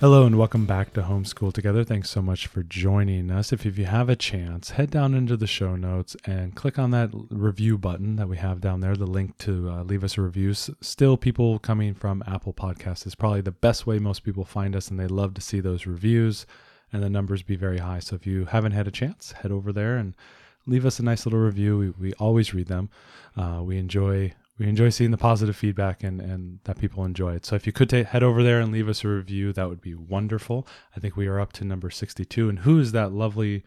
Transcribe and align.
Hello 0.00 0.24
and 0.24 0.38
welcome 0.38 0.64
back 0.64 0.92
to 0.92 1.02
Homeschool 1.02 1.52
Together. 1.52 1.82
Thanks 1.82 2.08
so 2.08 2.22
much 2.22 2.46
for 2.46 2.62
joining 2.62 3.32
us. 3.32 3.52
If, 3.52 3.66
if 3.66 3.76
you 3.76 3.86
have 3.86 4.08
a 4.08 4.14
chance, 4.14 4.70
head 4.70 4.92
down 4.92 5.12
into 5.12 5.36
the 5.36 5.48
show 5.48 5.74
notes 5.74 6.16
and 6.24 6.54
click 6.54 6.78
on 6.78 6.92
that 6.92 7.10
review 7.30 7.76
button 7.76 8.14
that 8.14 8.28
we 8.28 8.36
have 8.36 8.60
down 8.60 8.78
there, 8.78 8.94
the 8.94 9.08
link 9.08 9.36
to 9.38 9.68
uh, 9.68 9.82
leave 9.82 10.04
us 10.04 10.16
a 10.16 10.22
review. 10.22 10.54
Still, 10.54 11.16
people 11.16 11.58
coming 11.58 11.94
from 11.94 12.22
Apple 12.28 12.52
Podcasts 12.52 13.08
is 13.08 13.16
probably 13.16 13.40
the 13.40 13.50
best 13.50 13.88
way 13.88 13.98
most 13.98 14.22
people 14.22 14.44
find 14.44 14.76
us, 14.76 14.86
and 14.88 15.00
they 15.00 15.08
love 15.08 15.34
to 15.34 15.40
see 15.40 15.58
those 15.58 15.84
reviews 15.84 16.46
and 16.92 17.02
the 17.02 17.10
numbers 17.10 17.42
be 17.42 17.56
very 17.56 17.78
high. 17.78 17.98
So 17.98 18.14
if 18.14 18.24
you 18.24 18.44
haven't 18.44 18.72
had 18.72 18.86
a 18.86 18.92
chance, 18.92 19.32
head 19.32 19.50
over 19.50 19.72
there 19.72 19.96
and 19.96 20.14
leave 20.64 20.86
us 20.86 21.00
a 21.00 21.02
nice 21.02 21.26
little 21.26 21.40
review. 21.40 21.76
We, 21.76 21.90
we 21.90 22.12
always 22.14 22.54
read 22.54 22.68
them. 22.68 22.88
Uh, 23.36 23.62
we 23.64 23.78
enjoy 23.78 24.32
we 24.58 24.66
enjoy 24.68 24.88
seeing 24.88 25.10
the 25.12 25.16
positive 25.18 25.56
feedback 25.56 26.02
and, 26.02 26.20
and 26.20 26.58
that 26.64 26.78
people 26.78 27.04
enjoy 27.04 27.34
it. 27.34 27.46
So 27.46 27.54
if 27.56 27.66
you 27.66 27.72
could 27.72 27.88
ta- 27.90 28.04
head 28.04 28.22
over 28.22 28.42
there 28.42 28.60
and 28.60 28.72
leave 28.72 28.88
us 28.88 29.04
a 29.04 29.08
review, 29.08 29.52
that 29.52 29.68
would 29.68 29.80
be 29.80 29.94
wonderful. 29.94 30.66
I 30.96 31.00
think 31.00 31.16
we 31.16 31.26
are 31.28 31.38
up 31.40 31.52
to 31.54 31.64
number 31.64 31.90
62. 31.90 32.48
And 32.48 32.58
who 32.60 32.78
is 32.80 32.92
that 32.92 33.12
lovely 33.12 33.62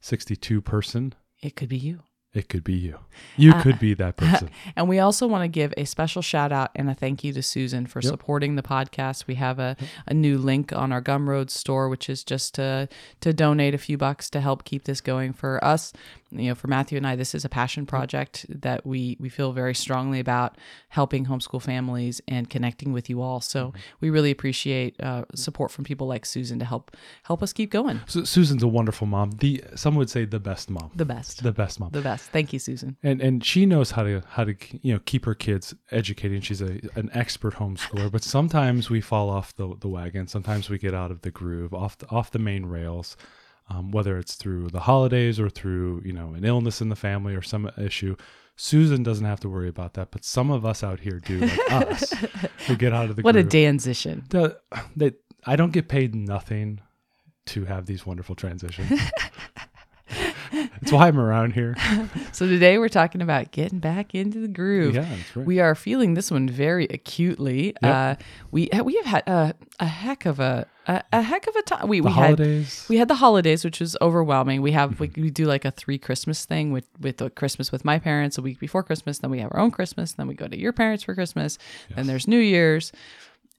62 0.00 0.60
person? 0.60 1.14
It 1.40 1.56
could 1.56 1.68
be 1.68 1.78
you. 1.78 2.00
It 2.34 2.48
could 2.48 2.64
be 2.64 2.72
you. 2.74 2.98
You 3.36 3.52
Uh, 3.52 3.62
could 3.62 3.78
be 3.78 3.94
that 3.94 4.16
person. 4.18 4.50
And 4.74 4.88
we 4.88 4.98
also 4.98 5.28
want 5.28 5.44
to 5.44 5.48
give 5.48 5.72
a 5.76 5.84
special 5.84 6.20
shout 6.20 6.50
out 6.50 6.72
and 6.74 6.90
a 6.90 6.94
thank 6.94 7.22
you 7.22 7.32
to 7.32 7.42
Susan 7.44 7.86
for 7.86 8.00
Yep. 8.02 8.10
supporting 8.10 8.56
the 8.56 8.62
podcast. 8.62 9.28
We 9.28 9.36
have 9.36 9.60
a, 9.60 9.76
a 10.06 10.12
new 10.14 10.36
link 10.36 10.72
on 10.72 10.90
our 10.90 11.00
Gumroad 11.00 11.48
store, 11.48 11.88
which 11.88 12.10
is 12.10 12.24
just 12.24 12.54
to 12.56 12.88
to 13.20 13.32
donate 13.32 13.72
a 13.72 13.78
few 13.78 13.96
bucks 13.96 14.28
to 14.30 14.40
help 14.40 14.64
keep 14.64 14.82
this 14.84 15.00
going 15.00 15.32
for 15.32 15.64
us. 15.64 15.92
You 16.38 16.48
know, 16.50 16.54
for 16.54 16.68
Matthew 16.68 16.96
and 16.98 17.06
I, 17.06 17.16
this 17.16 17.34
is 17.34 17.44
a 17.44 17.48
passion 17.48 17.86
project 17.86 18.46
that 18.48 18.84
we 18.86 19.16
we 19.20 19.28
feel 19.28 19.52
very 19.52 19.74
strongly 19.74 20.20
about 20.20 20.56
helping 20.88 21.26
homeschool 21.26 21.62
families 21.62 22.20
and 22.28 22.48
connecting 22.50 22.92
with 22.92 23.08
you 23.10 23.22
all. 23.22 23.40
So 23.40 23.64
Mm-hmm. 23.68 23.78
we 24.00 24.10
really 24.10 24.30
appreciate 24.30 25.00
uh, 25.00 25.24
support 25.34 25.70
from 25.70 25.84
people 25.84 26.06
like 26.06 26.26
Susan 26.26 26.58
to 26.58 26.64
help 26.64 26.96
help 27.24 27.42
us 27.42 27.52
keep 27.52 27.70
going. 27.70 28.00
So 28.06 28.24
Susan's 28.24 28.62
a 28.62 28.68
wonderful 28.68 29.06
mom. 29.06 29.30
The 29.32 29.62
some 29.74 29.94
would 29.96 30.10
say 30.10 30.24
the 30.24 30.40
best 30.40 30.70
mom. 30.70 30.90
The 30.94 31.04
best, 31.04 31.42
The 31.42 31.52
best 31.52 31.80
mom. 31.80 31.90
the 31.92 32.02
best. 32.02 32.30
Thank 32.30 32.52
you, 32.52 32.58
Susan. 32.58 32.96
and 33.02 33.20
and 33.20 33.44
she 33.44 33.64
knows 33.66 33.92
how 33.92 34.02
to 34.02 34.22
how 34.28 34.44
to 34.44 34.54
you 34.82 34.92
know 34.94 35.00
keep 35.04 35.24
her 35.24 35.34
kids 35.34 35.74
educated. 35.90 36.44
She's 36.44 36.60
a 36.62 36.80
an 36.96 37.10
expert 37.14 37.54
homeschooler, 37.54 38.10
but 38.12 38.22
sometimes 38.24 38.90
we 38.90 39.00
fall 39.00 39.30
off 39.30 39.54
the 39.56 39.74
the 39.80 39.88
wagon. 39.88 40.26
Sometimes 40.26 40.68
we 40.70 40.78
get 40.78 40.94
out 40.94 41.10
of 41.10 41.22
the 41.22 41.30
groove, 41.30 41.72
off 41.74 41.96
the, 41.98 42.08
off 42.10 42.30
the 42.30 42.38
main 42.38 42.66
rails. 42.66 43.16
Um, 43.68 43.92
whether 43.92 44.18
it's 44.18 44.34
through 44.34 44.68
the 44.68 44.80
holidays 44.80 45.40
or 45.40 45.48
through 45.48 46.02
you 46.04 46.12
know 46.12 46.34
an 46.34 46.44
illness 46.44 46.80
in 46.80 46.88
the 46.90 46.96
family 46.96 47.34
or 47.34 47.42
some 47.42 47.70
issue. 47.78 48.16
Susan 48.56 49.02
doesn't 49.02 49.24
have 49.24 49.40
to 49.40 49.48
worry 49.48 49.68
about 49.68 49.94
that, 49.94 50.12
but 50.12 50.24
some 50.24 50.48
of 50.48 50.64
us 50.64 50.84
out 50.84 51.00
here 51.00 51.18
do, 51.18 51.40
like 51.40 51.72
us, 51.72 52.14
who 52.68 52.76
get 52.76 52.92
out 52.92 53.10
of 53.10 53.16
the 53.16 53.22
What 53.24 53.34
a 53.34 53.42
transition. 53.42 54.24
The, 54.30 54.60
that 54.94 55.14
I 55.44 55.56
don't 55.56 55.72
get 55.72 55.88
paid 55.88 56.14
nothing 56.14 56.80
to 57.46 57.64
have 57.64 57.86
these 57.86 58.06
wonderful 58.06 58.34
transitions. 58.34 59.00
it's 60.82 60.92
why 60.92 61.08
I'm 61.08 61.18
around 61.18 61.52
here. 61.52 61.76
So 62.32 62.48
today 62.48 62.78
we're 62.78 62.88
talking 62.88 63.22
about 63.22 63.52
getting 63.52 63.78
back 63.78 64.14
into 64.14 64.40
the 64.40 64.48
groove. 64.48 64.94
Yeah, 64.94 65.02
that's 65.02 65.36
right. 65.36 65.46
We 65.46 65.60
are 65.60 65.74
feeling 65.74 66.14
this 66.14 66.30
one 66.30 66.48
very 66.48 66.86
acutely. 66.86 67.74
Uh, 67.82 68.16
we 68.50 68.68
we 68.84 68.96
have 68.96 69.06
had 69.06 69.28
a, 69.28 69.54
a 69.78 69.86
heck 69.86 70.26
of 70.26 70.40
a, 70.40 70.66
a 70.88 71.02
a 71.12 71.22
heck 71.22 71.46
of 71.46 71.54
a 71.54 71.62
time. 71.62 71.88
We 71.88 72.00
the 72.00 72.06
we 72.06 72.12
holidays. 72.12 72.82
had 72.82 72.88
we 72.88 72.96
had 72.96 73.08
the 73.08 73.14
holidays, 73.14 73.64
which 73.64 73.78
was 73.80 73.96
overwhelming. 74.00 74.62
We 74.62 74.72
have 74.72 74.98
we, 74.98 75.10
we 75.16 75.30
do 75.30 75.44
like 75.44 75.64
a 75.64 75.70
three 75.70 75.98
Christmas 75.98 76.44
thing 76.44 76.72
with 76.72 76.88
with 77.00 77.34
Christmas 77.36 77.70
with 77.70 77.84
my 77.84 77.98
parents 77.98 78.36
a 78.38 78.42
week 78.42 78.58
before 78.58 78.82
Christmas. 78.82 79.18
Then 79.18 79.30
we 79.30 79.38
have 79.40 79.52
our 79.52 79.60
own 79.60 79.70
Christmas. 79.70 80.12
Then 80.12 80.26
we 80.26 80.34
go 80.34 80.48
to 80.48 80.58
your 80.58 80.72
parents 80.72 81.04
for 81.04 81.14
Christmas. 81.14 81.58
Then 81.94 82.06
there's 82.06 82.26
New 82.26 82.38
Year's. 82.40 82.92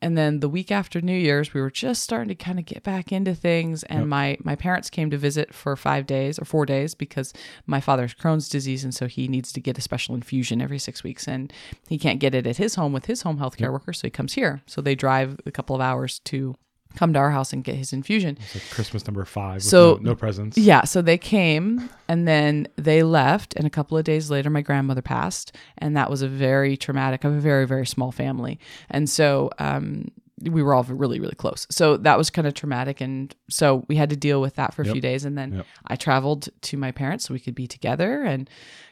And 0.06 0.16
then 0.16 0.40
the 0.40 0.50
week 0.50 0.72
after 0.72 1.02
New 1.02 1.18
Year's, 1.18 1.52
we 1.56 1.60
were 1.60 1.72
just 1.72 2.04
starting 2.04 2.28
to 2.28 2.36
kind 2.36 2.60
of 2.60 2.66
get 2.66 2.84
back 2.84 3.12
into 3.12 3.34
things. 3.34 3.82
And 3.86 4.08
my 4.08 4.38
my 4.44 4.56
parents 4.56 4.92
came 4.92 5.10
to 5.10 5.18
visit 5.18 5.52
for 5.52 5.76
five 5.76 6.06
days 6.06 6.38
or 6.38 6.46
four 6.46 6.68
days 6.68 6.94
because 6.94 7.34
my 7.66 7.82
father's 7.82 8.14
Crohn's 8.14 8.48
disease, 8.48 8.84
and 8.84 8.94
so 8.94 9.08
he 9.08 9.28
needs 9.28 9.52
to 9.54 9.60
get 9.60 9.80
a 9.80 9.82
special 9.82 10.14
infusion 10.14 10.62
every 10.62 10.78
six 10.78 11.04
weeks, 11.04 11.28
and 11.28 11.52
he 11.90 11.98
can't 11.98 12.20
get 12.20 12.36
it 12.36 12.46
at 12.46 12.58
his 12.58 12.76
home 12.76 12.94
with 12.94 13.08
his 13.08 13.24
home 13.24 13.40
healthcare 13.40 13.72
worker, 13.72 13.94
so 13.94 14.06
he 14.06 14.12
comes 14.12 14.34
here. 14.34 14.62
So 14.68 14.80
they 14.80 14.94
drive 14.94 15.40
a 15.44 15.52
couple 15.52 15.76
of 15.76 15.82
hours 15.82 16.20
to 16.26 16.54
come 16.96 17.14
to 17.14 17.20
our 17.20 17.32
house 17.32 17.54
and 17.54 17.64
get 17.64 17.76
his 17.76 17.94
infusion. 17.94 18.38
It's 18.42 18.56
like 18.56 18.70
Christmas 18.72 19.06
number 19.08 19.24
five. 19.26 19.56
With 19.56 19.64
So- 19.64 19.96
no, 20.02 20.12
no 20.12 20.16
presents. 20.16 20.58
Yeah, 20.58 20.84
so 20.86 21.02
they 21.02 21.18
came 21.18 21.90
and 22.08 22.28
then 22.28 22.68
they 22.76 23.04
left, 23.04 23.54
and 23.56 23.66
a 23.66 23.70
couple 23.70 23.98
of 23.98 24.04
days 24.04 24.30
later, 24.30 24.50
my 24.50 24.62
grandmother 24.62 25.02
passed, 25.02 25.56
and 25.78 25.96
that 25.98 26.10
was 26.10 26.22
a 26.22 26.28
very 26.28 26.78
traumatic. 26.78 27.26
I 27.26 27.30
have 27.30 27.38
a 27.38 27.42
very 27.42 27.66
very 27.68 27.86
small 27.86 28.12
family, 28.12 28.60
and 28.90 29.10
so 29.10 29.50
um, 29.60 30.10
we 30.42 30.62
were 30.62 30.74
all 30.74 30.84
really 30.84 31.20
really 31.20 31.36
close. 31.36 31.66
So 31.70 31.98
that 31.98 32.18
was 32.18 32.30
kind 32.30 32.48
of 32.48 32.54
traumatic, 32.54 33.00
and 33.02 33.34
so 33.50 33.86
we 33.88 33.96
had 33.96 34.10
to 34.10 34.16
deal 34.18 34.42
with 34.42 34.56
that 34.56 34.74
for 34.74 34.82
a 34.82 34.86
Yep. 34.86 34.92
few 34.94 35.02
days, 35.02 35.24
and 35.26 35.38
then 35.38 35.54
Yep. 35.56 35.66
I 35.88 35.96
traveled 35.96 36.50
to 36.64 36.78
my 36.78 36.92
parents 36.92 37.26
so 37.26 37.34
we 37.34 37.40
could 37.40 37.56
be 37.56 37.68
together, 37.68 38.24
and 38.24 38.50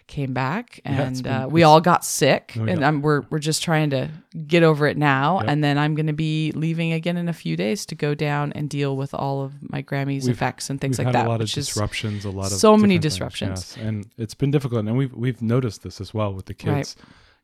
came 0.08 0.34
back, 0.34 0.82
Yeah, 0.86 1.02
and 1.04 1.24
been- 1.24 1.32
uh, 1.34 1.48
we 1.48 1.64
all 1.64 1.80
got 1.80 2.04
sick, 2.04 2.56
Oh, 2.60 2.64
and 2.66 2.82
yeah. 2.82 2.88
I'm, 2.88 3.02
we're 3.02 3.22
we're 3.30 3.40
just 3.40 3.64
trying 3.64 3.90
to 3.92 4.10
get 4.48 4.62
over 4.64 4.86
it 4.88 4.98
now, 4.98 5.40
Yep. 5.42 5.50
and 5.50 5.64
then 5.64 5.78
I'm 5.78 5.96
going 5.96 6.08
to 6.08 6.14
be 6.14 6.52
leaving 6.54 6.92
again 6.94 7.16
in 7.18 7.30
a 7.30 7.34
few 7.34 7.56
days 7.56 7.86
to 7.88 7.96
go 7.96 8.14
down 8.14 8.52
and 8.54 8.70
deal 8.70 8.96
with 8.98 9.14
all 9.14 9.42
of 9.42 9.54
my 9.72 9.82
Grammy's 9.82 10.24
We've- 10.26 10.34
effects 10.34 10.70
and 10.70 10.80
things 10.80 10.98
like 11.00 11.12
that. 11.14 11.26
a 11.26 11.30
lot 11.30 11.42
of 11.42 11.50
disruptions, 11.50 12.26
a 12.26 12.32
lot 12.32 12.52
of 12.52 12.58
so 12.58 12.76
many 12.78 12.96
things, 12.96 13.04
disruptions. 13.04 13.76
yes. 13.78 13.86
and 13.86 14.06
it's 14.18 14.34
been 14.34 14.52
difficult. 14.52 14.86
And 14.86 14.98
we've 14.98 15.14
we've 15.14 15.42
noticed 15.42 15.84
this 15.84 16.00
as 16.02 16.14
well 16.14 16.34
with 16.34 16.46
the 16.48 16.56
Right. 16.66 16.96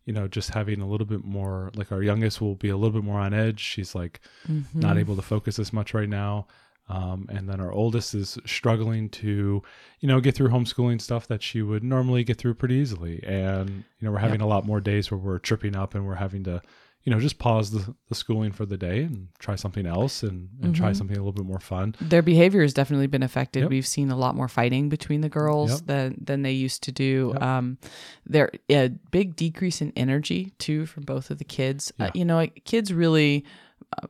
You 0.05 0.13
know, 0.13 0.27
just 0.27 0.49
having 0.51 0.81
a 0.81 0.87
little 0.87 1.05
bit 1.05 1.23
more. 1.23 1.71
Like 1.75 1.91
our 1.91 2.01
youngest 2.01 2.41
will 2.41 2.55
be 2.55 2.69
a 2.69 2.77
little 2.77 2.99
bit 2.99 3.03
more 3.05 3.19
on 3.19 3.33
edge. 3.33 3.59
She's 3.59 3.93
like 3.95 4.19
Mm-hmm. 4.49 4.79
not 4.79 4.97
able 4.97 5.15
to 5.15 5.21
focus 5.21 5.59
as 5.59 5.71
much 5.73 5.93
right 5.93 6.09
now. 6.09 6.47
Um, 6.91 7.27
and 7.29 7.47
then 7.47 7.59
our 7.61 7.71
oldest 7.71 8.15
is 8.15 8.39
struggling 8.47 9.09
to, 9.09 9.61
you 9.99 10.07
know, 10.07 10.19
get 10.19 10.33
through 10.33 10.49
homeschooling 10.49 10.99
stuff 10.99 11.27
that 11.27 11.43
she 11.43 11.61
would 11.61 11.83
normally 11.83 12.23
get 12.23 12.37
through 12.39 12.55
pretty 12.55 12.75
easily. 12.75 13.21
And, 13.23 13.69
you 13.69 13.83
know, 14.07 14.11
we're 14.11 14.17
having 14.17 14.41
a 14.41 14.47
lot 14.47 14.65
more 14.65 14.81
days 14.81 15.11
where 15.11 15.19
we're 15.19 15.37
tripping 15.37 15.75
up 15.75 15.93
and 15.93 16.07
we're 16.07 16.15
having 16.15 16.43
to, 16.45 16.63
you 17.05 17.13
know, 17.13 17.19
just 17.19 17.39
pause 17.39 17.71
the, 17.71 17.95
the 18.09 18.15
schooling 18.15 18.51
for 18.51 18.65
the 18.65 18.77
day 18.77 19.03
and 19.03 19.29
try 19.39 19.55
something 19.55 19.85
else 19.85 20.21
and, 20.21 20.49
and 20.61 20.75
try 20.75 20.91
Mhm. 20.91 20.95
something 20.97 21.15
a 21.15 21.19
little 21.19 21.31
bit 21.31 21.45
more 21.45 21.59
fun. 21.59 21.95
their 22.01 22.21
behavior 22.21 22.61
has 22.61 22.73
definitely 22.73 23.07
been 23.07 23.23
affected. 23.23 23.61
Yep. 23.61 23.69
We've 23.69 23.87
seen 23.87 24.11
a 24.11 24.17
lot 24.17 24.35
more 24.35 24.47
fighting 24.49 24.89
between 24.89 25.21
the 25.21 25.29
girls 25.29 25.71
Yep. 25.71 25.79
than 25.87 26.15
than 26.21 26.41
they 26.41 26.51
used 26.51 26.83
to 26.83 26.91
do. 26.91 27.31
Yep. 27.33 27.41
Um, 27.41 27.77
there 28.25 28.51
a 28.69 28.89
big 29.11 29.35
decrease 29.35 29.81
in 29.81 29.93
energy 29.95 30.51
too 30.59 30.85
from 30.85 31.03
both 31.03 31.31
of 31.31 31.37
the 31.37 31.45
kids. 31.45 31.91
Uh, 31.99 32.11
you 32.13 32.25
know, 32.25 32.35
like, 32.35 32.63
kids 32.65 32.93
really. 32.93 33.45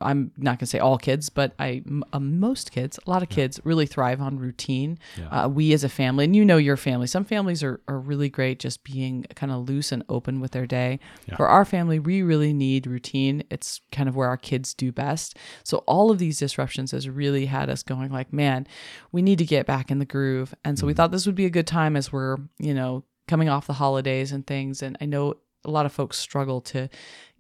I'm 0.02 0.32
not 0.38 0.52
going 0.52 0.60
to 0.60 0.66
say 0.66 0.80
all 0.80 0.98
kids, 0.98 1.30
but 1.30 1.54
I 1.60 1.84
uh, 2.14 2.20
most 2.20 2.72
kids, 2.72 3.00
a 3.06 3.10
lot 3.10 3.24
of 3.24 3.30
kids 3.30 3.60
really 3.64 3.86
thrive 3.86 4.22
on 4.22 4.38
routine. 4.38 5.00
Yeah. 5.18 5.28
Uh, 5.28 5.48
we 5.48 5.74
as 5.74 5.84
a 5.84 5.90
family, 5.90 6.26
and 6.26 6.36
you 6.36 6.44
know 6.44 6.58
your 6.58 6.78
family. 6.78 7.08
Some 7.08 7.26
families 7.26 7.64
are, 7.64 7.80
are 7.88 8.00
really 8.00 8.30
great 8.30 8.60
just 8.60 8.84
being 8.84 9.26
kind 9.36 9.52
of 9.52 9.68
loose 9.68 9.92
and 9.92 10.04
open 10.10 10.40
with 10.40 10.52
their 10.52 10.68
day. 10.68 11.00
Yeah. 11.28 11.38
For 11.38 11.48
our 11.48 11.66
family, 11.66 12.00
we 12.00 12.22
really 12.22 12.54
need 12.54 12.88
routine. 12.88 13.44
It's 13.50 13.82
kind 13.92 14.10
of 14.10 14.16
where 14.16 14.28
our 14.28 14.38
kids 14.38 14.74
do 14.74 14.92
best. 14.92 15.38
So 15.64 15.80
all 15.80 16.12
of 16.12 16.20
these 16.20 16.40
disruptions 16.40 16.92
has 16.92 17.10
really 17.10 17.46
had 17.46 17.70
us 17.70 17.84
going 17.84 18.12
like, 18.12 18.34
man, 18.34 18.68
we 19.12 19.22
need 19.22 19.38
to 19.40 19.46
get 19.46 19.66
back 19.66 19.92
in 19.92 20.00
the 20.00 20.06
groove. 20.06 20.54
And 20.64 20.78
so 20.78 20.86
we 20.86 20.94
thought 20.94 21.12
this 21.12 21.26
would 21.26 21.36
be 21.36 21.46
a 21.46 21.50
good 21.50 21.68
time 21.68 21.96
as 21.96 22.12
we're, 22.12 22.38
you 22.60 22.74
know, 22.74 23.04
coming 23.28 23.50
off 23.50 23.68
the 23.68 23.74
holidays 23.74 24.32
and 24.32 24.46
things. 24.46 24.82
And 24.82 24.98
I 25.00 25.06
know 25.06 25.36
a 25.66 25.72
lot 25.72 25.86
of 25.86 25.92
folks 25.94 26.18
struggle 26.18 26.62
to, 26.62 26.90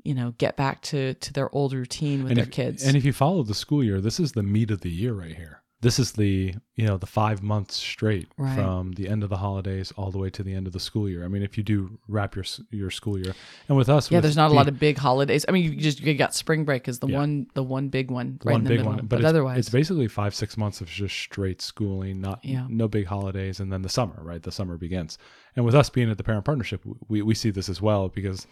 you 0.03 0.13
know, 0.13 0.33
get 0.37 0.55
back 0.57 0.81
to 0.83 1.13
to 1.15 1.33
their 1.33 1.53
old 1.55 1.73
routine 1.73 2.23
with 2.23 2.31
and 2.31 2.37
their 2.37 2.45
if, 2.45 2.51
kids. 2.51 2.83
And 2.83 2.95
if 2.97 3.05
you 3.05 3.13
follow 3.13 3.43
the 3.43 3.53
school 3.55 3.83
year, 3.83 4.01
this 4.01 4.19
is 4.19 4.33
the 4.33 4.43
meat 4.43 4.71
of 4.71 4.81
the 4.81 4.89
year 4.91 5.13
right 5.13 5.35
here. 5.35 5.61
this 5.81 5.97
is 5.97 6.11
the 6.11 6.53
you 6.75 6.85
know 6.85 6.97
the 6.97 7.05
five 7.07 7.41
months 7.41 7.75
straight 7.77 8.27
Right. 8.37 8.53
from 8.55 8.91
the 8.99 9.07
end 9.07 9.23
of 9.23 9.29
the 9.29 9.37
holidays 9.37 9.93
all 9.95 10.11
the 10.11 10.17
way 10.17 10.29
to 10.31 10.43
the 10.43 10.53
end 10.53 10.67
of 10.67 10.73
the 10.73 10.79
school 10.79 11.07
year. 11.07 11.23
I 11.23 11.29
mean, 11.29 11.41
if 11.41 11.57
you 11.57 11.63
do 11.63 11.97
wrap 12.09 12.35
your 12.35 12.43
your 12.69 12.91
school 12.91 13.17
year, 13.17 13.33
and 13.69 13.77
with 13.77 13.87
us, 13.87 14.11
Yeah, 14.11 14.17
with 14.17 14.23
there's 14.23 14.35
not 14.35 14.51
a 14.51 14.53
lot 14.53 14.67
of 14.67 14.77
big 14.77 14.97
holidays. 14.97 15.45
I 15.47 15.51
mean, 15.53 15.63
you 15.63 15.79
just 15.79 16.01
you 16.01 16.13
got 16.15 16.35
spring 16.35 16.65
break 16.65 16.89
is 16.89 16.99
the 16.99 17.07
Yeah. 17.07 17.19
one 17.19 17.47
the 17.53 17.63
one 17.63 17.87
big 17.87 18.11
one 18.11 18.39
right 18.43 18.51
one 18.51 18.61
in 18.61 18.63
the 18.65 18.69
big 18.71 18.79
middle. 18.79 18.91
one, 18.91 18.97
but, 19.05 19.09
but, 19.09 19.19
it's, 19.21 19.29
otherwise, 19.29 19.57
it's 19.59 19.69
basically 19.69 20.09
five 20.09 20.35
six 20.35 20.57
months 20.57 20.81
of 20.81 20.87
just 20.89 21.15
straight 21.15 21.61
schooling, 21.61 22.19
not 22.19 22.43
Yeah. 22.43 22.65
no 22.69 22.89
big 22.89 23.05
holidays, 23.05 23.61
and 23.61 23.71
then 23.71 23.81
the 23.81 23.89
summer, 23.99 24.19
right? 24.21 24.43
The 24.43 24.51
summer 24.51 24.77
begins, 24.77 25.17
and 25.59 25.65
with 25.65 25.75
us 25.75 25.89
being 25.89 26.09
at 26.09 26.17
the 26.17 26.23
parent 26.23 26.45
partnership, 26.45 26.81
we 27.09 27.21
we 27.21 27.35
see 27.35 27.49
this 27.49 27.67
as 27.67 27.81
well 27.81 28.07
because 28.07 28.47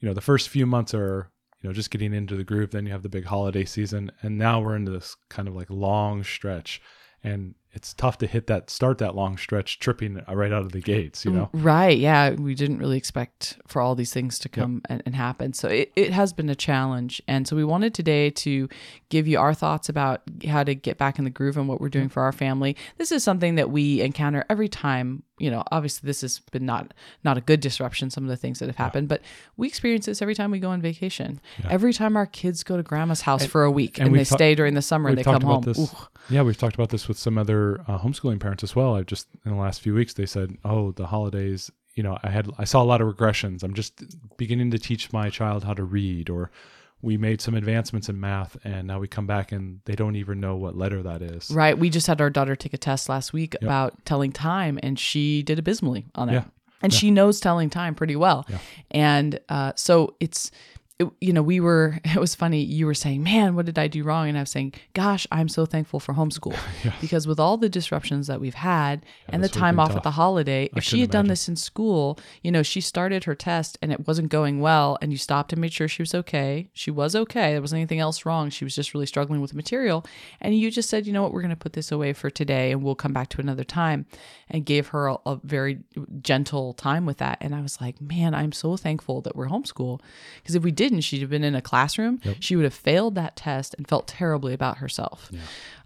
you 0.00 0.08
know 0.08 0.12
the 0.12 0.20
first 0.20 0.48
few 0.48 0.66
months 0.66 0.92
are 0.92 1.30
you 1.62 1.68
know 1.68 1.72
just 1.72 1.92
getting 1.92 2.12
into 2.12 2.34
the 2.34 2.42
groove, 2.42 2.72
then 2.72 2.84
you 2.84 2.90
have 2.90 3.04
the 3.04 3.08
big 3.08 3.26
holiday 3.26 3.64
season, 3.64 4.10
and 4.22 4.36
now 4.36 4.60
we're 4.60 4.74
into 4.74 4.90
this 4.90 5.14
kind 5.28 5.46
of 5.46 5.54
like 5.54 5.70
long 5.70 6.24
stretch, 6.24 6.82
and 7.22 7.54
it's 7.70 7.94
tough 7.94 8.18
to 8.18 8.26
hit 8.26 8.48
that 8.48 8.70
start 8.70 8.98
that 8.98 9.14
long 9.14 9.36
stretch 9.36 9.78
tripping 9.78 10.20
uh, 10.28 10.34
right 10.34 10.52
out 10.52 10.62
of 10.62 10.72
the 10.72 10.80
gates, 10.80 11.24
you 11.24 11.30
know. 11.30 11.48
Mm, 11.54 11.64
right. 11.64 11.96
Yeah. 11.96 12.30
We 12.30 12.56
didn't 12.56 12.78
really 12.78 12.96
expect 12.96 13.58
for 13.68 13.80
all 13.80 13.94
these 13.94 14.12
things 14.12 14.38
to 14.40 14.48
come 14.48 14.82
and, 14.88 15.00
and 15.06 15.14
happen. 15.14 15.52
So 15.52 15.68
it, 15.68 15.92
it 15.94 16.10
has 16.12 16.32
been 16.32 16.48
a 16.48 16.56
challenge. 16.56 17.22
And 17.28 17.46
so 17.46 17.54
we 17.54 17.64
wanted 17.64 17.94
today 17.94 18.30
to 18.30 18.68
give 19.10 19.28
you 19.28 19.38
our 19.38 19.54
thoughts 19.54 19.88
about 19.88 20.22
how 20.48 20.64
to 20.64 20.74
get 20.74 20.98
back 20.98 21.18
in 21.18 21.24
the 21.24 21.30
groove 21.30 21.56
and 21.56 21.68
what 21.68 21.80
we're 21.80 21.88
doing 21.88 22.08
for 22.08 22.22
our 22.22 22.32
family. 22.32 22.76
This 22.96 23.12
is 23.12 23.22
something 23.22 23.54
that 23.56 23.70
we 23.70 24.00
encounter 24.00 24.44
every 24.48 24.68
time. 24.68 25.22
You 25.38 25.50
know, 25.50 25.62
obviously 25.70 26.06
this 26.06 26.20
has 26.22 26.40
been 26.50 26.66
not 26.66 26.94
not 27.24 27.38
a 27.38 27.40
good 27.40 27.60
disruption, 27.60 28.10
some 28.10 28.24
of 28.24 28.30
the 28.30 28.36
things 28.36 28.58
that 28.58 28.66
have 28.66 28.76
happened, 28.76 29.08
but 29.08 29.22
we 29.56 29.66
experience 29.66 30.06
this 30.06 30.20
every 30.22 30.34
time 30.34 30.50
we 30.50 30.58
go 30.58 30.70
on 30.70 30.80
vacation. 30.82 31.40
Every 31.68 31.92
time 31.92 32.16
our 32.16 32.26
kids 32.26 32.62
go 32.62 32.76
to 32.76 32.82
grandma's 32.82 33.22
house 33.22 33.44
for 33.44 33.64
a 33.64 33.70
week 33.70 33.98
and 33.98 34.08
and, 34.08 34.16
they 34.16 34.24
ta- 34.24 34.36
stay 34.36 34.54
during 34.54 34.74
the 34.74 34.82
summer 34.82 35.08
and 35.08 35.18
they 35.18 35.24
come 35.24 35.42
home. 35.42 35.62
this. 35.62 35.94
Yeah, 36.30 36.42
we've 36.42 36.58
talked 36.58 36.74
about 36.74 36.90
this 36.90 37.08
with 37.08 37.18
some 37.18 37.38
other 37.38 37.80
uh, 37.88 37.98
homeschooling 37.98 38.40
parents 38.40 38.62
as 38.62 38.74
well. 38.76 38.96
I've 38.96 39.06
just 39.06 39.28
in 39.44 39.52
the 39.52 39.56
last 39.58 39.80
few 39.80 39.94
weeks 39.94 40.14
they 40.14 40.26
said, 40.26 40.56
"Oh, 40.64 40.92
the 40.92 41.06
holidays." 41.06 41.70
You 41.94 42.02
know, 42.04 42.18
I 42.22 42.30
had 42.30 42.48
I 42.58 42.64
saw 42.64 42.82
a 42.82 42.84
lot 42.84 43.00
of 43.00 43.08
regressions. 43.08 43.62
I'm 43.62 43.74
just 43.74 44.04
beginning 44.36 44.70
to 44.70 44.78
teach 44.78 45.12
my 45.12 45.30
child 45.30 45.64
how 45.64 45.74
to 45.74 45.82
read, 45.82 46.30
or 46.30 46.50
we 47.00 47.16
made 47.16 47.40
some 47.40 47.54
advancements 47.54 48.08
in 48.08 48.18
math, 48.18 48.56
and 48.64 48.86
now 48.86 48.98
we 48.98 49.06
come 49.06 49.26
back 49.26 49.52
and 49.52 49.80
they 49.84 49.94
don't 49.94 50.16
even 50.16 50.40
know 50.40 50.56
what 50.56 50.76
letter 50.76 51.02
that 51.02 51.22
is. 51.22 51.50
Right. 51.50 51.78
We 51.78 51.90
just 51.90 52.06
had 52.06 52.20
our 52.20 52.30
daughter 52.30 52.56
take 52.56 52.74
a 52.74 52.78
test 52.78 53.08
last 53.08 53.32
week 53.32 53.54
about 53.62 54.04
telling 54.04 54.32
time, 54.32 54.78
and 54.82 54.98
she 54.98 55.42
did 55.42 55.58
abysmally 55.58 56.06
on 56.14 56.28
it. 56.28 56.32
Yeah. 56.32 56.44
And 56.80 56.94
she 56.94 57.10
knows 57.10 57.40
telling 57.40 57.70
time 57.70 57.94
pretty 57.94 58.14
well. 58.16 58.46
Yeah. 58.48 58.58
And 58.90 59.40
uh, 59.48 59.72
so 59.74 60.14
it's, 60.20 60.50
it, 60.98 61.08
you 61.20 61.32
know, 61.32 61.42
we 61.42 61.60
were, 61.60 62.00
it 62.04 62.18
was 62.18 62.34
funny. 62.34 62.60
You 62.60 62.86
were 62.86 62.94
saying, 62.94 63.22
man, 63.22 63.54
what 63.54 63.66
did 63.66 63.78
I 63.78 63.86
do 63.86 64.02
wrong? 64.02 64.28
And 64.28 64.36
I 64.36 64.42
was 64.42 64.50
saying, 64.50 64.74
gosh, 64.94 65.26
I'm 65.30 65.48
so 65.48 65.64
thankful 65.64 66.00
for 66.00 66.14
homeschool 66.14 66.58
because 67.00 67.26
with 67.26 67.38
all 67.38 67.56
the 67.56 67.68
disruptions 67.68 68.26
that 68.26 68.40
we've 68.40 68.54
had 68.54 69.04
and 69.28 69.42
the 69.42 69.48
time 69.48 69.78
off 69.78 69.88
tough. 69.88 69.98
at 69.98 70.02
the 70.02 70.12
holiday, 70.12 70.68
if 70.74 70.82
she 70.82 71.00
had 71.00 71.10
done 71.10 71.28
this 71.28 71.48
in 71.48 71.56
school, 71.56 72.18
you 72.42 72.50
know, 72.50 72.62
she 72.62 72.80
started 72.80 73.24
her 73.24 73.34
test 73.34 73.78
and 73.80 73.92
it 73.92 74.06
wasn't 74.06 74.28
going 74.28 74.60
well, 74.60 74.98
and 75.00 75.12
you 75.12 75.18
stopped 75.18 75.52
and 75.52 75.60
made 75.60 75.72
sure 75.72 75.88
she 75.88 76.02
was 76.02 76.14
okay. 76.14 76.68
She 76.72 76.90
was 76.90 77.14
okay. 77.14 77.52
There 77.52 77.60
wasn't 77.60 77.80
anything 77.80 78.00
else 78.00 78.26
wrong. 78.26 78.50
She 78.50 78.64
was 78.64 78.74
just 78.74 78.94
really 78.94 79.06
struggling 79.06 79.40
with 79.40 79.50
the 79.50 79.56
material. 79.56 80.04
And 80.40 80.58
you 80.58 80.70
just 80.70 80.90
said, 80.90 81.06
you 81.06 81.12
know 81.12 81.22
what, 81.22 81.32
we're 81.32 81.42
going 81.42 81.50
to 81.50 81.56
put 81.56 81.74
this 81.74 81.92
away 81.92 82.12
for 82.12 82.30
today 82.30 82.72
and 82.72 82.82
we'll 82.82 82.94
come 82.94 83.12
back 83.12 83.28
to 83.30 83.40
another 83.40 83.64
time 83.64 84.06
and 84.48 84.64
gave 84.64 84.88
her 84.88 85.08
a, 85.08 85.16
a 85.26 85.40
very 85.44 85.78
gentle 86.22 86.72
time 86.74 87.06
with 87.06 87.18
that. 87.18 87.38
And 87.40 87.54
I 87.54 87.60
was 87.60 87.80
like, 87.80 88.00
man, 88.00 88.34
I'm 88.34 88.52
so 88.52 88.76
thankful 88.76 89.20
that 89.22 89.36
we're 89.36 89.48
homeschool 89.48 90.00
because 90.42 90.54
if 90.54 90.62
we 90.62 90.72
didn't, 90.88 91.02
she'd 91.02 91.20
have 91.20 91.30
been 91.30 91.44
in 91.44 91.54
a 91.54 91.62
classroom. 91.62 92.20
She 92.40 92.56
would 92.56 92.64
have 92.64 92.74
failed 92.74 93.14
that 93.16 93.36
test 93.36 93.74
and 93.76 93.86
felt 93.86 94.08
terribly 94.08 94.54
about 94.54 94.78
herself. 94.78 95.30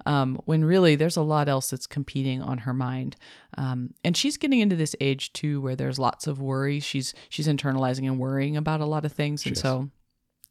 Um, 0.06 0.40
when 0.46 0.64
really 0.64 0.96
there's 0.96 1.16
a 1.16 1.22
lot 1.22 1.48
else 1.48 1.70
that's 1.70 1.86
competing 1.86 2.42
on 2.42 2.58
her 2.58 2.74
mind. 2.74 3.16
Um, 3.56 3.94
and 4.04 4.16
she's 4.16 4.36
getting 4.36 4.60
into 4.60 4.76
this 4.76 4.96
age 5.00 5.32
too 5.32 5.60
where 5.60 5.76
there's 5.76 5.98
lots 5.98 6.26
of 6.26 6.40
worry. 6.40 6.80
She's 6.80 7.14
she's 7.28 7.46
internalizing 7.46 8.06
and 8.06 8.18
worrying 8.18 8.56
about 8.56 8.80
a 8.80 8.86
lot 8.86 9.04
of 9.04 9.12
things. 9.12 9.46
and 9.46 9.54
is. 9.56 9.60
so 9.60 9.90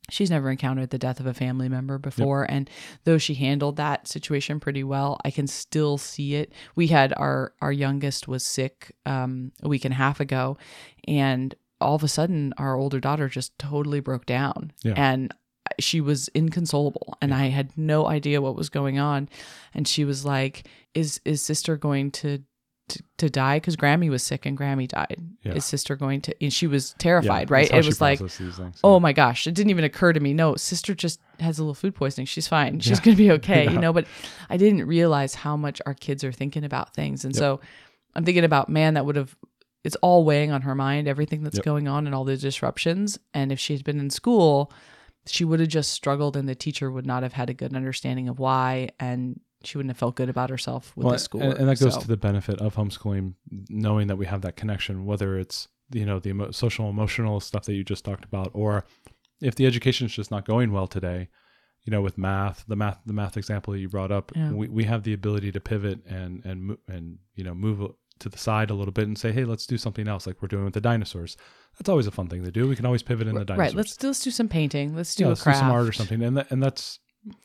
she's 0.09 0.31
never 0.31 0.49
encountered 0.49 0.89
the 0.89 0.97
death 0.97 1.19
of 1.19 1.25
a 1.25 1.33
family 1.33 1.69
member 1.69 1.97
before 1.97 2.43
and 2.49 2.69
though 3.03 3.17
she 3.17 3.33
handled 3.35 3.77
that 3.77 4.07
situation 4.07 4.59
pretty 4.59 4.83
well 4.83 5.17
i 5.23 5.31
can 5.31 5.47
still 5.47 5.97
see 5.97 6.35
it 6.35 6.51
we 6.75 6.87
had 6.87 7.13
our 7.17 7.53
our 7.61 7.71
youngest 7.71 8.27
was 8.27 8.45
sick 8.45 8.93
um, 9.05 9.51
a 9.61 9.69
week 9.69 9.85
and 9.85 9.93
a 9.93 9.97
half 9.97 10.19
ago 10.19 10.57
and 11.07 11.55
all 11.81 11.95
of 11.95 12.03
a 12.03 12.07
sudden 12.07 12.53
our 12.57 12.75
older 12.75 12.99
daughter 12.99 13.27
just 13.27 13.57
totally 13.59 13.99
broke 13.99 14.25
down 14.25 14.71
Yeah. 14.83 14.93
and 14.95 15.33
she 15.79 16.01
was 16.01 16.29
inconsolable 16.35 17.15
and 17.21 17.33
i 17.33 17.45
had 17.47 17.77
no 17.77 18.07
idea 18.07 18.41
what 18.41 18.55
was 18.55 18.69
going 18.69 18.99
on 18.99 19.29
and 19.73 19.87
she 19.87 20.03
was 20.05 20.25
like 20.25 20.67
is 20.93 21.21
is 21.25 21.41
sister 21.41 21.77
going 21.77 22.11
to 22.11 22.43
to, 22.89 23.01
to 23.19 23.29
die 23.29 23.55
because 23.57 23.77
Grammy 23.77 24.09
was 24.09 24.21
sick 24.21 24.45
and 24.45 24.57
Grammy 24.57 24.85
died. 24.85 25.15
Yeah. 25.43 25.53
Is 25.53 25.63
sister 25.63 25.95
going 25.95 26.19
to? 26.21 26.35
And 26.43 26.51
she 26.51 26.67
was 26.67 26.93
terrified, 26.97 27.43
that's 27.47 27.51
right? 27.51 27.71
It 27.71 27.85
was 27.85 28.01
like, 28.01 28.19
things. 28.19 28.59
oh 28.83 28.99
my 28.99 29.13
gosh, 29.13 29.47
it 29.47 29.53
didn't 29.53 29.69
even 29.69 29.85
occur 29.85 30.11
to 30.11 30.19
me. 30.19 30.33
No, 30.33 30.55
sister 30.57 30.93
just 30.93 31.21
has 31.39 31.57
a 31.57 31.61
little 31.63 31.73
food 31.73 31.95
poisoning. 31.95 32.25
She's 32.25 32.49
fine. 32.49 32.81
She's 32.81 32.97
Yeah. 32.99 33.05
going 33.05 33.15
to 33.15 33.23
be 33.23 33.31
okay, 33.31 33.63
Yeah. 33.65 33.71
you 33.71 33.79
know, 33.79 33.93
but 33.93 34.07
I 34.49 34.57
didn't 34.57 34.85
realize 34.87 35.35
how 35.35 35.55
much 35.55 35.81
our 35.85 35.93
kids 35.93 36.25
are 36.25 36.33
thinking 36.33 36.65
about 36.65 36.93
things. 36.93 37.23
And 37.23 37.33
so 37.33 37.61
I'm 38.13 38.25
thinking 38.25 38.43
about, 38.43 38.67
man, 38.67 38.95
that 38.95 39.05
would 39.05 39.15
have, 39.15 39.37
it's 39.83 39.95
all 39.97 40.23
weighing 40.23 40.51
on 40.51 40.61
her 40.63 40.75
mind, 40.75 41.07
everything 41.07 41.43
that's 41.43 41.57
Yep. 41.57 41.65
going 41.65 41.87
on 41.87 42.05
and 42.05 42.13
all 42.15 42.23
the 42.23 42.37
disruptions. 42.37 43.17
And 43.33 43.51
if 43.51 43.59
she 43.59 43.73
had 43.73 43.83
been 43.83 43.99
in 43.99 44.09
school, 44.09 44.71
she 45.25 45.43
would 45.45 45.59
have 45.59 45.69
just 45.69 45.91
struggled 45.91 46.35
and 46.37 46.47
the 46.47 46.55
teacher 46.55 46.91
would 46.91 47.05
not 47.05 47.23
have 47.23 47.33
had 47.33 47.49
a 47.49 47.53
good 47.53 47.75
understanding 47.75 48.27
of 48.29 48.39
why. 48.39 48.89
And 48.99 49.39
she 49.63 49.77
wouldn't 49.77 49.91
have 49.91 49.97
felt 49.97 50.15
good 50.15 50.29
about 50.29 50.49
herself 50.49 50.91
with 50.95 51.05
Well, 51.05 51.13
the 51.13 51.19
school. 51.19 51.41
and, 51.41 51.53
and 51.53 51.67
that 51.69 51.79
goes 51.79 51.93
So- 51.95 52.01
to 52.01 52.07
the 52.07 52.17
benefit 52.17 52.59
of 52.59 52.75
homeschooling, 52.75 53.35
knowing 53.69 54.07
that 54.07 54.15
we 54.17 54.25
have 54.25 54.41
that 54.41 54.55
connection, 54.55 55.05
whether 55.05 55.37
it's 55.37 55.67
you 55.93 56.05
know 56.05 56.19
the 56.19 56.29
emo- 56.29 56.51
social 56.51 56.89
emotional 56.89 57.39
stuff 57.41 57.65
that 57.65 57.73
you 57.73 57.83
just 57.83 58.05
talked 58.05 58.23
about, 58.23 58.49
or 58.53 58.85
if 59.41 59.55
the 59.55 59.65
education 59.65 60.05
is 60.07 60.13
just 60.13 60.31
not 60.31 60.45
going 60.45 60.71
well 60.71 60.87
today, 60.87 61.27
you 61.83 61.91
know, 61.91 62.01
with 62.01 62.17
math, 62.17 62.63
the 62.67 62.75
math, 62.77 62.99
the 63.05 63.11
math 63.13 63.35
example 63.35 63.73
that 63.73 63.79
you 63.79 63.89
brought 63.89 64.11
up, 64.11 64.31
Yeah. 64.35 64.51
we, 64.51 64.67
we 64.69 64.83
have 64.85 65.03
the 65.03 65.13
ability 65.13 65.51
to 65.51 65.59
pivot 65.59 65.99
and 66.07 66.45
and 66.45 66.77
and 66.87 67.17
you 67.35 67.43
know 67.43 67.53
move 67.53 67.81
to 68.21 68.29
the 68.29 68.37
side 68.37 68.69
a 68.69 68.73
little 68.73 68.91
bit 68.91 69.05
and 69.07 69.17
say, 69.17 69.31
hey, 69.31 69.43
let's 69.45 69.65
do 69.65 69.77
something 69.77 70.07
else, 70.07 70.25
like 70.25 70.41
we're 70.41 70.47
doing 70.47 70.65
with 70.65 70.73
the 70.73 70.81
dinosaurs. 70.81 71.37
That's 71.77 71.89
always 71.89 72.07
a 72.07 72.11
fun 72.11 72.27
thing 72.27 72.43
to 72.43 72.51
do. 72.51 72.67
We 72.67 72.75
can 72.75 72.85
always 72.85 73.03
pivot 73.03 73.27
in 73.27 73.35
the 73.35 73.45
dinosaurs. 73.45 73.73
Right. 73.73 73.75
Let's 73.75 74.01
let's 74.03 74.19
do 74.23 74.31
some 74.31 74.47
painting. 74.47 74.95
Let's 74.95 75.13
do 75.15 75.23
yeah, 75.23 75.27
a 75.27 75.29
let's 75.29 75.43
craft. 75.43 75.59
do 75.59 75.61
some 75.61 75.71
art 75.71 75.87
or 75.87 75.91
something. 75.91 76.21
And 76.23 76.37
that, 76.37 76.51
and 76.51 76.61
that's 76.63 76.99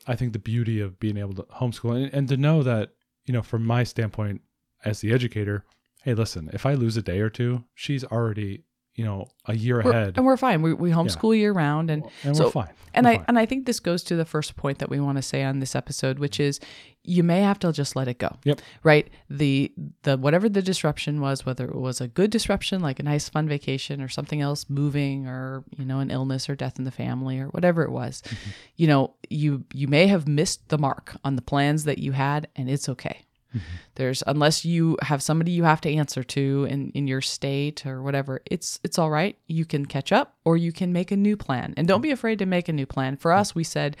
I 0.07 0.15
think 0.15 0.33
the 0.33 0.39
beauty 0.39 0.79
of 0.81 0.99
being 0.99 1.17
able 1.17 1.33
to 1.35 1.43
homeschool 1.43 1.95
and, 1.95 2.13
and 2.13 2.27
to 2.29 2.37
know 2.37 2.63
that 2.63 2.91
you 3.25 3.33
know 3.33 3.41
from 3.41 3.65
my 3.65 3.83
standpoint 3.83 4.41
as 4.85 4.99
the 5.01 5.11
educator, 5.13 5.65
hey, 6.03 6.13
listen, 6.13 6.49
if 6.53 6.65
I 6.65 6.73
lose 6.73 6.97
a 6.97 7.01
day 7.01 7.19
or 7.19 7.29
two, 7.29 7.63
she's 7.75 8.03
already 8.03 8.63
you 8.95 9.05
know 9.05 9.27
a 9.45 9.55
year 9.55 9.81
We're- 9.81 9.89
ahead, 9.95 10.17
and 10.17 10.25
we're 10.25 10.37
fine. 10.37 10.61
We, 10.61 10.73
we 10.73 10.89
homeschool 10.91 11.37
year 11.37 11.53
round, 11.53 11.89
and 11.89 12.03
and 12.23 12.35
so- 12.35 12.45
we're 12.45 12.51
fine. 12.51 12.73
and 12.93 13.05
We're 13.05 13.11
I 13.11 13.15
fine. 13.17 13.25
and 13.29 13.39
I 13.39 13.45
think 13.45 13.65
this 13.65 13.79
goes 13.79 14.03
to 14.05 14.15
the 14.15 14.25
first 14.25 14.55
point 14.55 14.79
that 14.79 14.89
we 14.89 14.99
want 14.99 15.17
to 15.17 15.21
say 15.21 15.43
on 15.43 15.59
this 15.59 15.75
episode, 15.75 16.19
which 16.19 16.39
is 16.39 16.59
you 17.07 17.23
may 17.23 17.41
have 17.41 17.57
to 17.59 17.71
just 17.71 17.95
let 17.95 18.07
it 18.07 18.19
go. 18.19 18.37
Yep. 18.43 18.61
Right. 18.83 19.07
The 19.29 19.71
the 20.03 20.17
whatever 20.17 20.49
the 20.49 20.61
disruption 20.61 21.21
was, 21.21 21.45
whether 21.45 21.65
it 21.65 21.75
was 21.75 22.01
a 22.01 22.07
good 22.07 22.29
disruption 22.29 22.81
like 22.81 22.99
a 22.99 23.03
nice 23.03 23.29
fun 23.29 23.47
vacation 23.47 24.01
or 24.01 24.09
something 24.09 24.41
else, 24.41 24.65
moving 24.69 25.25
or 25.25 25.63
you 25.77 25.85
know 25.85 25.99
an 25.99 26.11
illness 26.11 26.49
or 26.49 26.55
death 26.55 26.77
in 26.77 26.83
the 26.85 26.91
family 26.91 27.39
or 27.39 27.47
whatever 27.47 27.83
it 27.83 27.91
was, 27.91 28.21
Mm-hmm. 28.21 28.49
you 28.75 28.87
know 28.87 29.13
you 29.29 29.63
you 29.73 29.87
may 29.87 30.07
have 30.07 30.27
missed 30.27 30.67
the 30.69 30.77
mark 30.77 31.15
on 31.23 31.35
the 31.35 31.41
plans 31.41 31.85
that 31.85 31.97
you 31.97 32.11
had, 32.11 32.47
and 32.55 32.69
it's 32.69 32.89
okay. 32.89 33.23
Mm-hmm. 33.55 33.75
There's 33.95 34.23
unless 34.27 34.65
you 34.65 34.97
have 35.01 35.23
somebody 35.23 35.51
you 35.51 35.63
have 35.63 35.79
to 35.81 35.93
answer 35.93 36.21
to 36.21 36.67
in, 36.69 36.91
in 36.91 37.07
your 37.07 37.21
state 37.21 37.85
or 37.85 38.03
whatever, 38.03 38.41
it's 38.45 38.79
it's 38.83 38.99
all 38.99 39.09
right. 39.09 39.37
You 39.47 39.63
can 39.63 39.85
catch 39.85 40.11
up 40.11 40.35
or 40.43 40.57
you 40.57 40.73
can 40.73 40.91
make 40.91 41.11
a 41.11 41.15
new 41.17 41.37
plan. 41.37 41.73
And 41.77 41.87
don't 41.87 42.01
be 42.01 42.11
afraid 42.11 42.39
to 42.39 42.45
make 42.45 42.67
a 42.67 42.73
new 42.73 42.85
plan. 42.85 43.15
For 43.15 43.31
us, 43.31 43.55
we 43.55 43.63
said, 43.63 43.95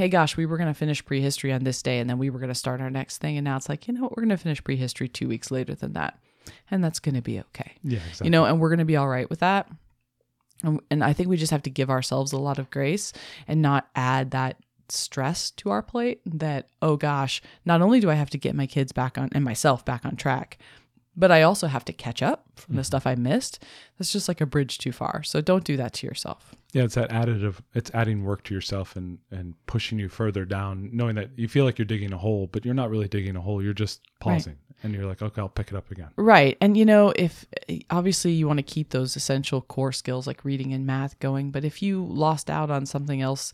Hey 0.00 0.08
gosh, 0.08 0.34
we 0.34 0.46
were 0.46 0.56
gonna 0.56 0.72
finish 0.72 1.04
prehistory 1.04 1.52
on 1.52 1.62
this 1.62 1.82
day 1.82 1.98
and 1.98 2.08
then 2.08 2.16
we 2.16 2.30
were 2.30 2.38
gonna 2.38 2.54
start 2.54 2.80
our 2.80 2.88
next 2.88 3.18
thing. 3.18 3.36
And 3.36 3.44
now 3.44 3.58
it's 3.58 3.68
like, 3.68 3.86
you 3.86 3.92
know 3.92 4.04
what, 4.04 4.16
we're 4.16 4.22
gonna 4.22 4.38
finish 4.38 4.64
prehistory 4.64 5.08
two 5.08 5.28
weeks 5.28 5.50
later 5.50 5.74
than 5.74 5.92
that. 5.92 6.18
And 6.70 6.82
that's 6.82 7.00
gonna 7.00 7.20
be 7.20 7.38
okay. 7.38 7.72
yeah, 7.84 7.98
exactly. 7.98 8.24
You 8.24 8.30
know, 8.30 8.46
and 8.46 8.58
we're 8.58 8.70
gonna 8.70 8.86
be 8.86 8.96
all 8.96 9.08
right 9.08 9.28
with 9.28 9.40
that. 9.40 9.68
And, 10.62 10.80
and 10.90 11.04
I 11.04 11.12
think 11.12 11.28
we 11.28 11.36
just 11.36 11.50
have 11.50 11.64
to 11.64 11.70
give 11.70 11.90
ourselves 11.90 12.32
a 12.32 12.38
lot 12.38 12.58
of 12.58 12.70
grace 12.70 13.12
and 13.46 13.60
not 13.60 13.90
add 13.94 14.30
that 14.30 14.56
stress 14.88 15.50
to 15.50 15.68
our 15.68 15.82
plate 15.82 16.22
that 16.24 16.70
oh 16.80 16.96
gosh 16.96 17.40
not 17.64 17.80
only 17.80 18.00
do 18.00 18.10
i 18.10 18.14
have 18.14 18.30
to 18.30 18.36
get 18.36 18.56
my 18.56 18.66
kids 18.66 18.90
back 18.90 19.16
on 19.16 19.28
and 19.30 19.44
myself 19.44 19.84
back 19.84 20.04
on 20.04 20.16
track 20.16 20.58
but 21.16 21.30
i 21.30 21.42
also 21.42 21.68
have 21.68 21.84
to 21.84 21.92
catch 21.92 22.22
up 22.22 22.46
from 22.56 22.74
the 22.74 22.80
mm-hmm. 22.80 22.86
stuff 22.86 23.06
i 23.06 23.14
missed 23.14 23.62
that's 23.96 24.12
just 24.12 24.26
like 24.26 24.40
a 24.40 24.46
bridge 24.46 24.78
too 24.78 24.90
far 24.90 25.22
so 25.22 25.40
don't 25.40 25.62
do 25.62 25.76
that 25.76 25.92
to 25.92 26.08
yourself 26.08 26.56
yeah, 26.72 26.84
it's 26.84 26.94
that 26.94 27.10
additive. 27.10 27.56
It's 27.74 27.90
adding 27.94 28.24
work 28.24 28.44
to 28.44 28.54
yourself 28.54 28.96
and 28.96 29.18
and 29.30 29.54
pushing 29.66 29.98
you 29.98 30.08
further 30.08 30.44
down, 30.44 30.90
knowing 30.92 31.16
that 31.16 31.30
you 31.36 31.48
feel 31.48 31.64
like 31.64 31.78
you're 31.78 31.86
digging 31.86 32.12
a 32.12 32.18
hole, 32.18 32.48
but 32.50 32.64
you're 32.64 32.74
not 32.74 32.90
really 32.90 33.08
digging 33.08 33.36
a 33.36 33.40
hole. 33.40 33.62
You're 33.62 33.72
just 33.74 34.00
Right. 34.24 34.34
pausing, 34.34 34.56
and 34.82 34.92
you're 34.94 35.06
like, 35.06 35.22
okay, 35.22 35.40
I'll 35.40 35.48
pick 35.48 35.68
it 35.68 35.74
up 35.76 35.90
again. 35.90 36.08
right 36.16 36.56
and 36.60 36.76
you 36.76 36.84
know 36.84 37.12
if 37.16 37.46
obviously 37.90 38.32
you 38.32 38.46
want 38.46 38.58
to 38.58 38.62
keep 38.62 38.90
those 38.90 39.16
essential 39.16 39.60
core 39.62 39.92
skills 39.92 40.26
like 40.26 40.44
reading 40.44 40.72
and 40.74 40.86
math 40.86 41.18
going 41.20 41.50
but 41.50 41.64
if 41.64 41.80
you 41.82 42.04
lost 42.04 42.50
out 42.50 42.70
on 42.70 42.84
something 42.86 43.20
else 43.22 43.52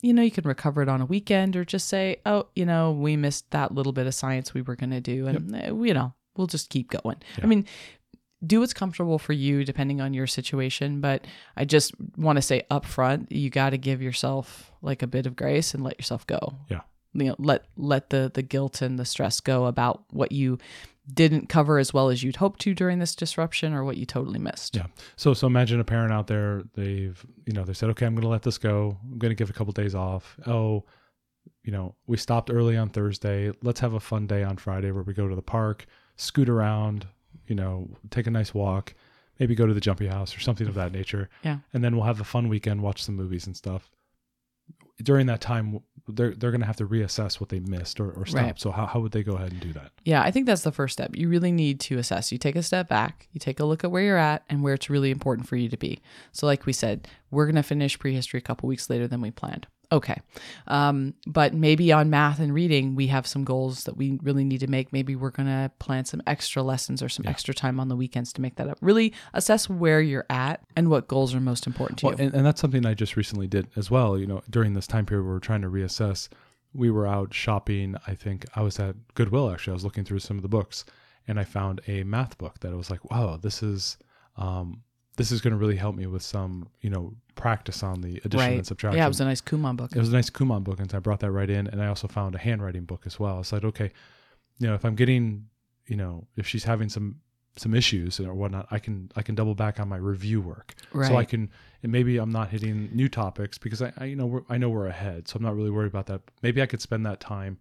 you 0.00 0.12
know, 0.12 0.22
you 0.22 0.32
can 0.32 0.42
recover 0.42 0.82
it 0.82 0.88
on 0.88 1.00
a 1.00 1.06
weekend 1.06 1.54
or 1.54 1.64
just 1.64 1.86
say, 1.86 2.16
oh, 2.26 2.48
you 2.56 2.66
know, 2.66 2.90
we 2.90 3.14
missed 3.16 3.48
that 3.52 3.72
little 3.72 3.92
bit 3.92 4.08
of 4.08 4.14
science 4.14 4.52
we 4.52 4.60
were 4.60 4.74
going 4.74 4.90
to 4.90 5.00
do. 5.00 5.28
And, 5.28 5.54
uh, 5.54 5.74
you 5.76 5.94
know, 5.94 6.12
we'll 6.36 6.48
just 6.48 6.70
keep 6.70 6.90
going. 6.90 7.18
I 7.40 7.46
mean, 7.46 7.66
do 8.44 8.60
what's 8.60 8.74
comfortable 8.74 9.18
for 9.18 9.32
you 9.32 9.64
depending 9.64 10.00
on 10.00 10.14
your 10.14 10.26
situation. 10.26 11.00
But 11.00 11.26
I 11.56 11.64
just 11.64 11.92
want 12.16 12.36
to 12.36 12.42
say 12.42 12.62
up 12.70 12.84
front, 12.84 13.30
you 13.30 13.50
got 13.50 13.70
to 13.70 13.78
give 13.78 14.02
yourself 14.02 14.72
like 14.82 15.02
a 15.02 15.06
bit 15.06 15.26
of 15.26 15.36
grace 15.36 15.74
and 15.74 15.84
let 15.84 15.98
yourself 15.98 16.26
go. 16.26 16.54
Yeah. 16.68 16.80
You 17.14 17.26
know, 17.26 17.36
let 17.38 17.64
let 17.76 18.10
the 18.10 18.30
the 18.32 18.42
guilt 18.42 18.80
and 18.80 18.98
the 18.98 19.04
stress 19.04 19.40
go 19.40 19.66
about 19.66 20.04
what 20.10 20.32
you 20.32 20.58
didn't 21.12 21.48
cover 21.48 21.78
as 21.78 21.92
well 21.92 22.08
as 22.08 22.22
you'd 22.22 22.36
hoped 22.36 22.60
to 22.60 22.74
during 22.74 23.00
this 23.00 23.14
disruption 23.14 23.74
or 23.74 23.84
what 23.84 23.96
you 23.96 24.06
totally 24.06 24.38
missed. 24.38 24.76
Yeah. 24.76 24.86
So 25.16 25.34
so 25.34 25.46
imagine 25.46 25.78
a 25.78 25.84
parent 25.84 26.12
out 26.12 26.26
there, 26.26 26.62
they've 26.74 27.24
you 27.46 27.52
know, 27.52 27.64
they 27.64 27.74
said, 27.74 27.90
Okay, 27.90 28.06
I'm 28.06 28.14
gonna 28.14 28.28
let 28.28 28.42
this 28.42 28.58
go. 28.58 28.96
I'm 29.10 29.18
gonna 29.18 29.34
give 29.34 29.50
a 29.50 29.52
couple 29.52 29.72
days 29.72 29.94
off. 29.94 30.38
Oh, 30.46 30.84
you 31.64 31.72
know, 31.72 31.94
we 32.06 32.16
stopped 32.16 32.50
early 32.50 32.76
on 32.76 32.88
Thursday. 32.88 33.52
Let's 33.62 33.80
have 33.80 33.94
a 33.94 34.00
fun 34.00 34.26
day 34.26 34.42
on 34.42 34.56
Friday 34.56 34.90
where 34.90 35.02
we 35.02 35.12
go 35.12 35.28
to 35.28 35.34
the 35.36 35.42
park, 35.42 35.86
scoot 36.16 36.48
around, 36.48 37.06
you 37.46 37.54
know, 37.54 37.88
take 38.10 38.26
a 38.26 38.30
nice 38.30 38.54
walk, 38.54 38.94
maybe 39.38 39.54
go 39.54 39.66
to 39.66 39.74
the 39.74 39.80
jumpy 39.80 40.06
house 40.06 40.36
or 40.36 40.40
something 40.40 40.66
of 40.66 40.74
that 40.74 40.92
nature. 40.92 41.28
Yeah. 41.44 41.58
And 41.72 41.82
then 41.82 41.96
we'll 41.96 42.06
have 42.06 42.20
a 42.20 42.24
fun 42.24 42.48
weekend, 42.48 42.82
watch 42.82 43.02
some 43.02 43.16
movies 43.16 43.46
and 43.46 43.56
stuff. 43.56 43.90
During 45.02 45.26
that 45.26 45.40
time, 45.40 45.80
they're 46.06 46.34
they're 46.34 46.50
gonna 46.50 46.66
have 46.66 46.76
to 46.76 46.86
reassess 46.86 47.40
what 47.40 47.48
they 47.48 47.60
missed 47.60 47.98
or, 47.98 48.12
or 48.12 48.26
stop. 48.26 48.42
Right. 48.42 48.60
So 48.60 48.70
how, 48.70 48.86
how 48.86 49.00
would 49.00 49.12
they 49.12 49.22
go 49.22 49.34
ahead 49.34 49.52
and 49.52 49.60
do 49.60 49.72
that? 49.72 49.90
Yeah, 50.04 50.22
I 50.22 50.30
think 50.30 50.46
that's 50.46 50.62
the 50.62 50.70
first 50.70 50.92
step. 50.92 51.16
You 51.16 51.28
really 51.28 51.50
need 51.50 51.80
to 51.80 51.98
assess. 51.98 52.30
You 52.30 52.38
take 52.38 52.56
a 52.56 52.62
step 52.62 52.88
back, 52.88 53.28
you 53.32 53.40
take 53.40 53.58
a 53.58 53.64
look 53.64 53.84
at 53.84 53.90
where 53.90 54.02
you're 54.02 54.18
at 54.18 54.44
and 54.48 54.62
where 54.62 54.74
it's 54.74 54.90
really 54.90 55.10
important 55.10 55.48
for 55.48 55.56
you 55.56 55.68
to 55.68 55.76
be. 55.76 56.00
So, 56.32 56.46
like 56.46 56.66
we 56.66 56.72
said, 56.72 57.08
we're 57.30 57.46
going 57.46 57.56
to 57.56 57.62
finish 57.62 57.98
prehistory 57.98 58.38
a 58.38 58.42
couple 58.42 58.68
weeks 58.68 58.90
later 58.90 59.08
than 59.08 59.20
we 59.20 59.30
planned. 59.30 59.66
Okay. 59.92 60.16
Um, 60.66 61.14
but 61.26 61.52
maybe 61.54 61.92
on 61.92 62.08
math 62.10 62.40
and 62.40 62.52
reading, 62.54 62.94
we 62.94 63.08
have 63.08 63.26
some 63.26 63.44
goals 63.44 63.84
that 63.84 63.96
we 63.96 64.18
really 64.22 64.42
need 64.42 64.60
to 64.60 64.66
make. 64.66 64.92
Maybe 64.92 65.14
we're 65.14 65.30
going 65.30 65.48
to 65.48 65.70
plan 65.78 66.06
some 66.06 66.22
extra 66.26 66.62
lessons 66.62 67.02
or 67.02 67.08
some 67.10 67.26
extra 67.26 67.52
time 67.52 67.78
on 67.78 67.88
the 67.88 67.96
weekends 67.96 68.32
to 68.32 68.40
make 68.40 68.56
that 68.56 68.68
up. 68.68 68.78
Really 68.80 69.12
assess 69.34 69.68
where 69.68 70.00
you're 70.00 70.26
at 70.30 70.60
and 70.74 70.88
what 70.88 71.08
goals 71.08 71.34
are 71.34 71.40
most 71.40 71.66
important 71.66 71.98
to 72.00 72.06
Well, 72.06 72.16
you. 72.18 72.24
and, 72.24 72.34
and 72.34 72.46
that's 72.46 72.60
something 72.60 72.86
I 72.86 72.94
just 72.94 73.16
recently 73.16 73.46
did 73.46 73.68
as 73.76 73.90
well. 73.90 74.18
You 74.18 74.26
know, 74.26 74.42
during 74.48 74.72
this 74.72 74.86
time 74.86 75.04
period, 75.04 75.24
we 75.24 75.30
were 75.30 75.40
trying 75.40 75.62
to 75.62 75.68
reassess. 75.68 76.28
We 76.72 76.90
were 76.90 77.06
out 77.06 77.34
shopping. 77.34 77.96
I 78.06 78.14
think 78.14 78.46
I 78.56 78.62
was 78.62 78.80
at 78.80 78.96
Goodwill 79.14 79.50
actually. 79.50 79.72
I 79.72 79.74
was 79.74 79.84
looking 79.84 80.04
through 80.04 80.20
some 80.20 80.38
of 80.38 80.42
the 80.42 80.48
books, 80.48 80.86
and 81.28 81.38
I 81.38 81.44
found 81.44 81.82
a 81.86 82.02
math 82.02 82.38
book 82.38 82.60
that 82.60 82.72
I 82.72 82.76
was 82.76 82.90
like, 82.90 83.10
"Wow, 83.10 83.36
this 83.36 83.62
is 83.62 83.98
um, 84.38 84.82
this 85.16 85.30
is 85.30 85.40
going 85.40 85.52
to 85.52 85.56
really 85.56 85.76
help 85.76 85.94
me 85.94 86.06
with 86.06 86.22
some 86.22 86.68
you 86.80 86.90
know 86.90 87.14
practice 87.34 87.82
on 87.82 88.00
the 88.00 88.20
addition 88.24 88.52
and 88.54 88.66
subtraction." 88.66 88.98
Yeah, 88.98 89.06
it 89.06 89.08
was 89.08 89.20
a 89.20 89.24
nice 89.24 89.40
Kumon 89.40 89.76
book. 89.76 89.92
it 89.94 89.98
was 89.98 90.10
a 90.10 90.16
nice 90.16 90.30
Kumon 90.30 90.64
book, 90.64 90.80
and 90.80 90.90
so 90.90 90.96
I 90.96 91.00
brought 91.00 91.20
that 91.20 91.30
right 91.30 91.50
in. 91.50 91.66
And 91.66 91.82
I 91.82 91.86
also 91.86 92.08
found 92.08 92.34
a 92.34 92.38
handwriting 92.38 92.84
book 92.84 93.02
as 93.06 93.18
well. 93.18 93.40
It's 93.40 93.52
like, 93.52 93.64
okay, 93.64 93.90
you 94.58 94.66
know, 94.66 94.74
if 94.74 94.84
I'm 94.84 94.94
getting, 94.94 95.46
you 95.86 95.96
know, 95.96 96.26
if 96.36 96.46
she's 96.46 96.64
having 96.64 96.88
some 96.88 97.16
some 97.56 97.74
issues 97.74 98.18
or 98.18 98.32
whatnot, 98.34 98.66
I 98.70 98.78
can 98.78 99.10
I 99.16 99.22
can 99.22 99.34
double 99.34 99.54
back 99.54 99.78
on 99.78 99.88
my 99.88 99.96
review 99.96 100.40
work. 100.40 100.74
Right. 100.92 101.08
So 101.08 101.16
I 101.16 101.24
can, 101.24 101.50
and 101.82 101.92
maybe 101.92 102.18
I'm 102.18 102.30
not 102.30 102.48
hitting 102.50 102.88
new 102.92 103.08
topics 103.08 103.58
because 103.58 103.82
I, 103.82 103.92
I 103.98 104.04
you 104.06 104.16
know, 104.16 104.26
we're, 104.26 104.42
I 104.48 104.56
know 104.56 104.70
we're 104.70 104.86
ahead, 104.86 105.28
so 105.28 105.36
I'm 105.36 105.42
not 105.42 105.54
really 105.54 105.70
worried 105.70 105.88
about 105.88 106.06
that. 106.06 106.22
Maybe 106.42 106.62
I 106.62 106.66
could 106.66 106.80
spend 106.80 107.04
that 107.06 107.20
time, 107.20 107.58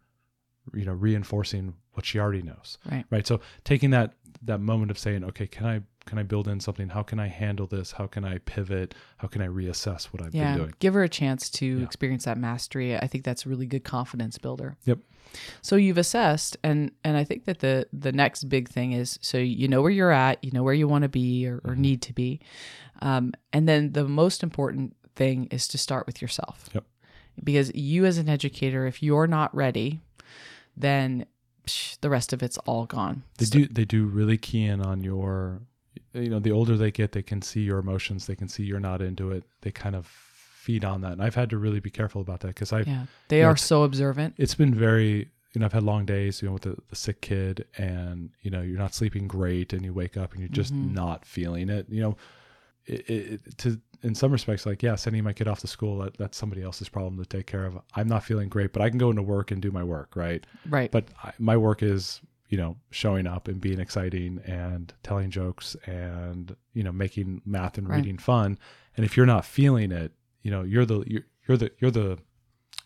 you 0.74 0.86
know, 0.86 0.94
reinforcing 0.94 1.74
what 1.94 2.06
she 2.06 2.20
already 2.20 2.42
knows. 2.42 2.78
Right. 2.90 3.06
Right. 3.10 3.28
So 3.28 3.42
taking 3.64 3.90
that 3.92 4.14
that 4.44 4.60
moment 4.60 4.92
of 4.92 4.98
saying, 4.98 5.24
okay, 5.26 5.48
can 5.48 5.66
I 5.66 5.82
can 6.12 6.20
I 6.20 6.24
build 6.24 6.50
in 6.50 6.60
something? 6.60 6.90
How 6.90 7.04
can 7.04 7.22
I 7.22 7.28
handle 7.28 7.68
this? 7.68 7.94
How 7.94 8.06
can 8.06 8.26
I 8.26 8.40
pivot? 8.40 8.94
How 9.20 9.30
can 9.30 9.42
I 9.42 9.48
reassess 9.48 10.08
what 10.08 10.22
I've 10.22 10.36
yeah, 10.36 10.50
been 10.52 10.58
doing? 10.58 10.74
give 10.80 10.94
her 10.94 11.04
a 11.04 11.08
chance 11.10 11.50
to 11.52 11.66
Yeah. 11.66 11.86
experience 11.86 12.26
that 12.26 12.38
mastery. 12.38 12.98
I 12.98 13.08
think 13.08 13.24
that's 13.24 13.46
a 13.46 13.50
really 13.50 13.66
good 13.66 13.86
confidence 13.86 14.38
builder. 14.38 14.76
Yep. 14.84 15.00
So 15.62 15.78
you've 15.78 15.98
assessed, 15.98 16.58
and 16.66 16.92
and 17.06 17.16
I 17.16 17.24
think 17.24 17.46
that 17.46 17.60
the 17.60 17.88
the 17.94 18.12
next 18.12 18.50
big 18.50 18.68
thing 18.68 18.92
is 18.92 19.18
so 19.22 19.38
you 19.38 19.70
know 19.70 19.82
where 19.82 19.90
you're 19.90 20.12
at, 20.12 20.44
you 20.44 20.52
know 20.52 20.64
where 20.64 20.74
you 20.74 20.86
want 20.90 21.04
to 21.04 21.10
be 21.10 21.48
or, 21.48 21.62
or 21.64 21.78
need 21.78 22.02
to 22.02 22.12
be, 22.14 22.42
um, 23.02 23.32
and 23.54 23.70
then 23.70 23.94
the 23.94 24.04
most 24.06 24.44
important 24.44 24.94
thing 25.16 25.46
is 25.46 25.66
to 25.70 25.78
start 25.78 26.06
with 26.08 26.22
yourself. 26.22 26.70
Yep. 26.74 26.84
Because 27.42 27.74
you 27.74 28.04
as 28.06 28.18
an 28.18 28.28
educator, 28.28 28.86
if 28.86 29.02
you're 29.02 29.28
not 29.28 29.56
ready, 29.56 30.02
then 30.76 31.26
psh, 31.66 31.98
the 32.02 32.10
rest 32.10 32.34
of 32.34 32.44
it's 32.44 32.58
all 32.66 32.86
gone. 32.86 33.24
They 33.38 33.46
So- 33.46 33.60
do 33.60 33.68
they 33.68 33.86
do 33.86 34.04
really 34.06 34.38
key 34.38 34.66
in 34.66 34.82
on 34.82 35.02
your 35.02 35.62
you 36.14 36.30
know, 36.30 36.40
the 36.40 36.52
older 36.52 36.76
they 36.78 36.92
get, 36.92 37.12
they 37.14 37.22
can 37.24 37.42
see 37.42 37.62
your 37.62 37.80
emotions, 37.80 38.26
they 38.28 38.36
can 38.36 38.48
see 38.48 38.64
you're 38.64 38.80
not 38.80 39.02
into 39.02 39.32
it. 39.32 39.44
They 39.62 39.72
kind 39.72 39.96
of 39.96 40.06
feed 40.08 40.84
on 40.86 41.02
that. 41.02 41.14
And 41.14 41.24
I've 41.24 41.36
had 41.36 41.50
to 41.52 41.58
really 41.58 41.80
be 41.80 41.90
careful 41.90 42.22
about 42.22 42.42
that 42.42 42.48
because 42.50 42.72
I 42.74 42.82
Yeah, 42.82 43.06
they 43.30 43.44
are 43.44 43.52
it's- 43.52 43.64
so 43.66 43.84
observant. 43.84 44.36
it's 44.38 44.56
been 44.56 44.74
very 44.74 45.30
you 45.54 45.60
know, 45.60 45.66
I've 45.66 45.74
had 45.74 45.84
long 45.84 46.06
days, 46.06 46.42
you 46.42 46.48
know, 46.48 46.54
with 46.54 46.62
the, 46.62 46.78
the 46.90 46.96
sick 46.96 47.20
kid 47.20 47.66
and, 47.78 48.30
you 48.42 48.50
know, 48.50 48.62
you're 48.62 48.78
not 48.80 48.96
sleeping 48.96 49.28
great 49.28 49.74
and 49.74 49.84
you 49.84 49.92
wake 49.94 50.16
up 50.16 50.32
and 50.32 50.40
you're 50.40 50.48
just 50.48 50.74
Mhm. 50.74 50.94
not 50.94 51.26
feeling 51.26 51.68
it. 51.68 51.88
You 51.90 52.02
know, 52.04 52.18
it, 52.86 53.10
it, 53.10 53.58
to 53.58 53.78
in 54.02 54.16
some 54.16 54.32
respects, 54.32 54.66
like, 54.66 54.82
yeah, 54.82 54.96
sending 54.96 55.22
my 55.26 55.34
kid 55.34 55.50
off 55.50 55.60
to 55.60 55.68
school, 55.68 55.98
that, 56.00 56.16
that's 56.18 56.38
somebody 56.38 56.64
else's 56.64 56.88
problem 56.88 57.18
to 57.22 57.26
take 57.26 57.48
care 57.48 57.66
of. 57.66 57.78
I'm 57.96 58.08
not 58.08 58.24
feeling 58.24 58.48
great, 58.48 58.72
but 58.72 58.82
I 58.82 58.90
can 58.90 58.98
go 58.98 59.10
into 59.10 59.22
work 59.24 59.52
and 59.52 59.62
do 59.62 59.72
my 59.72 59.84
work, 59.84 60.16
right? 60.16 60.46
Right. 60.70 60.90
But 60.90 61.10
I, 61.22 61.34
my 61.38 61.58
work 61.58 61.84
is, 61.84 62.22
you 62.52 62.58
know, 62.58 62.76
showing 62.90 63.26
up 63.26 63.48
and 63.48 63.62
being 63.62 63.80
exciting 63.80 64.42
and 64.46 64.94
telling 65.04 65.32
jokes 65.32 65.78
and, 65.86 66.54
you 66.74 66.84
know, 66.84 66.92
making 66.92 67.42
math 67.46 67.78
and 67.78 67.88
Right. 67.90 67.96
reading 67.96 68.18
fun. 68.18 68.60
And 68.98 69.06
if 69.06 69.16
you're 69.16 69.26
not 69.26 69.46
feeling 69.46 69.94
it, 69.94 70.12
you 70.42 70.52
know, 70.52 70.62
you're 70.62 70.86
the, 70.86 71.02
you're, 71.08 71.24
you're 71.48 71.56
the, 71.58 71.72
you're 71.80 71.92
the, 71.92 72.20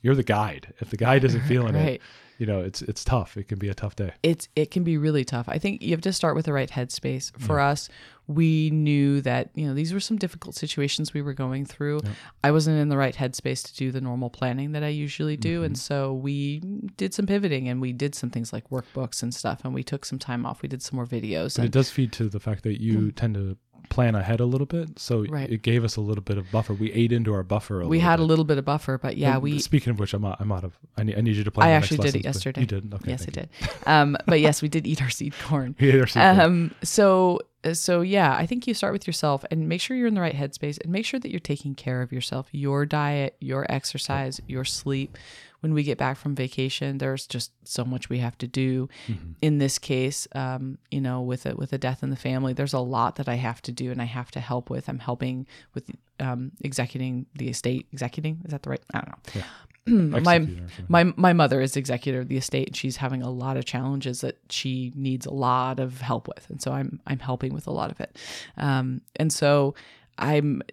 you're 0.03 0.13
the 0.13 0.23
guide. 0.23 0.71
If 0.79 0.91
the 0.91 0.97
guide 0.97 1.23
isn't 1.23 1.41
feeling 1.41 1.73
it, 1.73 1.79
right. 1.83 2.01
You 2.37 2.45
know, 2.45 2.59
it's, 2.61 2.81
it's 2.81 3.03
tough. 3.03 3.37
It 3.37 3.47
can 3.47 3.59
be 3.59 3.69
a 3.69 3.73
tough 3.73 3.95
day. 3.95 4.11
it's 4.23 4.47
it 4.55 4.71
can 4.71 4.83
be 4.83 4.97
really 4.97 5.23
tough. 5.25 5.47
I 5.47 5.57
think 5.57 5.81
you 5.81 5.91
have 5.91 6.01
to 6.01 6.13
start 6.13 6.35
with 6.35 6.45
the 6.45 6.53
right 6.53 6.69
headspace. 6.69 7.31
For 7.39 7.59
us, 7.59 7.89
we 8.27 8.71
knew 8.71 9.21
that 9.21 9.49
you 9.55 9.67
know 9.67 9.73
these 9.73 9.93
were 9.93 9.99
some 9.99 10.17
difficult 10.17 10.55
situations 10.55 11.13
we 11.13 11.21
were 11.21 11.33
going 11.33 11.65
through. 11.65 12.01
I 12.43 12.51
wasn't 12.51 12.79
in 12.79 12.89
the 12.89 12.97
right 12.97 13.15
headspace 13.15 13.63
to 13.67 13.75
do 13.75 13.91
the 13.91 14.01
normal 14.01 14.29
planning 14.29 14.71
that 14.73 14.83
I 14.83 14.87
usually 14.89 15.37
do, 15.37 15.57
Mm-hmm. 15.57 15.65
and 15.65 15.77
so 15.77 16.13
we 16.13 16.59
did 16.97 17.13
some 17.13 17.25
pivoting 17.27 17.69
and 17.69 17.79
we 17.79 17.93
did 17.93 18.15
some 18.15 18.29
things 18.31 18.51
like 18.51 18.69
workbooks 18.69 19.21
and 19.23 19.33
stuff, 19.33 19.61
and 19.63 19.73
we 19.73 19.83
took 19.83 20.05
some 20.05 20.19
time 20.19 20.45
off. 20.45 20.61
We 20.61 20.67
did 20.69 20.81
some 20.81 20.95
more 20.97 21.05
videos. 21.05 21.55
But 21.57 21.65
it 21.65 21.71
does 21.71 21.89
feed 21.91 22.11
to 22.13 22.27
the 22.29 22.39
fact 22.39 22.63
that 22.63 22.81
you 22.81 23.11
tend 23.11 23.35
to 23.35 23.57
plan 23.89 24.15
ahead 24.15 24.39
a 24.39 24.45
little 24.45 24.67
bit. 24.67 24.99
So. 24.99 25.25
Right. 25.25 25.49
it 25.49 25.61
gave 25.61 25.83
us 25.83 25.95
a 25.95 26.01
little 26.01 26.23
bit 26.23 26.37
of 26.37 26.49
buffer. 26.51 26.73
We 26.73 26.91
ate 26.91 27.11
into 27.11 27.33
our 27.33 27.43
buffer 27.43 27.81
a 27.81 27.87
we 27.87 27.99
had 27.99 28.17
bit. 28.17 28.23
a 28.23 28.25
little 28.25 28.45
bit 28.45 28.57
of 28.57 28.65
buffer, 28.65 28.97
but 28.97 29.17
yeah, 29.17 29.35
And 29.35 29.43
we 29.43 29.59
Speaking 29.59 29.91
of 29.91 29.99
which, 29.99 30.13
I'm 30.13 30.25
out, 30.25 30.37
I'm 30.39 30.51
out 30.51 30.63
of. 30.63 30.77
I 30.97 31.03
need, 31.03 31.17
I 31.17 31.21
need 31.21 31.35
you 31.35 31.43
to 31.43 31.51
plan. 31.51 31.67
I 31.67 31.71
actually 31.71 31.97
did 31.97 32.05
lessons, 32.05 32.21
it 32.21 32.25
yesterday. 32.25 32.61
You 32.61 32.67
did. 32.67 32.93
Okay. 32.93 33.11
yes, 33.11 33.23
I 33.27 33.31
did. 33.31 33.49
Um, 33.85 34.17
but 34.25 34.39
yes, 34.39 34.61
we 34.61 34.67
did 34.67 34.85
eat 34.87 35.01
our 35.01 35.09
seed 35.09 35.33
corn. 35.39 35.75
We 35.85 35.89
ate 35.89 36.01
our 36.01 36.07
seed 36.07 36.21
corn. 36.21 36.39
Um, 36.39 36.75
so 36.83 37.39
so 37.73 38.01
yeah, 38.01 38.35
I 38.35 38.45
think 38.45 38.67
you 38.67 38.73
start 38.73 38.93
with 38.93 39.07
yourself 39.07 39.43
and 39.49 39.67
make 39.67 39.81
sure 39.81 39.97
you're 39.97 40.07
in 40.07 40.13
the 40.13 40.21
right 40.21 40.35
headspace 40.35 40.79
and 40.81 40.91
make 40.91 41.05
sure 41.05 41.19
that 41.19 41.31
you're 41.31 41.39
taking 41.39 41.75
care 41.75 42.01
of 42.01 42.11
yourself, 42.11 42.47
your 42.51 42.85
diet, 42.85 43.35
your 43.39 43.65
exercise, 43.69 44.39
your 44.47 44.65
sleep. 44.65 45.17
When 45.65 45.73
we 45.73 45.81
get 45.81 45.97
back 45.97 46.17
from 46.17 46.35
vacation, 46.35 46.99
there's 46.99 47.25
just 47.25 47.51
so 47.67 47.83
much 47.83 48.07
we 48.07 48.19
have 48.19 48.37
to 48.37 48.45
do. 48.45 48.87
Mm-hmm. 49.07 49.31
In 49.41 49.57
this 49.57 49.79
case, 49.79 50.27
um, 50.35 50.77
you 50.91 51.01
know, 51.01 51.21
with 51.21 51.47
a 51.47 51.55
with 51.55 51.73
a 51.73 51.79
death 51.79 52.03
in 52.03 52.11
the 52.11 52.15
family, 52.15 52.53
there's 52.53 52.73
a 52.73 52.79
lot 52.79 53.15
that 53.15 53.27
I 53.27 53.33
have 53.33 53.63
to 53.63 53.71
do 53.71 53.89
and 53.89 53.99
I 53.99 54.05
have 54.05 54.29
to 54.31 54.39
help 54.39 54.69
with. 54.69 54.87
I'm 54.87 54.99
helping 54.99 55.47
with 55.73 55.89
um, 56.19 56.51
executing 56.63 57.25
the 57.33 57.49
estate. 57.49 57.87
Executing 57.91 58.41
is 58.45 58.51
that 58.51 58.61
the 58.61 58.69
right? 58.69 58.83
I 58.93 58.99
don't 58.99 59.09
know. 59.09 59.41
my 59.87 60.17
or 60.19 60.21
something. 60.21 60.85
my 60.87 61.03
my 61.15 61.33
mother 61.33 61.61
is 61.61 61.75
executor 61.75 62.19
of 62.19 62.27
the 62.27 62.37
estate 62.37 62.67
and 62.67 62.75
she's 62.75 62.97
having 62.97 63.23
a 63.23 63.29
lot 63.31 63.57
of 63.57 63.65
challenges 63.65 64.21
that 64.21 64.37
she 64.51 64.91
needs 64.95 65.25
a 65.25 65.33
lot 65.33 65.79
of 65.79 66.01
help 66.01 66.27
with 66.27 66.49
and 66.49 66.59
so 66.59 66.71
i'm 66.71 66.99
i'm 67.05 67.19
helping 67.19 67.53
with 67.53 67.67
a 67.67 67.71
lot 67.71 67.91
of 67.91 67.99
it 67.99 68.17
um 68.57 69.01
and 69.17 69.31
so 69.31 69.75
i'm 70.17 70.63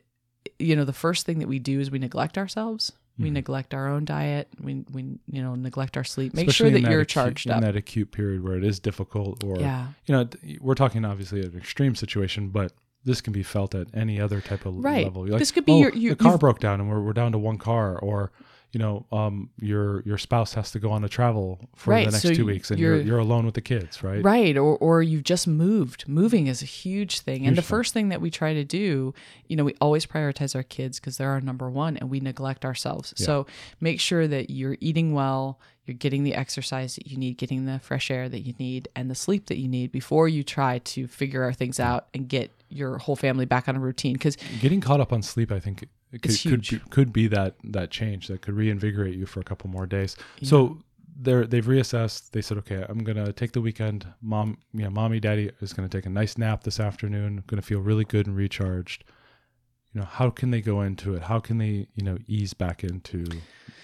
you 0.58 0.74
know 0.74 0.86
the 0.86 0.94
first 0.94 1.26
thing 1.26 1.40
that 1.40 1.48
we 1.48 1.58
do 1.58 1.78
is 1.78 1.90
we 1.90 1.98
neglect 1.98 2.38
ourselves 2.38 2.92
we 3.18 3.26
Mm-hmm. 3.26 3.34
neglect 3.34 3.74
our 3.74 3.88
own 3.88 4.04
diet 4.04 4.48
we 4.60 4.84
we 4.90 5.02
you 5.30 5.42
know 5.42 5.54
neglect 5.54 5.96
our 5.96 6.04
sleep 6.04 6.32
make 6.34 6.48
Especially 6.48 6.70
sure 6.70 6.76
in 6.78 6.82
that 6.84 6.90
you're 6.90 7.00
acute- 7.02 7.08
charged 7.08 7.46
in 7.46 7.52
up 7.52 7.60
that 7.62 7.76
acute 7.76 8.10
period 8.10 8.42
where 8.42 8.56
it 8.56 8.64
is 8.64 8.80
difficult, 8.80 9.44
or 9.44 9.58
yeah 9.60 9.88
you 10.06 10.14
know, 10.14 10.28
we're 10.60 10.74
talking 10.74 11.04
obviously 11.04 11.40
an 11.42 11.56
extreme 11.56 11.94
situation, 11.94 12.48
but 12.48 12.72
this 13.04 13.20
can 13.20 13.32
be 13.32 13.42
felt 13.42 13.74
at 13.74 13.88
any 13.94 14.20
other 14.20 14.40
type 14.40 14.64
of 14.64 14.76
Right. 14.76 15.04
level. 15.04 15.28
You're 15.28 15.38
This 15.38 15.50
could 15.50 15.64
be 15.66 15.72
"Oh, 15.72 15.78
your- 15.78 15.94
your- 15.94 16.14
the 16.14 16.22
car 16.24 16.38
broke 16.38 16.60
down 16.60 16.80
and 16.80 16.88
we're, 16.88 17.00
we're 17.02 17.12
down 17.12 17.32
to 17.32 17.38
one 17.38 17.58
car, 17.58 17.98
or 17.98 18.30
you 18.72 18.78
know, 18.80 19.04
um, 19.12 19.50
your 19.60 20.00
your 20.06 20.16
spouse 20.18 20.54
has 20.54 20.70
to 20.72 20.78
go 20.78 20.90
on 20.90 21.04
a 21.04 21.08
travel 21.08 21.60
for 21.76 21.90
Right, 21.90 22.06
the 22.06 22.12
next 22.12 22.22
so 22.22 22.32
two 22.32 22.46
weeks, 22.46 22.70
and 22.70 22.80
you're 22.80 22.94
you're- 22.96 23.06
you're 23.06 23.18
alone 23.18 23.44
with 23.44 23.54
the 23.54 23.60
kids, 23.60 24.02
right? 24.02 24.22
Right. 24.24 24.56
Or, 24.56 24.76
or 24.78 25.02
you've 25.02 25.24
just 25.24 25.46
moved. 25.46 26.08
Moving 26.08 26.46
is 26.46 26.62
a 26.62 26.66
huge 26.66 27.20
thing. 27.20 27.46
and 27.46 27.56
the 27.56 27.62
thing. 27.62 27.68
first 27.68 27.92
thing 27.92 28.08
that 28.08 28.20
we 28.22 28.30
try 28.30 28.54
to 28.54 28.64
do, 28.64 29.12
you 29.46 29.56
know, 29.56 29.64
we 29.64 29.74
always 29.80 30.06
prioritize 30.06 30.54
our 30.54 30.62
kids 30.62 30.98
because 30.98 31.18
they're 31.18 31.30
our 31.30 31.40
number 31.40 31.68
one 31.68 31.96
and 31.98 32.08
we 32.10 32.18
neglect 32.20 32.64
ourselves. 32.64 33.12
So 33.16 33.46
make 33.80 34.00
sure 34.00 34.26
that 34.26 34.48
you're 34.48 34.78
eating 34.80 35.12
well, 35.12 35.58
you're 35.84 35.96
getting 35.96 36.24
the 36.24 36.34
exercise 36.34 36.94
that 36.96 37.08
you 37.08 37.18
need, 37.18 37.36
getting 37.36 37.66
the 37.66 37.78
fresh 37.80 38.10
air 38.10 38.28
that 38.30 38.40
you 38.40 38.54
need, 38.58 38.88
and 38.96 39.10
the 39.10 39.14
sleep 39.14 39.46
that 39.46 39.58
you 39.58 39.68
need 39.68 39.92
before 39.92 40.28
you 40.28 40.42
try 40.42 40.78
to 40.78 41.06
figure 41.06 41.42
our 41.42 41.52
things 41.52 41.78
out 41.78 42.06
and 42.14 42.26
get 42.28 42.50
your 42.72 42.98
whole 42.98 43.16
family 43.16 43.44
back 43.44 43.68
on 43.68 43.76
a 43.76 43.80
routine. 43.80 44.14
Because 44.14 44.36
Getting 44.60 44.80
caught 44.80 45.00
up 45.00 45.12
on 45.12 45.22
sleep, 45.22 45.52
I 45.52 45.60
think, 45.60 45.82
it 45.82 46.22
could, 46.22 46.30
It's 46.30 46.42
could 46.42 46.66
huge. 46.66 46.70
be, 46.70 46.90
could 46.90 47.12
be 47.12 47.26
that 47.28 47.56
that 47.64 47.90
change 47.90 48.28
that 48.28 48.42
could 48.42 48.54
reinvigorate 48.54 49.16
you 49.16 49.26
for 49.26 49.40
a 49.40 49.44
couple 49.44 49.70
more 49.70 49.86
days. 49.86 50.16
So 50.42 50.78
they're 51.16 51.46
they've 51.46 51.64
reassessed. 51.64 52.30
They 52.30 52.42
said, 52.42 52.58
okay, 52.58 52.84
I'm 52.88 53.04
gonna 53.04 53.32
take 53.32 53.52
the 53.52 53.60
weekend. 53.60 54.06
Mom, 54.20 54.58
yeah, 54.72 54.88
mommy, 54.88 55.20
daddy 55.20 55.50
is 55.60 55.72
gonna 55.72 55.88
take 55.88 56.06
a 56.06 56.10
nice 56.10 56.36
nap 56.38 56.64
this 56.64 56.80
afternoon. 56.80 57.44
Gonna 57.46 57.62
feel 57.62 57.80
really 57.80 58.04
good 58.04 58.26
and 58.26 58.36
recharged. 58.36 59.04
You 59.94 60.00
know, 60.00 60.06
how 60.06 60.30
can 60.30 60.50
they 60.50 60.62
go 60.62 60.80
into 60.80 61.14
it? 61.14 61.22
How 61.22 61.38
can 61.38 61.58
they, 61.58 61.86
you 61.94 62.02
know, 62.02 62.16
ease 62.26 62.54
back 62.54 62.82
into 62.82 63.26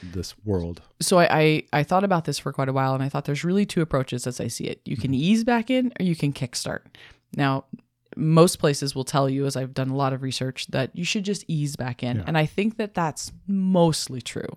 this 0.03 0.35
world? 0.45 0.81
so 1.01 1.19
I, 1.19 1.29
I 1.31 1.65
I 1.73 1.83
thought 1.83 2.05
about 2.05 2.25
this 2.25 2.39
for 2.39 2.53
quite 2.53 2.69
a 2.69 2.73
while, 2.73 2.95
and 2.95 3.03
I 3.03 3.09
thought 3.09 3.25
there's 3.25 3.45
really 3.45 3.67
two 3.67 3.83
approaches 3.83 4.27
as 4.27 4.41
I 4.41 4.49
see 4.49 4.65
it. 4.65 4.81
You 4.85 4.97
can 4.97 5.13
mm-hmm. 5.13 5.23
ease 5.23 5.45
back 5.45 5.71
in, 5.71 5.93
or 6.01 6.05
you 6.05 6.17
can 6.17 6.33
kickstart. 6.33 6.81
Now, 7.37 7.65
most 8.19 8.57
places 8.57 8.95
will 8.95 9.05
tell 9.05 9.31
you, 9.31 9.47
as 9.47 9.57
I've 9.57 9.73
done 9.73 9.91
a 9.91 9.97
lot 9.97 10.13
of 10.13 10.23
research, 10.23 10.67
that 10.69 10.91
you 10.95 11.05
should 11.05 11.25
just 11.25 11.45
ease 11.47 11.77
back 11.77 12.03
in, 12.03 12.17
Yeah. 12.17 12.25
and 12.27 12.37
I 12.37 12.47
think 12.47 12.77
that 12.77 12.93
that's 12.95 13.31
mostly 13.47 14.21
true. 14.21 14.49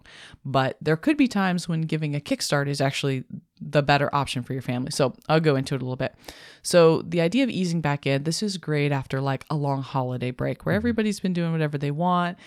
But 0.43 0.77
there 0.81 0.97
could 0.97 1.15
be 1.15 1.27
times 1.27 1.69
when 1.69 1.81
giving 1.81 2.15
a 2.15 2.19
kickstart 2.19 2.67
is 2.67 2.81
actually 2.81 3.23
the 3.61 3.83
better 3.83 4.09
option 4.13 4.41
for 4.41 4.53
your 4.53 4.63
family. 4.63 4.91
So 4.91 5.13
I'll 5.29 5.39
go 5.39 5.55
into 5.55 5.75
it 5.75 5.81
a 5.81 5.85
little 5.85 5.95
bit. 5.95 6.15
So 6.63 7.03
the 7.03 7.21
idea 7.21 7.43
of 7.43 7.49
easing 7.51 7.81
back 7.81 8.07
in, 8.07 8.23
this 8.23 8.41
is 8.41 8.57
great 8.57 8.91
after 8.91 9.21
like 9.21 9.45
a 9.49 9.55
long 9.55 9.83
holiday 9.83 10.31
break 10.31 10.65
where 10.65 10.73
mm-hmm. 10.73 10.77
everybody's 10.77 11.19
been 11.19 11.33
doing 11.33 11.51
whatever 11.51 11.77
they 11.77 11.91
want. 11.91 12.37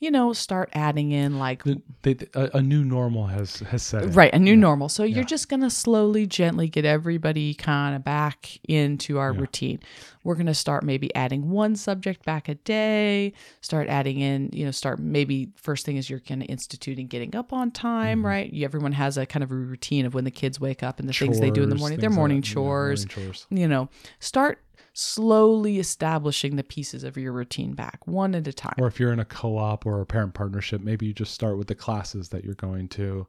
You 0.00 0.10
know, 0.10 0.32
start 0.32 0.70
adding 0.74 1.12
in 1.12 1.38
like 1.38 1.62
The, 1.62 1.80
they, 2.02 2.16
a, 2.34 2.50
a 2.54 2.62
new 2.62 2.84
normal 2.84 3.28
has 3.28 3.60
has 3.60 3.82
set 3.82 4.02
in. 4.02 4.12
Right, 4.12 4.34
a 4.34 4.38
new 4.38 4.56
normal. 4.56 4.88
So 4.88 5.04
you're 5.04 5.24
just 5.24 5.48
going 5.48 5.62
to 5.62 5.70
slowly, 5.70 6.26
gently 6.26 6.68
get 6.68 6.84
everybody 6.84 7.54
kind 7.54 7.94
of 7.94 8.04
back 8.04 8.58
into 8.68 9.18
our 9.18 9.32
Yeah. 9.32 9.40
routine. 9.40 9.78
We're 10.24 10.34
going 10.34 10.46
to 10.46 10.54
start 10.54 10.82
maybe 10.82 11.14
adding 11.14 11.50
one 11.50 11.76
subject 11.76 12.24
back 12.24 12.48
a 12.48 12.54
day, 12.56 13.32
start 13.60 13.88
adding 13.88 14.18
in, 14.20 14.50
you 14.52 14.64
know, 14.64 14.70
start 14.70 14.98
maybe 14.98 15.50
first 15.54 15.84
thing 15.86 15.96
is 15.96 16.10
you're 16.10 16.20
kind 16.20 16.42
of 16.42 16.48
instituting 16.48 17.06
getting 17.06 17.36
up 17.36 17.52
on 17.52 17.70
time, 17.70 18.18
Mm-hmm. 18.18 18.26
right? 18.26 18.52
You, 18.52 18.64
everyone 18.64 18.92
has 18.92 19.16
a 19.18 19.26
kind 19.26 19.42
of 19.44 19.50
a 19.52 19.54
routine 19.54 20.06
of 20.06 20.14
when 20.14 20.24
the 20.24 20.30
kids 20.30 20.58
wake 20.58 20.82
up 20.82 20.98
and 20.98 21.08
the 21.08 21.12
things 21.12 21.38
they 21.40 21.50
do 21.50 21.62
in 21.62 21.68
the 21.68 21.76
morning, 21.76 21.98
their 22.00 22.08
things 22.08 22.16
like 22.16 22.18
morning. 22.18 22.36
Yeah, 22.38 22.52
chores, 22.54 23.00
morning 23.06 23.08
chores. 23.26 23.46
you 23.50 23.68
know, 23.68 23.88
start 24.18 24.60
slowly 24.96 25.78
establishing 25.78 26.56
the 26.56 26.62
pieces 26.62 27.04
of 27.04 27.16
your 27.16 27.32
routine 27.32 27.74
back 27.74 28.06
one 28.06 28.34
at 28.34 28.46
a 28.46 28.52
time. 28.52 28.74
Or 28.78 28.86
if 28.86 28.98
you're 29.00 29.12
in 29.12 29.18
a 29.20 29.24
co-op 29.24 29.84
or 29.86 30.00
a 30.00 30.06
parent 30.06 30.34
partnership, 30.34 30.80
maybe 30.80 31.06
you 31.06 31.12
just 31.12 31.34
start 31.34 31.58
with 31.58 31.66
the 31.66 31.74
classes 31.74 32.28
that 32.30 32.44
you're 32.44 32.54
going 32.54 32.88
to, 32.90 33.26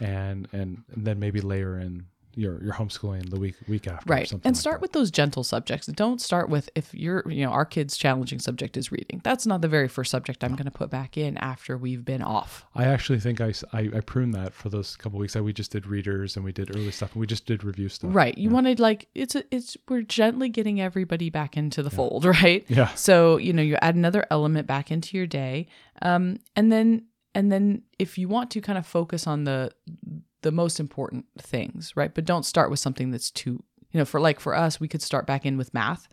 and 0.00 0.46
and, 0.52 0.84
and 0.92 1.06
then 1.06 1.18
maybe 1.18 1.40
layer 1.40 1.78
in 1.78 2.06
your 2.34 2.62
your 2.62 2.72
homeschooling 2.74 3.28
the 3.30 3.38
week 3.40 3.54
week 3.68 3.86
after. 3.88 4.12
or 4.12 4.16
right 4.16 4.28
something 4.28 4.46
and 4.48 4.56
start 4.56 4.76
that. 4.76 4.82
with 4.82 4.92
those 4.92 5.10
gentle 5.10 5.42
subjects 5.42 5.86
don't 5.88 6.20
start 6.20 6.48
with 6.48 6.70
if 6.74 6.94
you're 6.94 7.22
you 7.28 7.44
know 7.44 7.50
our 7.50 7.64
kids 7.64 7.96
challenging 7.96 8.38
subject 8.38 8.76
is 8.76 8.92
reading 8.92 9.20
that's 9.24 9.46
not 9.46 9.60
the 9.60 9.68
very 9.68 9.88
first 9.88 10.10
subject 10.10 10.44
i'm 10.44 10.52
going 10.54 10.64
to 10.64 10.70
put 10.70 10.88
back 10.90 11.16
in 11.18 11.36
after 11.38 11.76
we've 11.76 12.04
been 12.04 12.22
off 12.22 12.64
I 12.74 12.84
actually 12.84 13.18
think 13.18 13.40
I 13.40 13.52
I 13.72 14.00
pruned 14.00 14.34
that 14.34 14.54
for 14.54 14.68
those 14.68 14.94
couple 14.96 15.18
weeks. 15.18 15.34
I, 15.34 15.40
we 15.40 15.52
just 15.52 15.72
did 15.72 15.86
readers 15.86 16.36
and 16.36 16.44
we 16.44 16.52
did 16.52 16.74
early 16.76 16.90
stuff 16.92 17.12
and 17.12 17.20
we 17.20 17.26
just 17.26 17.44
did 17.46 17.64
review 17.64 17.88
stuff. 17.88 18.14
right 18.14 18.36
you 18.38 18.50
wanted 18.50 18.78
like 18.78 19.08
it's 19.14 19.34
a, 19.34 19.42
it's 19.54 19.76
we're 19.88 20.02
gently 20.02 20.48
getting 20.48 20.80
everybody 20.80 21.30
back 21.30 21.56
into 21.56 21.82
the 21.82 21.90
fold 21.90 22.24
right 22.42 22.64
Yeah. 22.68 22.88
so 22.94 23.36
you 23.38 23.52
know 23.52 23.62
you 23.62 23.76
add 23.82 23.94
another 23.96 24.24
element 24.30 24.66
back 24.68 24.90
into 24.92 25.16
your 25.16 25.26
day 25.26 25.66
um 26.02 26.38
and 26.54 26.70
then 26.70 27.04
and 27.34 27.50
then 27.52 27.82
if 27.98 28.16
you 28.18 28.28
want 28.28 28.50
to 28.52 28.60
kind 28.60 28.78
of 28.78 28.86
focus 28.86 29.26
on 29.26 29.44
the 29.44 29.70
the 30.42 30.52
most 30.52 30.78
important 30.80 31.24
things 31.38 31.92
right 31.96 32.14
but 32.14 32.24
don't 32.24 32.44
start 32.44 32.70
with 32.70 32.78
something 32.78 33.10
that's 33.10 33.30
too 33.30 33.62
you 33.90 33.98
know 33.98 34.04
for 34.04 34.20
like 34.20 34.40
for 34.40 34.54
us 34.54 34.78
we 34.80 34.88
could 34.88 35.02
start 35.02 35.26
back 35.26 35.44
in 35.44 35.56
with 35.56 35.74
math 35.74 36.08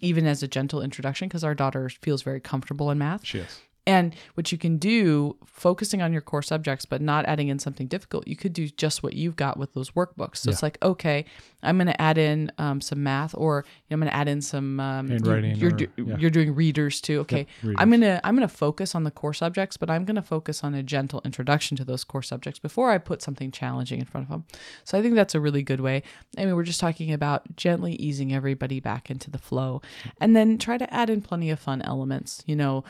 even 0.00 0.26
as 0.26 0.42
a 0.42 0.48
gentle 0.48 0.82
introduction 0.82 1.28
because 1.28 1.44
our 1.44 1.54
daughter 1.54 1.88
feels 1.88 2.22
very 2.22 2.40
comfortable 2.40 2.90
in 2.90 2.98
math 2.98 3.24
She 3.24 3.38
is. 3.40 3.60
And 3.86 4.14
what 4.34 4.50
you 4.52 4.58
can 4.58 4.76
do 4.78 5.36
focusing 5.44 6.02
on 6.02 6.12
your 6.12 6.20
core 6.20 6.42
subjects 6.42 6.84
but 6.84 7.00
not 7.00 7.24
adding 7.26 7.48
in 7.48 7.58
something 7.58 7.86
difficult 7.86 8.26
you 8.26 8.36
could 8.36 8.52
do 8.52 8.68
just 8.68 9.02
what 9.02 9.14
you've 9.14 9.36
got 9.36 9.56
with 9.56 9.72
those 9.74 9.90
workbooks. 9.92 10.38
So 10.38 10.50
it's 10.50 10.62
like 10.62 10.78
okay 10.82 11.24
i'm 11.62 11.78
going 11.78 11.86
to 11.86 12.00
add 12.00 12.18
in 12.18 12.52
um, 12.58 12.80
some 12.80 13.02
math 13.02 13.34
or 13.36 13.64
you 13.66 13.72
know, 13.90 13.94
i'm 13.94 14.00
going 14.00 14.10
to 14.10 14.16
add 14.16 14.28
in 14.28 14.42
some 14.42 14.80
um, 14.80 15.08
Handwriting 15.08 15.56
you're, 15.56 15.72
or- 15.72 15.76
do- 15.76 15.88
yeah. 15.96 16.16
you're 16.18 16.30
doing 16.30 16.54
readers 16.54 17.00
too. 17.00 17.20
Okay 17.20 17.46
readers. 17.62 17.76
i'm 17.78 17.90
going 17.90 18.00
to 18.02 18.20
i'm 18.26 18.36
going 18.36 18.46
to 18.46 18.54
focus 18.54 18.94
on 18.94 19.04
the 19.04 19.10
core 19.10 19.34
subjects 19.34 19.76
but 19.76 19.88
i'm 19.90 20.04
going 20.04 20.16
to 20.16 20.22
focus 20.22 20.62
on 20.62 20.74
a 20.74 20.82
gentle 20.82 21.22
introduction 21.24 21.76
to 21.76 21.84
those 21.84 22.04
core 22.04 22.22
subjects 22.22 22.58
before 22.58 22.90
i 22.90 22.98
put 22.98 23.22
something 23.22 23.50
challenging 23.50 23.98
in 24.00 24.04
front 24.04 24.26
of 24.26 24.30
them 24.30 24.44
so 24.84 24.98
i 24.98 25.02
think 25.02 25.14
that's 25.14 25.34
a 25.34 25.40
really 25.40 25.62
good 25.62 25.80
way. 25.80 26.02
I 26.36 26.44
mean 26.44 26.54
we're 26.56 26.64
just 26.64 26.80
talking 26.80 27.12
about 27.12 27.56
gently 27.56 27.94
easing 27.94 28.32
everybody 28.34 28.80
back 28.80 29.10
into 29.10 29.30
the 29.30 29.38
flow. 29.38 29.80
And 30.20 30.34
then 30.36 30.58
try 30.58 30.78
to 30.78 30.92
add 30.92 31.10
in 31.10 31.22
plenty 31.22 31.50
of 31.50 31.58
fun 31.58 31.82
elements 31.82 32.42
you 32.46 32.56
know 32.56 32.84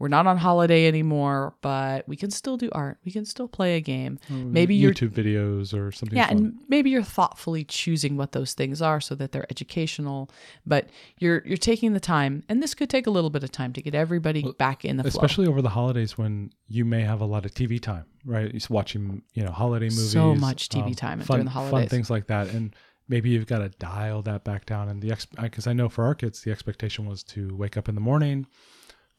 we're 0.00 0.08
not 0.08 0.26
on 0.26 0.38
holiday 0.38 0.88
anymore, 0.88 1.54
but 1.60 2.08
we 2.08 2.16
can 2.16 2.30
still 2.30 2.56
do 2.56 2.70
art. 2.72 2.98
We 3.04 3.12
can 3.12 3.26
still 3.26 3.46
play 3.46 3.76
a 3.76 3.80
game. 3.80 4.18
Oh, 4.30 4.34
maybe 4.34 4.74
you're 4.74 4.92
YouTube 4.92 5.10
videos 5.10 5.78
or 5.78 5.92
something. 5.92 6.16
yeah, 6.16 6.28
fun. 6.28 6.36
and 6.36 6.58
maybe 6.68 6.88
you're 6.88 7.02
thoughtfully 7.02 7.64
choosing 7.64 8.16
what 8.16 8.32
those 8.32 8.54
things 8.54 8.80
are 8.80 8.98
so 9.00 9.14
that 9.16 9.32
they're 9.32 9.46
educational, 9.50 10.30
but 10.66 10.88
you're 11.18 11.42
you're 11.44 11.58
taking 11.58 11.92
the 11.92 12.00
time, 12.00 12.42
and 12.48 12.62
this 12.62 12.74
could 12.74 12.88
take 12.88 13.06
a 13.06 13.10
little 13.10 13.28
bit 13.28 13.44
of 13.44 13.52
time 13.52 13.74
to 13.74 13.82
get 13.82 13.94
everybody 13.94 14.50
back 14.58 14.86
in 14.86 14.96
the 14.96 15.02
flow. 15.02 15.08
especially 15.08 15.46
over 15.46 15.60
the 15.60 15.68
holidays 15.68 16.16
when 16.16 16.50
you 16.66 16.86
may 16.86 17.02
have 17.02 17.20
a 17.20 17.26
lot 17.26 17.44
of 17.44 17.52
TV 17.52 17.78
time, 17.78 18.06
right? 18.24 18.44
You're 18.44 18.52
just 18.52 18.70
watching, 18.70 19.22
you 19.34 19.44
know, 19.44 19.52
holiday 19.52 19.90
movies. 19.90 20.12
So 20.12 20.34
much 20.34 20.70
TV 20.70 20.86
um, 20.86 20.94
time 20.94 21.20
fun, 21.20 21.36
during 21.36 21.44
the 21.44 21.50
holidays, 21.50 21.72
Fun 21.72 21.88
things 21.88 22.08
like 22.08 22.26
that. 22.28 22.48
And 22.48 22.74
maybe 23.08 23.28
you've 23.28 23.46
got 23.46 23.58
to 23.58 23.68
dial 23.68 24.22
that 24.22 24.44
back 24.44 24.64
down. 24.64 24.88
And 24.88 25.02
the, 25.02 25.14
because 25.42 25.66
I 25.66 25.74
know 25.74 25.90
for 25.90 26.04
our 26.04 26.14
kids, 26.14 26.40
the 26.40 26.52
expectation 26.52 27.06
was 27.06 27.22
to 27.24 27.54
wake 27.54 27.76
up 27.76 27.88
in 27.88 27.94
the 27.94 28.00
morning, 28.00 28.46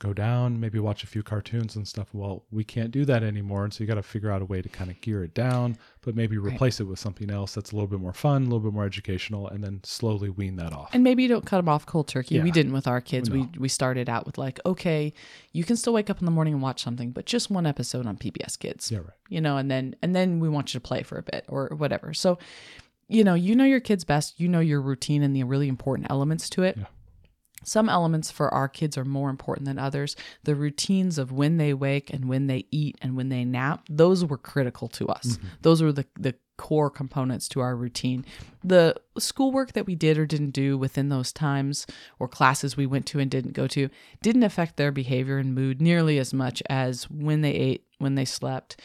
go 0.02 0.14
down, 0.14 0.60
maybe 0.60 0.80
watch 0.80 1.04
a 1.04 1.08
few 1.08 1.22
cartoons 1.22 1.76
and 1.76 1.88
stuff. 1.88 2.08
Well, 2.12 2.44
we 2.52 2.64
can't 2.64 2.90
do 2.90 3.06
that 3.06 3.24
anymore. 3.24 3.64
And 3.64 3.72
so 3.72 3.84
you 3.84 3.88
got 3.88 3.96
to 3.96 4.04
figure 4.04 4.32
out 4.32 4.42
a 4.42 4.46
way 4.46 4.62
to 4.62 4.68
kind 4.68 4.90
of 4.90 5.00
gear 5.02 5.24
it 5.24 5.34
down, 5.34 5.78
but 6.02 6.16
maybe 6.16 6.38
replace 6.38 6.80
it 6.80 6.86
with 6.86 6.98
something 6.98 7.30
else 7.30 7.54
that's 7.54 7.72
a 7.72 7.76
little 7.76 7.88
bit 7.88 8.00
more 8.00 8.14
fun, 8.14 8.42
a 8.42 8.46
little 8.46 8.60
bit 8.60 8.74
more 8.74 8.86
educational, 8.86 9.48
and 9.48 9.64
then 9.64 9.80
slowly 9.84 10.30
wean 10.30 10.56
that 10.56 10.74
off. 10.74 10.90
And 10.94 11.04
maybe 11.04 11.22
you 11.22 11.30
don't 11.30 11.46
cut 11.46 11.58
them 11.58 11.70
off 11.70 11.86
cold 11.86 12.08
turkey. 12.08 12.42
We 12.42 12.50
didn't 12.52 12.74
with 12.74 12.88
our 12.88 13.00
kids. 13.00 13.30
No. 13.30 13.36
We 13.36 13.60
we 13.60 13.68
started 13.70 14.10
out 14.10 14.26
with 14.26 14.38
like, 14.38 14.60
okay, 14.66 15.14
you 15.52 15.64
can 15.64 15.78
still 15.78 15.94
wake 15.94 16.10
up 16.10 16.20
in 16.20 16.26
the 16.26 16.32
morning 16.32 16.56
and 16.56 16.64
watch 16.64 16.82
something, 16.82 17.12
but 17.12 17.26
just 17.26 17.52
one 17.52 17.68
episode 17.68 18.08
on 18.08 18.18
PBS 18.18 18.58
Kids. 18.58 18.92
yeah, 18.92 19.00
right. 19.00 19.10
you 19.30 19.40
know, 19.40 19.58
and 19.58 19.70
then 19.70 19.96
and 20.02 20.16
then 20.16 20.40
we 20.40 20.50
want 20.50 20.74
you 20.74 20.80
to 20.80 20.86
play 20.86 21.04
for 21.04 21.18
a 21.20 21.24
bit 21.24 21.46
or 21.48 21.68
whatever. 21.78 22.14
So, 22.14 22.40
you 23.08 23.24
know, 23.24 23.36
you 23.36 23.56
know 23.56 23.66
your 23.66 23.80
kids 23.80 24.04
best. 24.04 24.40
You 24.40 24.48
know 24.48 24.62
your 24.62 24.82
routine 24.82 25.22
and 25.22 25.36
the 25.36 25.44
really 25.44 25.68
important 25.68 26.10
elements 26.10 26.50
to 26.52 26.64
it. 26.64 26.78
Yeah. 26.78 26.86
Some 27.64 27.90
elements 27.90 28.32
for 28.32 28.54
our 28.54 28.68
kids 28.68 28.98
are 28.98 29.06
more 29.06 29.30
important 29.30 29.66
than 29.66 29.78
others. 29.80 30.16
The 30.44 30.56
routines 30.56 31.18
of 31.18 31.32
when 31.32 31.58
they 31.58 31.74
wake 31.74 32.10
and 32.14 32.26
when 32.26 32.48
they 32.48 32.66
eat 32.72 32.98
and 33.02 33.16
when 33.16 33.30
they 33.30 33.46
nap, 33.46 33.84
those 33.90 34.26
were 34.26 34.38
critical 34.38 34.88
to 34.90 35.08
us. 35.08 35.26
Mm-hmm. 35.38 35.48
Those 35.62 35.82
were 35.84 35.92
the 35.92 36.06
the 36.20 36.36
core 36.58 36.92
components 36.92 37.50
to 37.50 37.60
our 37.60 37.76
routine. 37.76 38.24
The 38.64 38.96
schoolwork 39.18 39.74
that 39.74 39.88
we 39.88 39.96
did 39.96 40.20
or 40.20 40.28
didn't 40.28 40.52
do 40.52 40.78
within 40.78 41.10
those 41.10 41.32
times 41.34 41.88
or 42.20 42.28
classes 42.28 42.78
we 42.78 42.86
went 42.86 43.08
to 43.08 43.20
and 43.20 43.32
didn't 43.32 43.54
go 43.54 43.66
to 43.68 43.90
didn't 44.22 44.44
affect 44.44 44.78
their 44.78 44.92
behavior 44.92 45.40
and 45.40 45.56
mood 45.56 45.82
nearly 45.82 46.20
as 46.20 46.36
much 46.36 46.62
as 46.70 47.10
when 47.10 47.42
they 47.42 47.54
ate, 47.54 47.86
when 47.98 48.14
they 48.14 48.26
slept, 48.26 48.80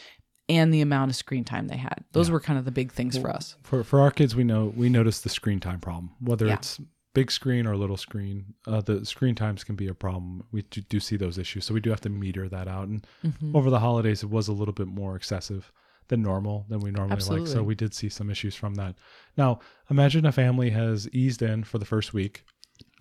and 0.49 0.73
the 0.73 0.81
amount 0.81 1.11
of 1.11 1.15
screen 1.15 1.43
time 1.43 1.67
they 1.67 1.77
had. 1.77 2.03
Those 2.13 2.31
were 2.31 2.39
kind 2.39 2.57
of 2.57 2.65
the 2.65 2.71
big 2.71 2.91
things 2.91 3.15
for 3.15 3.29
us. 3.29 3.55
For 3.61 3.83
for 3.83 3.99
our 3.99 4.11
kids, 4.11 4.35
we 4.35 4.43
know 4.43 4.73
we 4.75 4.89
noticed 4.89 5.23
the 5.23 5.29
screen 5.29 5.59
time 5.59 5.79
problem. 5.79 6.11
Whether 6.19 6.47
Yeah. 6.47 6.53
it's 6.55 6.79
big 7.17 7.31
screen 7.31 7.65
or 7.65 7.75
little 7.75 7.97
screen, 7.97 8.53
uh, 8.67 8.79
the 8.79 9.03
screen 9.03 9.33
times 9.33 9.63
can 9.63 9.75
be 9.75 9.87
a 9.87 9.93
problem. 10.05 10.43
We 10.51 10.61
do, 10.73 10.81
do 10.81 10.99
see 10.99 11.17
those 11.17 11.39
issues, 11.39 11.65
so 11.65 11.73
we 11.73 11.79
do 11.79 11.89
have 11.89 12.01
to 12.01 12.09
meter 12.09 12.47
that 12.49 12.67
out. 12.67 12.87
And 12.87 13.07
Mm-hmm. 13.25 13.55
over 13.55 13.71
the 13.71 13.79
holidays, 13.79 14.21
it 14.21 14.29
was 14.29 14.47
a 14.47 14.53
little 14.53 14.73
bit 14.81 14.87
more 14.87 15.15
excessive 15.15 15.71
than 16.09 16.21
normal 16.21 16.65
than 16.69 16.79
we 16.79 16.91
normally 16.91 17.15
like. 17.39 17.47
So 17.47 17.63
we 17.63 17.73
did 17.73 17.95
see 17.95 18.09
some 18.09 18.29
issues 18.29 18.55
from 18.55 18.75
that. 18.75 18.93
Now, 19.35 19.59
imagine 19.89 20.27
a 20.27 20.31
family 20.31 20.69
has 20.69 21.09
eased 21.11 21.41
in 21.41 21.63
for 21.63 21.79
the 21.79 21.85
first 21.93 22.13
week. 22.13 22.43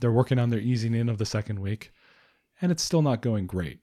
They're 0.01 0.11
working 0.21 0.39
on 0.39 0.49
their 0.49 0.61
easing 0.61 0.95
in 0.95 1.11
of 1.11 1.19
the 1.19 1.27
second 1.27 1.59
week, 1.61 1.93
and 2.63 2.73
it's 2.73 2.83
still 2.83 3.03
not 3.03 3.21
going 3.21 3.47
great. 3.47 3.81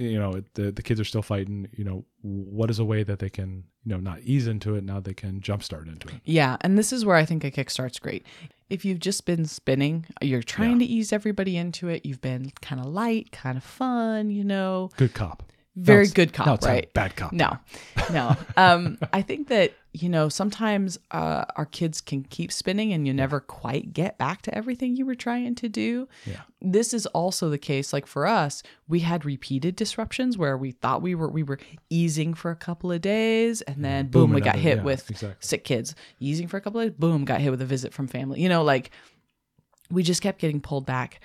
You 0.00 0.18
know, 0.18 0.42
the 0.54 0.72
the 0.72 0.82
kids 0.82 0.98
are 1.00 1.04
still 1.04 1.22
fighting. 1.22 1.68
You 1.76 1.84
know, 1.84 2.04
what 2.22 2.70
is 2.70 2.78
a 2.78 2.84
way 2.84 3.02
that 3.02 3.18
they 3.18 3.28
can, 3.28 3.64
you 3.84 3.92
know, 3.92 3.98
not 3.98 4.20
ease 4.22 4.46
into 4.46 4.74
it? 4.74 4.84
Now 4.84 5.00
they 5.00 5.14
can 5.14 5.40
jumpstart 5.40 5.86
into 5.86 6.08
it. 6.08 6.14
Yeah, 6.24 6.56
and 6.62 6.78
this 6.78 6.92
is 6.92 7.04
where 7.04 7.16
I 7.16 7.24
think 7.24 7.44
a 7.44 7.50
kickstart's 7.50 7.98
great. 7.98 8.24
If 8.70 8.84
you've 8.84 9.00
just 9.00 9.26
been 9.26 9.44
spinning, 9.46 10.06
you're 10.22 10.42
trying 10.42 10.78
to 10.78 10.84
ease 10.84 11.12
everybody 11.12 11.56
into 11.56 11.88
it. 11.88 12.06
You've 12.06 12.20
been 12.20 12.52
kind 12.62 12.80
of 12.80 12.86
light, 12.86 13.32
kind 13.32 13.58
of 13.58 13.64
fun, 13.64 14.30
you 14.30 14.44
know, 14.44 14.90
Good 14.96 15.12
cop. 15.12 15.42
Very 15.84 16.02
it's- 16.02 16.12
good 16.12 16.32
cop, 16.32 16.56
it's 16.56 16.66
a 16.66 16.68
right? 16.68 16.92
bad 16.94 17.16
cop. 17.16 17.32
No, 17.32 17.58
no. 18.12 18.36
Um, 18.56 18.98
I 19.12 19.22
think 19.22 19.48
that 19.48 19.74
you 19.92 20.08
know 20.08 20.28
sometimes 20.28 20.98
uh, 21.10 21.44
our 21.56 21.66
kids 21.66 22.00
can 22.00 22.22
keep 22.22 22.52
spinning, 22.52 22.92
and 22.92 23.06
you 23.06 23.12
never 23.14 23.40
quite 23.40 23.92
get 23.92 24.18
back 24.18 24.42
to 24.42 24.54
everything 24.54 24.96
you 24.96 25.04
were 25.06 25.14
trying 25.14 25.54
to 25.56 25.68
do. 25.68 26.06
Yeah. 26.26 26.40
This 26.60 26.92
is 26.94 27.06
also 27.06 27.48
the 27.50 27.58
case. 27.58 27.92
Like 27.92 28.06
for 28.06 28.26
us, 28.26 28.62
we 28.88 29.00
had 29.00 29.24
repeated 29.24 29.76
disruptions 29.76 30.36
where 30.38 30.56
we 30.56 30.70
thought 30.72 31.02
we 31.02 31.14
were 31.14 31.28
we 31.28 31.42
were 31.42 31.58
easing 31.88 32.34
for 32.34 32.50
a 32.50 32.56
couple 32.56 32.92
of 32.92 33.00
days, 33.00 33.62
and 33.62 33.84
then 33.84 34.08
boom, 34.08 34.26
Boom, 34.26 34.34
we 34.34 34.40
got 34.40 34.56
hit 34.56 34.78
yeah, 34.78 34.82
with 34.84 35.10
exactly. 35.10 35.36
sick 35.40 35.64
kids. 35.64 35.94
Easing 36.20 36.46
for 36.46 36.56
a 36.56 36.60
couple 36.60 36.80
of 36.80 36.88
days, 36.88 36.96
boom, 36.98 37.24
got 37.24 37.40
hit 37.40 37.50
with 37.50 37.62
a 37.62 37.66
visit 37.66 37.92
from 37.92 38.06
family. 38.06 38.40
You 38.40 38.48
know, 38.48 38.62
like 38.62 38.90
we 39.90 40.02
just 40.02 40.22
kept 40.22 40.40
getting 40.40 40.60
pulled 40.60 40.86
back. 40.86 41.20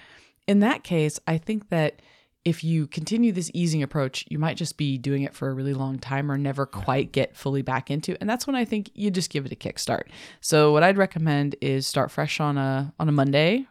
In 0.47 0.59
that 0.61 0.83
case, 0.83 1.19
I 1.27 1.37
think 1.37 1.69
that 1.69 2.01
if 2.45 2.63
you 2.63 2.85
continue 2.85 3.31
this 3.31 3.49
easing 3.55 3.81
approach, 3.81 4.23
you 4.29 4.37
might 4.37 4.55
just 4.55 4.77
be 4.77 4.99
doing 4.99 5.23
it 5.23 5.33
for 5.33 5.49
a 5.49 5.53
really 5.53 5.73
long 5.73 5.97
time 5.97 6.31
or 6.31 6.37
never 6.37 6.67
quite 6.67 7.11
get 7.11 7.35
fully 7.35 7.63
back 7.63 7.89
into. 7.89 8.15
And 8.21 8.29
that's 8.29 8.45
when 8.45 8.55
I 8.55 8.63
think 8.63 8.91
you 8.93 9.09
just 9.09 9.31
give 9.31 9.47
it 9.47 9.51
a 9.51 9.55
kickstart. 9.55 10.03
So 10.41 10.71
what 10.71 10.83
I'd 10.83 10.97
recommend 10.97 11.55
is 11.59 11.87
start 11.87 12.11
fresh 12.11 12.39
on 12.39 12.57
a 12.57 12.93
on 12.99 13.09
a 13.09 13.11
Monday. 13.11 13.65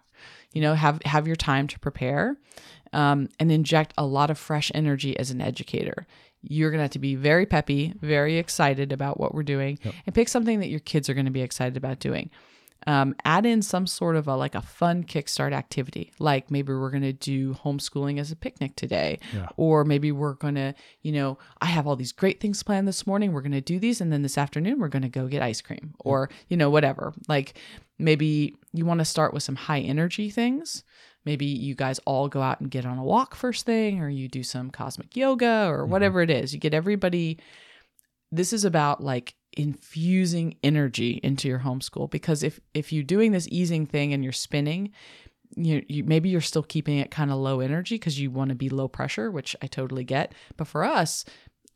You 0.53 0.61
know, 0.61 0.75
have 0.75 1.01
have 1.05 1.27
your 1.27 1.37
time 1.37 1.69
to 1.69 1.79
prepare, 1.79 2.37
um, 2.93 3.29
and 3.39 3.51
inject 3.51 3.95
a 3.97 4.05
lot 4.05 4.31
of 4.31 4.39
fresh 4.39 4.71
energy 4.75 5.17
as 5.19 5.31
an 5.31 5.41
educator. 5.41 6.07
You're 6.43 6.71
gonna 6.71 6.83
have 6.83 6.91
to 6.93 6.99
be 6.99 7.15
very 7.15 7.47
peppy, 7.47 7.95
very 8.01 8.39
excited 8.39 8.93
about 8.93 9.19
what 9.19 9.35
we're 9.35 9.45
doing, 9.45 9.79
and 10.05 10.15
pick 10.15 10.29
something 10.29 10.61
that 10.61 10.69
your 10.69 10.81
kids 10.81 11.09
are 11.09 11.15
gonna 11.15 11.31
be 11.31 11.43
excited 11.43 11.77
about 11.77 12.01
doing 12.01 12.31
um, 12.87 13.15
add 13.25 13.47
in 13.47 13.63
some 13.63 13.87
sort 13.87 14.17
of 14.17 14.29
a 14.29 14.37
like 14.37 14.55
a 14.55 14.63
fun 14.63 15.05
kickstart 15.05 15.53
activity 15.53 16.13
like 16.19 16.51
maybe 16.51 16.73
we're 16.73 16.91
going 16.91 17.03
to 17.03 17.13
do 17.13 17.55
homeschooling 17.55 18.19
as 18.19 18.31
a 18.31 18.37
picnic 18.37 18.77
today. 18.77 19.19
Yeah. 19.35 19.49
or 19.57 19.85
maybe 19.85 20.13
we're 20.13 20.35
going 20.35 20.55
to 20.55 20.75
you 21.03 21.13
know 21.13 21.39
i 21.61 21.67
have 21.67 21.87
all 21.87 21.97
these 21.97 22.13
great 22.13 22.41
things 22.41 22.63
planned 22.63 22.87
this 22.87 23.07
morning 23.07 23.33
we're 23.33 23.41
going 23.41 23.53
to 23.53 23.61
do 23.61 23.79
these 23.79 24.01
and 24.01 24.13
then 24.13 24.23
this 24.23 24.39
afternoon 24.39 24.79
we're 24.79 24.89
going 24.89 25.03
to 25.03 25.09
go 25.09 25.27
get 25.27 25.43
ice 25.43 25.61
cream 25.61 25.95
or 26.01 26.29
you 26.49 26.57
know 26.57 26.71
whatever. 26.71 27.15
Like 27.29 27.55
maybe 27.99 28.57
you 28.73 28.85
want 28.85 29.01
to 29.01 29.05
start 29.05 29.33
with 29.33 29.43
some 29.43 29.57
high 29.57 29.81
energy 29.81 30.31
things. 30.31 30.85
Maybe 31.25 31.47
you 31.47 31.75
guys 31.75 32.01
all 32.01 32.29
go 32.29 32.43
out 32.43 32.61
and 32.61 32.71
get 32.71 32.85
on 32.85 32.99
a 32.99 33.05
walk 33.05 33.35
first 33.35 33.65
thing 33.65 34.01
or 34.01 34.09
you 34.09 34.29
do 34.29 34.43
some 34.43 34.71
cosmic 34.71 35.17
yoga 35.17 35.67
or 35.69 35.87
whatever 35.87 36.21
it 36.21 36.31
is. 36.31 36.53
You 36.53 36.61
get 36.61 36.75
everybody 36.75 37.39
this 38.31 38.53
is 38.53 38.65
about 38.65 39.03
like 39.03 39.35
infusing 39.57 40.57
energy 40.63 41.21
into 41.23 41.49
your 41.49 41.61
homeschool 41.61 42.11
because 42.11 42.43
if 42.43 42.61
if 42.75 42.93
you're 42.93 43.03
doing 43.03 43.33
this 43.33 43.49
easing 43.51 43.87
thing 43.87 44.13
and 44.13 44.23
you're 44.23 44.33
spinning 44.33 44.93
you, 45.57 45.85
you 45.89 46.05
maybe 46.05 46.29
you're 46.29 46.41
still 46.41 46.63
keeping 46.63 46.99
it 46.99 47.11
kind 47.11 47.31
of 47.31 47.39
low 47.39 47.61
energy 47.61 47.95
because 47.97 48.19
you 48.19 48.31
want 48.31 48.49
to 48.49 48.55
be 48.55 48.69
low 48.69 48.89
pressure 48.89 49.31
which 49.31 49.55
i 49.63 49.67
totally 49.67 50.05
get. 50.05 50.35
But 50.57 50.67
for 50.67 50.85
us 50.85 51.25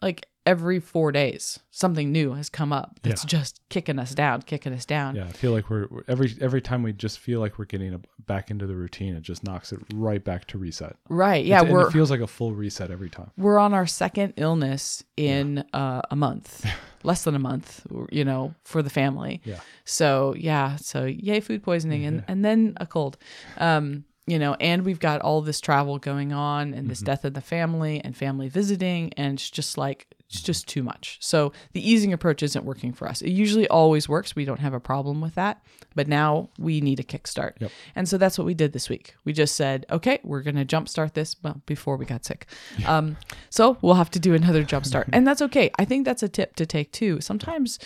like 0.03 0.27
every 0.47 0.81
four 0.81 1.13
days 1.13 1.59
something 1.71 2.11
new 2.11 2.33
has 2.33 2.49
come 2.49 2.73
up 2.73 2.99
that's 3.03 3.25
Yeah. 3.25 3.29
just 3.29 3.61
kicking 3.69 3.99
us 3.99 4.15
down 4.15 4.41
kicking 4.43 4.73
us 4.73 4.87
down 4.87 5.15
Yeah, 5.17 5.25
I 5.27 5.33
feel 5.33 5.53
like 5.53 5.69
we're 5.69 5.87
we're- 5.91 6.05
every 6.09 6.35
every 6.41 6.63
time 6.63 6.83
we 6.83 6.93
just 6.95 7.19
feel 7.19 7.41
like 7.41 7.59
we're 7.59 7.67
getting 7.67 7.93
a, 7.95 8.01
back 8.27 8.51
into 8.51 8.67
the 8.67 8.75
routine, 8.77 9.15
it 9.15 9.23
just 9.23 9.43
knocks 9.45 9.73
it 9.73 9.81
right 9.95 10.23
back 10.23 10.47
to 10.49 10.59
reset. 10.59 10.97
right 11.09 11.45
yeah 11.45 11.59
It's- 11.61 11.73
we're 11.73 11.89
it 11.89 11.93
feels 11.93 12.11
like 12.11 12.21
a 12.21 12.27
full 12.27 12.53
reset 12.55 12.91
every 12.91 13.11
time. 13.11 13.31
we're 13.37 13.59
on 13.59 13.75
our 13.75 13.87
second 13.87 14.35
illness 14.37 15.05
in 15.17 15.65
uh, 15.75 16.01
a 16.11 16.17
month 16.17 16.65
less 17.03 17.25
than 17.25 17.35
a 17.35 17.39
month 17.39 17.87
you 18.11 18.25
know 18.25 18.55
for 18.65 18.83
the 18.83 18.91
family 18.91 19.43
Yeah. 19.45 19.61
so 19.85 20.35
yeah 20.37 20.77
so 20.77 21.05
yay 21.05 21.41
food 21.41 21.63
poisoning 21.63 22.05
and, 22.07 22.25
and 22.27 22.45
then 22.45 22.75
a 22.79 22.87
cold 22.87 23.19
um 23.59 24.05
you 24.27 24.39
know 24.39 24.55
and 24.61 24.85
we've 24.85 25.01
got 25.01 25.21
all 25.21 25.41
this 25.43 25.61
travel 25.61 25.99
going 25.99 26.33
on 26.33 26.75
and 26.75 26.89
this 26.91 27.01
death 27.01 27.25
in 27.25 27.33
the 27.35 27.41
family 27.41 28.01
and 28.05 28.17
family 28.17 28.49
visiting 28.49 29.13
and 29.17 29.35
it's 29.35 29.51
just 29.51 29.79
like 29.79 30.07
it's 30.31 30.43
just 30.43 30.69
too 30.69 30.83
much. 30.83 31.17
So 31.21 31.53
the 31.73 31.81
easing 31.91 32.13
approach 32.13 32.43
isn't 32.43 32.65
working 32.65 32.93
for 32.93 33.09
us. 33.09 33.23
It 33.23 33.31
usually 33.31 33.67
always 33.69 34.09
works. 34.09 34.37
We 34.37 34.45
don't 34.45 34.61
have 34.61 34.75
a 34.75 34.81
problem 34.81 35.21
with 35.21 35.35
that 35.37 35.63
but 35.95 36.07
now 36.07 36.49
we 36.59 36.81
need 36.81 37.01
a 37.01 37.03
kickstart. 37.03 37.55
Yep. 37.61 37.71
and 37.97 38.09
so 38.09 38.19
that's 38.19 38.39
what 38.39 38.45
we 38.45 38.55
did 38.55 38.73
this 38.73 38.89
week. 38.89 39.15
We 39.25 39.33
just 39.33 39.57
said 39.57 39.85
okay 39.91 40.21
we're 40.23 40.43
going 40.43 40.57
to 40.57 40.65
jumpstart 40.65 41.15
this 41.15 41.35
well 41.43 41.61
before 41.67 41.97
we 41.97 42.05
got 42.05 42.25
sick. 42.25 42.47
Um 42.87 43.17
so 43.51 43.79
we'll 43.83 43.95
have 43.95 44.11
to 44.11 44.19
do 44.21 44.35
another 44.35 44.65
jumpstart. 44.65 45.09
And 45.13 45.27
that's 45.27 45.43
okay. 45.43 45.71
I 45.79 45.85
think 45.85 46.05
that's 46.05 46.23
a 46.23 46.29
tip 46.29 46.55
to 46.57 46.67
take 46.67 46.93
too. 46.93 47.21
Sometimes 47.21 47.79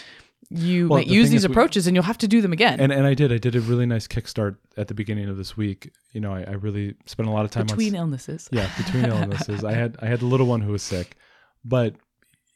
you 0.51 0.89
Well, 0.89 0.99
might 0.99 1.09
the 1.09 1.15
use 1.15 1.31
these 1.31 1.45
is 1.45 1.49
we- 1.49 1.53
approaches 1.53 1.87
and 1.87 1.95
you'll 1.97 2.05
have 2.05 2.19
to 2.19 2.29
do 2.29 2.43
them 2.43 2.53
again. 2.53 2.81
And 2.81 2.93
and 2.93 3.07
I 3.07 3.15
did. 3.15 3.33
I 3.33 3.39
did 3.39 3.55
a 3.55 3.61
really 3.61 3.87
nice 3.87 4.07
kickstart 4.09 4.57
at 4.77 4.89
the 4.89 4.95
beginning 4.95 5.29
of 5.29 5.37
this 5.37 5.57
week. 5.57 5.93
You 6.13 6.21
know, 6.21 6.33
I, 6.35 6.43
I 6.43 6.53
really 6.53 6.95
spent 7.07 7.29
a 7.29 7.33
lot 7.33 7.45
of 7.47 7.51
time 7.51 7.67
between 7.67 7.95
on 7.95 8.01
illnesses. 8.01 8.49
Yeah 8.53 8.69
between 8.77 9.05
illnesses. 9.15 9.65
I 9.65 9.73
had 9.73 9.97
I 10.03 10.07
had 10.07 10.21
the 10.21 10.27
little 10.27 10.47
one 10.47 10.61
who 10.61 10.73
was 10.73 10.83
sick, 10.83 11.17
but 11.65 11.95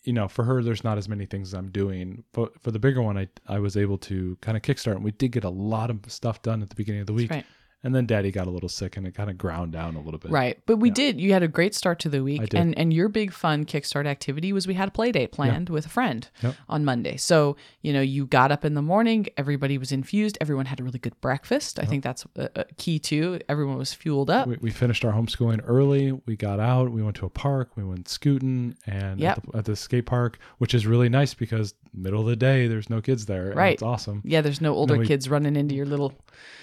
you 0.06 0.12
know 0.12 0.28
for 0.28 0.44
her 0.44 0.62
there's 0.62 0.84
not 0.84 0.96
as 0.96 1.08
many 1.08 1.26
things 1.26 1.52
I'm 1.52 1.70
doing. 1.70 2.24
But 2.32 2.60
for 2.62 2.70
the 2.70 2.78
bigger 2.78 3.02
one, 3.02 3.18
I 3.18 3.28
I 3.46 3.58
was 3.58 3.76
able 3.76 3.98
to 3.98 4.38
kind 4.40 4.56
of 4.56 4.62
kickstart, 4.62 4.92
and 4.92 5.04
we 5.04 5.10
did 5.10 5.32
get 5.32 5.44
a 5.44 5.50
lot 5.50 5.90
of 5.90 6.00
stuff 6.08 6.40
done 6.42 6.62
at 6.62 6.70
the 6.70 6.76
beginning 6.76 7.02
of 7.02 7.06
the 7.06 7.12
week. 7.12 7.30
right 7.30 7.44
And 7.86 7.94
then 7.94 8.04
Daddy 8.06 8.32
got 8.32 8.46
a 8.48 8.50
little 8.50 8.68
sick, 8.68 8.96
and 8.96 9.06
it 9.06 9.14
kind 9.14 9.30
of 9.30 9.38
ground 9.38 9.72
down 9.72 9.94
a 9.96 10.00
little 10.00 10.18
bit. 10.18 10.30
right 10.32 10.58
but 10.66 10.76
we 10.78 10.88
Yeah. 10.88 10.94
did 10.94 11.20
you 11.20 11.32
had 11.32 11.42
a 11.42 11.48
great 11.48 11.74
start 11.74 11.98
to 12.00 12.08
the 12.08 12.22
week 12.22 12.42
I 12.42 12.46
did. 12.46 12.60
and 12.60 12.76
and 12.78 12.92
your 12.92 13.08
big 13.08 13.32
fun 13.32 13.64
kickstart 13.64 14.06
activity 14.06 14.52
was 14.52 14.66
we 14.66 14.74
had 14.74 14.88
a 14.88 14.90
play 14.90 15.12
date 15.12 15.30
planned 15.32 15.68
with 15.70 15.86
a 15.86 15.88
friend 15.88 16.28
Yep. 16.42 16.54
on 16.68 16.84
monday 16.84 17.16
so 17.16 17.56
you 17.82 17.92
know 17.92 18.00
you 18.00 18.26
got 18.26 18.50
up 18.50 18.64
in 18.64 18.74
the 18.74 18.82
morning 18.82 19.26
everybody 19.36 19.78
was 19.78 19.92
infused 19.92 20.36
everyone 20.40 20.66
had 20.66 20.80
a 20.80 20.84
really 20.84 20.98
good 20.98 21.18
breakfast 21.20 21.78
i 21.78 21.84
think 21.84 22.02
that's 22.02 22.24
a, 22.36 22.50
a 22.56 22.64
key 22.76 22.98
too 22.98 23.38
everyone 23.48 23.76
was 23.78 23.92
fueled 23.94 24.30
up 24.30 24.48
We, 24.48 24.56
we 24.60 24.70
finished 24.70 25.04
our 25.04 25.12
homeschooling 25.12 25.60
early. 25.64 26.12
We 26.26 26.34
got 26.36 26.58
out. 26.60 26.90
We 26.90 27.02
went 27.02 27.16
to 27.16 27.26
a 27.26 27.30
park. 27.30 27.70
We 27.76 27.84
went 27.84 28.08
scooting 28.08 28.76
and 28.86 29.20
Yep. 29.20 29.36
at, 29.38 29.42
the, 29.52 29.58
at 29.58 29.64
the 29.64 29.76
skate 29.76 30.06
park, 30.06 30.38
which 30.58 30.74
is 30.74 30.86
really 30.86 31.08
nice 31.08 31.34
because 31.34 31.74
middle 31.94 32.20
of 32.20 32.26
the 32.26 32.36
day 32.36 32.66
there's 32.66 32.90
no 32.90 33.00
kids 33.00 33.26
there. 33.26 33.52
Right. 33.54 33.74
it's 33.74 33.82
awesome. 33.82 34.22
yeah 34.24 34.40
there's 34.40 34.60
no 34.60 34.74
older 34.74 34.96
we- 34.98 35.06
kids 35.06 35.28
running 35.30 35.56
into 35.56 35.74
your 35.74 35.86
little 35.86 36.12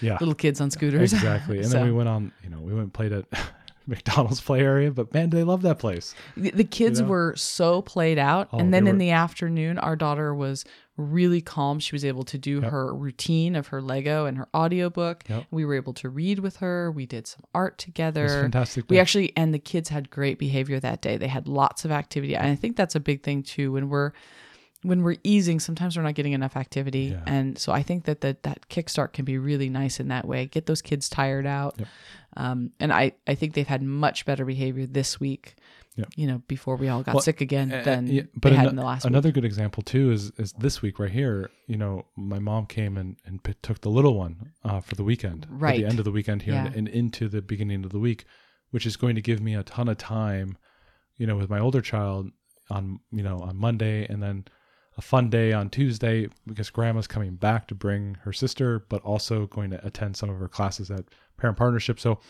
Yeah, 0.00 0.16
little 0.20 0.34
kids 0.34 0.60
on 0.60 0.70
scooters 0.70 1.13
exactly. 1.22 1.58
And 1.58 1.66
So- 1.68 1.78
then 1.78 1.86
we 1.86 1.92
went 1.92 2.08
on. 2.08 2.32
You 2.42 2.50
know, 2.50 2.58
we 2.58 2.72
went 2.72 2.84
and 2.84 2.92
played 2.94 3.12
at 3.12 3.26
McDonald's 3.86 4.40
play 4.40 4.60
area. 4.60 4.90
But 4.90 5.12
man, 5.12 5.30
they 5.30 5.44
love 5.44 5.62
that 5.62 5.78
place. 5.78 6.14
The, 6.36 6.50
the 6.50 6.64
kids 6.64 7.00
know? 7.00 7.06
were 7.08 7.34
so 7.36 7.82
played 7.82 8.18
out. 8.18 8.48
Oh, 8.52 8.58
and 8.58 8.72
then 8.72 8.86
in 8.86 8.94
were- 8.96 8.98
the 9.00 9.10
afternoon, 9.10 9.78
our 9.78 9.96
daughter 9.96 10.34
was 10.34 10.64
really 10.96 11.40
calm. 11.40 11.80
She 11.80 11.92
was 11.92 12.04
able 12.04 12.22
to 12.22 12.38
do 12.38 12.60
her 12.60 12.94
routine 12.94 13.56
of 13.56 13.66
her 13.68 13.82
Lego 13.82 14.26
and 14.26 14.38
her 14.38 14.48
audiobook. 14.54 15.24
Yep. 15.28 15.46
We 15.50 15.64
were 15.64 15.74
able 15.74 15.92
to 15.94 16.08
read 16.08 16.38
with 16.38 16.58
her. 16.58 16.92
We 16.92 17.04
did 17.04 17.26
some 17.26 17.42
art 17.52 17.72
It 17.72 17.76
was 17.78 17.84
together. 17.84 18.28
fantastic. 18.28 18.84
We 18.88 19.00
actually, 19.00 19.32
and 19.36 19.52
the 19.52 19.58
kids 19.58 19.88
had 19.88 20.08
great 20.08 20.38
behavior 20.38 20.78
that 20.78 21.00
day. 21.00 21.16
They 21.16 21.26
had 21.26 21.48
lots 21.48 21.84
of 21.84 21.90
activity. 21.90 22.36
And 22.36 22.46
I 22.46 22.54
think 22.54 22.76
that's 22.76 22.94
a 22.94 23.00
big 23.00 23.24
thing 23.24 23.42
too. 23.42 23.72
When 23.72 23.88
we're, 23.88 24.12
when 24.84 25.02
we're 25.02 25.16
easing, 25.24 25.58
sometimes 25.60 25.96
we're 25.96 26.02
not 26.04 26.14
getting 26.14 26.32
enough 26.34 26.56
activity. 26.56 27.06
Yeah. 27.16 27.22
And 27.26 27.58
so 27.58 27.72
I 27.72 27.82
think 27.82 28.04
that 28.04 28.20
the, 28.20 28.36
that 28.42 28.68
kickstart 28.68 29.12
can 29.12 29.24
be 29.24 29.38
really 29.38 29.68
nice 29.68 29.98
in 29.98 30.08
that 30.08 30.26
way. 30.26 30.46
Get 30.46 30.66
those 30.66 30.82
kids 30.82 31.08
tired 31.08 31.46
out. 31.46 31.74
Yep. 31.78 31.88
Um, 32.36 32.70
and 32.78 32.92
I, 32.92 33.12
I 33.26 33.34
think 33.34 33.54
they've 33.54 33.66
had 33.66 33.82
much 33.82 34.24
better 34.26 34.44
behavior 34.44 34.86
this 34.86 35.18
week, 35.18 35.56
Yep. 35.96 36.08
you 36.16 36.26
know, 36.26 36.42
before 36.48 36.76
we 36.76 36.88
all 36.88 37.02
got 37.02 37.14
Well, 37.14 37.22
sick 37.22 37.40
again 37.40 37.72
Uh, 37.72 37.82
than 37.82 38.06
yeah, 38.08 38.22
they 38.42 38.52
had 38.54 38.66
in 38.68 38.74
the 38.76 38.82
last 38.84 39.04
another 39.04 39.28
week. 39.28 39.34
good 39.36 39.44
example 39.44 39.82
too 39.84 40.10
is 40.10 40.32
is 40.38 40.52
this 40.54 40.82
week 40.82 40.98
right 40.98 41.10
here. 41.12 41.50
You 41.68 41.76
know, 41.76 42.06
my 42.16 42.40
mom 42.40 42.66
came 42.66 42.96
and 42.96 43.16
and 43.24 43.40
p- 43.42 43.54
took 43.62 43.80
the 43.80 43.90
little 43.90 44.14
one 44.18 44.50
uh, 44.64 44.80
for 44.80 44.96
the 44.96 45.04
weekend, 45.04 45.44
at 45.44 45.50
Right. 45.52 45.80
the 45.80 45.86
end 45.86 46.00
of 46.00 46.04
the 46.04 46.10
weekend 46.10 46.42
here, 46.42 46.54
Yeah. 46.54 46.66
and, 46.66 46.74
and 46.76 46.88
into 46.88 47.28
the 47.28 47.40
beginning 47.42 47.84
of 47.84 47.92
the 47.92 48.00
week, 48.00 48.24
which 48.72 48.84
is 48.86 48.96
going 48.96 49.14
to 49.14 49.22
give 49.22 49.40
me 49.40 49.54
a 49.54 49.62
ton 49.62 49.88
of 49.88 49.96
time. 49.96 50.58
You 51.16 51.28
know, 51.28 51.36
with 51.36 51.48
my 51.48 51.60
older 51.60 51.80
child 51.80 52.30
on 52.70 52.98
you 53.12 53.22
know 53.22 53.38
on 53.38 53.56
Monday, 53.56 54.04
and 54.10 54.20
then 54.20 54.46
a 54.96 55.02
fun 55.02 55.28
day 55.30 55.52
on 55.52 55.70
Tuesday 55.70 56.28
because 56.46 56.70
Grandma's 56.70 57.06
coming 57.06 57.34
back 57.36 57.66
to 57.68 57.74
bring 57.74 58.16
her 58.22 58.32
sister, 58.32 58.84
but 58.88 59.02
also 59.02 59.46
going 59.46 59.70
to 59.70 59.84
attend 59.86 60.16
some 60.16 60.30
of 60.30 60.38
her 60.38 60.48
classes 60.48 60.90
at 60.90 61.04
Parent 61.36 61.56
Partnership. 61.58 61.98
So. 62.00 62.20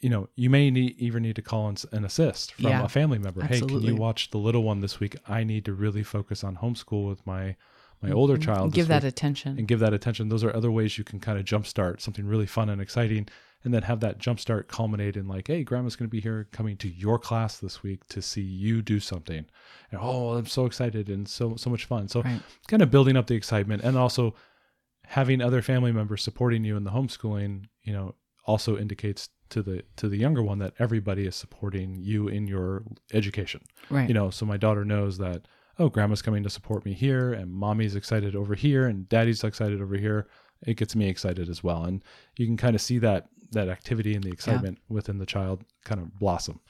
You 0.00 0.08
know, 0.10 0.28
you 0.34 0.50
may 0.50 0.72
need, 0.72 0.96
even 0.98 1.22
need 1.22 1.36
to 1.36 1.42
call 1.42 1.68
and 1.68 2.04
assist 2.04 2.54
from 2.54 2.64
Yeah. 2.64 2.82
a 2.84 2.88
family 2.88 3.18
member. 3.18 3.44
Hey, 3.44 3.60
can 3.60 3.80
you 3.80 3.94
watch 3.94 4.30
the 4.30 4.38
little 4.38 4.64
one 4.64 4.80
this 4.80 4.98
week? 4.98 5.14
I 5.28 5.44
need 5.44 5.64
to 5.66 5.72
really 5.72 6.02
focus 6.02 6.42
on 6.42 6.56
homeschool 6.56 7.08
with 7.08 7.24
my 7.24 7.54
my 8.02 8.10
older 8.10 8.36
Mhm. 8.36 8.42
child. 8.42 8.72
Give 8.72 8.88
that 8.88 9.04
attention. 9.04 9.56
and 9.56 9.68
give 9.68 9.78
that 9.78 9.92
attention. 9.92 10.30
Those 10.30 10.42
are 10.42 10.54
other 10.54 10.70
ways 10.70 10.98
you 10.98 11.04
can 11.04 11.20
kind 11.20 11.38
of 11.38 11.44
jumpstart 11.44 12.00
something 12.00 12.26
really 12.26 12.46
fun 12.46 12.68
and 12.68 12.80
exciting, 12.80 13.28
and 13.64 13.74
then 13.74 13.82
have 13.82 14.00
that 14.00 14.18
jumpstart 14.18 14.68
culminate 14.68 15.16
in 15.16 15.26
like, 15.26 15.48
hey, 15.48 15.64
grandma's 15.64 15.96
going 15.96 16.08
to 16.08 16.10
be 16.10 16.20
here 16.20 16.48
coming 16.52 16.76
to 16.78 16.88
your 16.88 17.18
class 17.18 17.58
this 17.58 17.82
week 17.82 18.06
to 18.08 18.22
see 18.22 18.42
you 18.42 18.82
do 18.82 19.00
something, 19.00 19.46
and 19.90 20.00
oh, 20.00 20.34
I'm 20.34 20.46
so 20.46 20.66
excited 20.66 21.08
and 21.08 21.28
so 21.28 21.56
so 21.56 21.70
much 21.70 21.84
fun. 21.84 22.08
So 22.08 22.22
Right. 22.22 22.40
kind 22.68 22.82
of 22.82 22.90
building 22.90 23.16
up 23.16 23.26
the 23.26 23.34
excitement 23.34 23.82
and 23.82 23.96
also 23.96 24.34
having 25.04 25.40
other 25.40 25.62
family 25.62 25.92
members 25.92 26.22
supporting 26.22 26.64
you 26.64 26.76
in 26.76 26.84
the 26.84 26.90
homeschooling, 26.90 27.64
you 27.82 27.92
know, 27.92 28.14
also 28.44 28.76
indicates 28.78 29.28
to 29.50 29.62
the 29.62 29.82
to 29.96 30.08
the 30.08 30.16
younger 30.16 30.42
one 30.42 30.58
that 30.58 30.74
everybody 30.78 31.26
is 31.26 31.36
supporting 31.36 31.96
you 32.00 32.28
in 32.28 32.46
your 32.46 32.82
education 33.12 33.60
right. 33.90 34.08
you 34.08 34.14
know 34.14 34.30
so 34.30 34.44
my 34.44 34.56
daughter 34.56 34.84
knows 34.84 35.18
that 35.18 35.46
oh 35.78 35.88
grandma's 35.88 36.22
coming 36.22 36.42
to 36.42 36.50
support 36.50 36.84
me 36.84 36.92
here 36.92 37.32
and 37.32 37.50
mommy's 37.50 37.94
excited 37.96 38.34
over 38.34 38.54
here 38.54 38.86
and 38.86 39.08
daddy's 39.08 39.44
excited 39.44 39.80
over 39.80 39.96
here 39.96 40.28
it 40.66 40.76
gets 40.76 40.96
me 40.96 41.08
excited 41.08 41.48
as 41.48 41.62
well 41.62 41.84
and 41.84 42.02
you 42.36 42.46
can 42.46 42.56
kind 42.56 42.74
of 42.74 42.80
see 42.80 42.98
that 42.98 43.28
that 43.50 43.68
activity 43.68 44.14
and 44.14 44.24
the 44.24 44.30
excitement 44.30 44.78
within 44.90 45.18
the 45.18 45.24
child 45.26 45.64
kind 45.84 46.00
of 46.00 46.18
blossom 46.18 46.60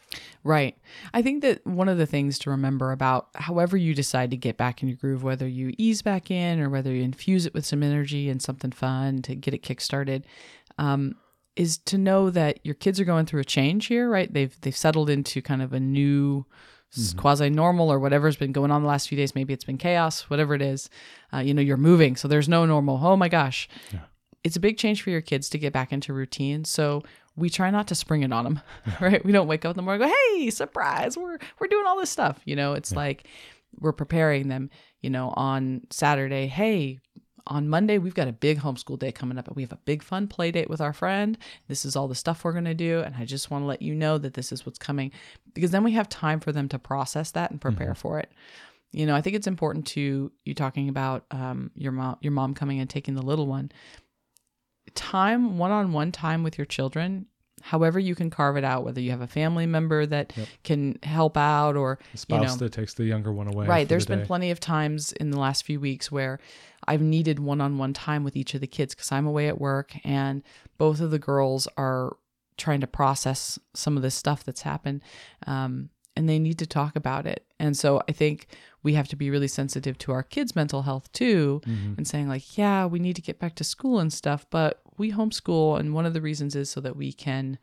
Right. 0.45 0.77
I 1.13 1.23
think 1.23 1.43
that 1.43 1.67
one 1.67 1.89
of 1.89 1.99
the 1.99 2.07
things 2.07 2.39
to 2.41 2.51
remember 2.51 2.93
about 2.93 3.29
however 3.35 3.77
you 3.77 3.95
decide 3.95 4.31
to 4.31 4.37
get 4.37 4.57
back 4.57 4.83
in 4.83 4.89
your 4.89 4.97
groove, 4.97 5.23
whether 5.23 5.47
you 5.47 5.75
ease 5.77 6.01
back 6.03 6.31
in 6.31 6.61
or 6.61 6.71
whether 6.71 6.95
you 6.95 7.03
infuse 7.03 7.45
it 7.45 7.55
with 7.55 7.67
some 7.67 7.83
energy 7.83 8.31
and 8.31 8.41
something 8.41 8.71
fun 8.71 9.21
to 9.23 9.35
get 9.35 9.53
it 9.53 9.63
kickstarted, 9.63 10.25
um, 10.79 11.15
is 11.57 11.77
to 11.77 11.99
know 11.99 12.31
that 12.31 12.65
your 12.65 12.75
kids 12.75 13.01
are 13.01 13.05
going 13.05 13.27
through 13.27 13.41
a 13.41 13.45
change 13.45 13.87
here, 13.87 14.09
right? 14.09 14.33
They've 14.33 14.59
they've 14.61 14.77
settled 14.77 15.11
into 15.11 15.43
kind 15.43 15.61
of 15.61 15.73
a 15.73 15.81
new 15.81 16.47
quasi 17.17 17.51
normal 17.51 17.93
or 17.93 17.99
whatever's 17.99 18.37
been 18.37 18.53
going 18.53 18.71
on 18.71 18.83
the 18.83 18.89
last 18.89 19.09
few 19.09 19.17
days. 19.17 19.35
Maybe 19.35 19.53
it's 19.53 19.65
been 19.65 19.79
chaos, 19.79 20.31
whatever 20.31 20.55
it 20.55 20.63
is. 20.63 20.89
Uh, 21.33 21.39
you 21.39 21.55
know, 21.55 21.63
you're 21.63 21.77
moving, 21.77 22.17
so 22.17 22.29
there's 22.29 22.49
no 22.49 22.65
normal. 22.65 22.99
Oh 23.03 23.17
my 23.17 23.29
gosh. 23.29 23.69
Yeah. 23.93 24.01
It's 24.45 24.57
a 24.57 24.61
big 24.61 24.79
change 24.79 25.03
for 25.03 25.11
your 25.11 25.21
kids 25.21 25.49
to 25.51 25.59
get 25.59 25.73
back 25.73 25.93
into 25.93 26.13
routine. 26.13 26.65
So 26.65 27.03
we 27.37 27.51
try 27.51 27.71
not 27.71 27.89
to 27.89 27.95
spring 27.95 28.23
it 28.23 28.33
on 28.33 28.45
them, 28.45 28.61
right? 29.01 29.25
We 29.25 29.33
don't 29.33 29.47
wake 29.47 29.65
up 29.65 29.71
in 29.71 29.77
the 29.77 29.83
morning 29.83 30.03
and 30.03 30.13
go, 30.13 30.17
"Hey, 30.35 30.51
surprise! 30.51 31.17
We're 31.17 31.39
we're 31.59 31.69
doing 31.69 31.87
all 31.87 31.99
this 31.99 32.11
stuff." 32.11 32.41
You 32.45 32.57
know, 32.57 32.73
it's 32.73 32.93
like 32.93 33.27
we're 33.79 33.93
preparing 33.93 34.49
them. 34.49 34.71
You 35.03 35.11
know, 35.11 35.33
on 35.37 35.83
Saturday, 35.91 36.47
hey, 36.49 36.99
on 37.49 37.69
Monday 37.69 37.99
we've 37.99 38.15
got 38.15 38.29
a 38.29 38.33
big 38.33 38.61
homeschool 38.61 38.99
day 38.99 39.11
coming 39.13 39.39
up, 39.39 39.49
and 39.49 39.57
we 39.57 39.63
have 39.63 39.73
a 39.73 39.79
big 39.85 40.03
fun 40.03 40.29
play 40.29 40.51
date 40.51 40.71
with 40.71 40.81
our 40.81 40.93
friend. 40.93 41.37
This 41.67 41.85
is 41.85 41.97
all 41.97 42.09
the 42.09 42.15
stuff 42.15 42.45
we're 42.45 42.53
gonna 42.53 42.75
do, 42.75 43.01
and 43.01 43.15
I 43.17 43.25
just 43.25 43.51
want 43.51 43.63
to 43.63 43.67
let 43.67 43.83
you 43.83 43.95
know 43.95 44.19
that 44.19 44.35
this 44.35 44.53
is 44.53 44.65
what's 44.65 44.79
coming, 44.79 45.11
because 45.55 45.71
then 45.71 45.83
we 45.85 45.93
have 45.93 46.09
time 46.09 46.41
for 46.41 46.53
them 46.53 46.69
to 46.69 46.79
process 46.79 47.31
that 47.33 47.51
and 47.51 47.61
prepare 47.61 47.95
for 47.95 48.19
it. 48.21 48.31
You 48.93 49.05
know, 49.05 49.15
I 49.15 49.21
think 49.21 49.37
it's 49.37 49.47
important 49.47 49.87
to 49.89 50.33
you 50.45 50.55
talking 50.55 50.89
about 50.89 51.25
um, 51.31 51.71
your 51.75 51.93
mom, 51.93 52.17
your 52.21 52.33
mom 52.33 52.55
coming 52.55 52.81
and 52.81 52.89
taking 52.89 53.15
the 53.15 53.23
little 53.23 53.47
one 53.47 53.71
time 54.95 55.59
one-on-one 55.59 56.13
time 56.13 56.43
with 56.43 56.57
your 56.59 56.65
children 56.65 57.27
however 57.63 57.99
you 57.99 58.15
can 58.15 58.31
carve 58.31 58.57
it 58.57 58.65
out 58.65 58.85
whether 58.85 59.01
you 59.01 59.11
have 59.11 59.21
a 59.21 59.27
family 59.27 59.67
member 59.67 60.07
that 60.07 60.33
can 60.65 60.99
help 61.03 61.37
out 61.37 61.77
or 61.77 61.99
The 62.13 62.19
spouse 62.19 62.41
you 62.41 62.47
know 62.49 62.57
that 62.57 62.73
takes 62.73 62.95
the 62.95 63.05
younger 63.05 63.33
one 63.33 63.49
away. 63.49 63.67
right 63.67 63.89
there's 63.89 64.07
the 64.07 64.17
been 64.17 64.27
plenty 64.27 64.51
of 64.51 64.61
times 64.61 65.13
in 65.13 65.31
the 65.31 65.39
last 65.39 65.65
few 65.65 65.79
weeks 65.81 66.11
where 66.11 66.39
i've 66.89 67.01
needed 67.01 67.39
one-on-one 67.39 67.93
time 67.93 68.25
with 68.25 68.37
each 68.37 68.55
of 68.55 68.61
the 68.61 68.67
kids 68.67 68.95
because 68.95 69.13
i'm 69.13 69.27
away 69.27 69.47
at 69.49 69.61
work 69.61 69.97
and 70.05 70.43
both 70.79 71.01
of 71.01 71.11
the 71.11 71.19
girls 71.19 71.69
are 71.77 72.17
trying 72.57 72.81
to 72.81 72.87
process 72.89 73.59
some 73.75 73.97
of 73.97 74.03
this 74.03 74.15
stuff 74.17 74.43
that's 74.45 74.63
happened 74.63 75.01
um, 75.47 75.91
and 76.17 76.29
they 76.29 76.41
need 76.41 76.59
to 76.59 76.67
talk 76.67 76.97
about 76.97 77.25
it. 77.27 77.45
And 77.61 77.77
so 77.77 78.03
i 78.09 78.13
think 78.13 78.47
we 78.83 78.95
have 78.95 79.09
to 79.09 79.17
be 79.17 79.31
really 79.31 79.49
sensitive 79.49 79.97
to 79.99 80.13
our 80.13 80.23
kids 80.25 80.57
mental 80.57 80.83
health 80.83 81.07
too 81.13 81.61
Mm-hmm. 81.67 81.95
and 81.99 82.07
saying 82.09 82.29
like 82.29 82.59
yeah 82.59 82.87
we 82.87 82.99
need 82.99 83.17
to 83.17 83.23
get 83.23 83.39
back 83.39 83.55
to 83.57 83.65
school 83.65 83.99
and 84.01 84.13
stuff 84.13 84.47
but 84.51 84.81
we 84.97 85.13
homeschool 85.13 85.79
and 85.79 85.95
one 85.95 86.07
of 86.07 86.15
the 86.15 86.21
reasons 86.21 86.57
is 86.57 86.69
so 86.71 86.81
that 86.81 86.97
we 86.97 87.13
can 87.13 87.59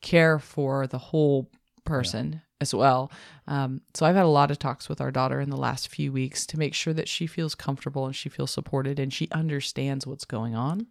care 0.00 0.38
for 0.38 0.86
the 0.86 0.98
whole 1.10 1.50
person 1.84 2.40
as 2.60 2.74
well 2.74 3.10
um, 3.46 3.80
so 3.94 4.04
i've 4.06 4.16
had 4.16 4.24
a 4.24 4.28
lot 4.28 4.50
of 4.50 4.58
talks 4.58 4.88
with 4.88 5.00
our 5.00 5.10
daughter 5.10 5.40
in 5.40 5.50
the 5.50 5.56
last 5.56 5.88
few 5.88 6.10
weeks 6.12 6.46
to 6.46 6.58
make 6.58 6.74
sure 6.74 6.92
that 6.92 7.08
she 7.08 7.26
feels 7.26 7.54
comfortable 7.54 8.06
and 8.06 8.16
she 8.16 8.28
feels 8.28 8.50
supported 8.50 8.98
and 8.98 9.12
she 9.12 9.28
understands 9.30 10.06
what's 10.06 10.24
going 10.24 10.54
on 10.54 10.86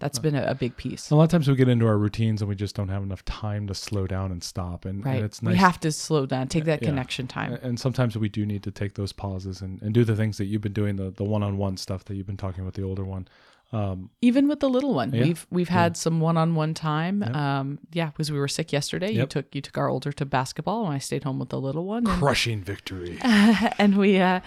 that's 0.00 0.18
been 0.18 0.34
a, 0.34 0.42
a 0.42 0.54
big 0.54 0.76
piece 0.76 1.10
A 1.10 1.16
lot 1.16 1.24
of 1.24 1.30
times 1.30 1.48
we 1.48 1.54
get 1.56 1.68
into 1.68 1.86
our 1.86 1.96
routines 1.96 2.42
and 2.42 2.48
we 2.48 2.54
just 2.54 2.76
don't 2.76 2.88
have 2.88 3.02
enough 3.02 3.24
time 3.24 3.66
to 3.68 3.74
slow 3.74 4.06
down 4.06 4.30
and 4.30 4.44
stop. 4.44 4.84
And, 4.84 5.02
right 5.02 5.14
and 5.16 5.24
it's 5.24 5.40
nice. 5.40 5.52
we 5.52 5.56
have 5.58 5.80
to 5.80 5.92
slow 5.92 6.26
down 6.26 6.48
take 6.48 6.64
that 6.64 6.82
Yeah. 6.82 6.88
connection 6.90 7.26
time 7.26 7.54
and 7.62 7.80
sometimes 7.80 8.18
we 8.18 8.28
do 8.28 8.44
need 8.44 8.62
to 8.64 8.70
take 8.70 8.94
those 8.94 9.12
pauses 9.12 9.62
and, 9.62 9.80
and 9.80 9.94
do 9.94 10.04
the 10.04 10.14
things 10.14 10.36
that 10.36 10.44
you've 10.44 10.60
been 10.60 10.74
doing, 10.74 10.96
the, 10.96 11.10
the 11.10 11.24
one-on-one 11.24 11.78
stuff 11.78 12.04
that 12.04 12.16
you've 12.16 12.26
been 12.26 12.36
talking 12.36 12.66
with 12.66 12.74
the 12.74 12.82
older 12.82 13.04
one. 13.04 13.26
Um, 13.74 14.10
even 14.20 14.48
with 14.48 14.60
the 14.60 14.68
little 14.68 14.92
one 14.94 15.12
Yeah. 15.14 15.22
we've 15.24 15.46
we've 15.50 15.68
had 15.70 15.96
some 15.96 16.20
one-on-one 16.20 16.74
time 16.74 17.22
Yeah. 17.26 17.60
um 17.60 17.78
yeah 17.92 18.06
because 18.10 18.30
we 18.30 18.38
were 18.38 18.48
sick 18.48 18.70
yesterday 18.72 19.12
you 19.12 19.24
took 19.26 19.54
you 19.54 19.62
took 19.62 19.78
our 19.78 19.88
older 19.88 20.12
to 20.12 20.26
basketball 20.26 20.84
and 20.84 20.94
i 20.94 20.98
stayed 20.98 21.24
home 21.24 21.38
with 21.38 21.48
the 21.48 21.58
little 21.60 21.86
one 21.86 22.06
and, 22.06 22.18
crushing 22.18 22.60
victory. 22.62 23.18
and 23.22 23.96
we 23.96 24.18
uh 24.20 24.40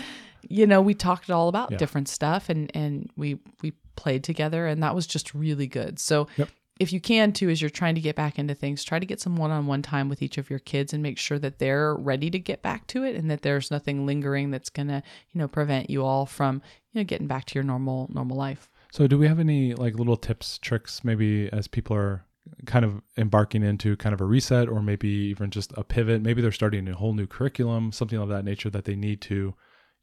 you 0.48 0.68
know 0.68 0.80
we 0.80 0.94
talked 0.94 1.32
all 1.32 1.48
about 1.48 1.72
Yeah. 1.72 1.78
different 1.78 2.08
stuff 2.08 2.50
and 2.50 2.70
and 2.76 3.10
we 3.18 3.40
we 3.64 3.74
played 3.96 4.24
together 4.24 4.68
and 4.68 4.84
that 4.84 4.94
was 4.94 5.08
just 5.08 5.34
really 5.34 5.66
good 5.66 5.98
so 5.98 6.28
Yep. 6.38 6.50
if 6.80 6.94
you 6.94 7.00
can 7.02 7.32
too 7.34 7.50
as 7.50 7.60
you're 7.62 7.72
trying 7.72 7.96
to 7.96 8.02
get 8.02 8.16
back 8.16 8.38
into 8.38 8.54
things 8.54 8.84
try 8.84 9.00
to 9.00 9.06
get 9.08 9.20
some 9.20 9.38
one-on-one 9.38 9.82
time 9.82 10.08
with 10.08 10.22
each 10.22 10.38
of 10.38 10.52
your 10.52 10.60
kids 10.60 10.94
and 10.94 11.02
make 11.02 11.18
sure 11.18 11.40
that 11.40 11.58
they're 11.58 11.96
ready 11.96 12.30
to 12.30 12.38
get 12.38 12.62
back 12.62 12.86
to 12.88 13.04
it 13.04 13.16
and 13.16 13.32
that 13.32 13.42
there's 13.42 13.72
nothing 13.72 14.06
lingering 14.06 14.52
that's 14.52 14.70
gonna 14.70 15.02
you 15.32 15.40
know 15.40 15.48
prevent 15.48 15.90
you 15.90 16.04
all 16.06 16.28
from 16.28 16.62
you 16.94 17.00
know 17.02 17.04
getting 17.06 17.26
back 17.26 17.46
to 17.46 17.56
your 17.56 17.64
normal 17.64 18.08
normal 18.14 18.38
life 18.38 18.70
So, 18.96 19.08
do 19.08 19.18
we 19.18 19.28
have 19.28 19.40
any 19.40 19.74
like 19.74 19.96
little 19.96 20.16
tips, 20.16 20.58
tricks, 20.58 21.04
maybe 21.04 21.50
as 21.52 21.68
people 21.68 21.98
are 21.98 22.24
kind 22.66 22.86
of 22.86 23.02
embarking 23.18 23.62
into 23.62 23.98
kind 23.98 24.14
of 24.14 24.22
a 24.22 24.24
reset 24.24 24.70
or 24.70 24.82
maybe 24.82 25.10
even 25.10 25.50
just 25.50 25.74
a 25.76 25.84
pivot? 25.84 26.22
Maybe 26.22 26.42
they're 26.42 26.54
starting 26.54 26.88
a 26.88 26.96
whole 26.96 27.14
new 27.14 27.28
curriculum, 27.28 27.92
something 27.92 28.18
of 28.18 28.30
that 28.30 28.46
nature 28.46 28.70
that 28.70 28.86
they 28.86 28.96
need 28.96 29.20
to, 29.24 29.54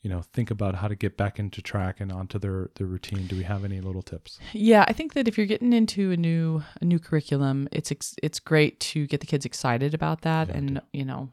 you 0.03 0.11
know, 0.11 0.21
think 0.35 0.51
about 0.51 0.75
how 0.75 0.89
to 0.89 0.95
get 0.95 1.17
back 1.17 1.39
into 1.39 1.63
track 1.63 2.01
and 2.01 2.13
onto 2.13 2.39
their 2.39 2.69
their 2.75 2.87
routine. 2.87 3.27
Do 3.27 3.35
we 3.35 3.45
have 3.45 3.65
any 3.65 3.81
little 3.81 4.03
tips? 4.03 4.39
Yeah, 4.53 4.85
I 4.87 4.93
think 4.93 5.15
that 5.15 5.27
if 5.27 5.39
you're 5.39 5.47
getting 5.47 5.73
into 5.73 6.11
a 6.11 6.17
new 6.19 6.63
a 6.83 6.85
new 6.85 6.99
curriculum, 6.99 7.71
it's 7.73 7.91
ex- 7.91 8.17
it's 8.23 8.41
great 8.41 8.79
to 8.81 9.07
get 9.07 9.21
the 9.21 9.27
kids 9.27 9.47
excited 9.47 9.95
about 9.95 10.21
that, 10.21 10.51
and 10.51 10.83
you 10.93 11.07
know, 11.07 11.33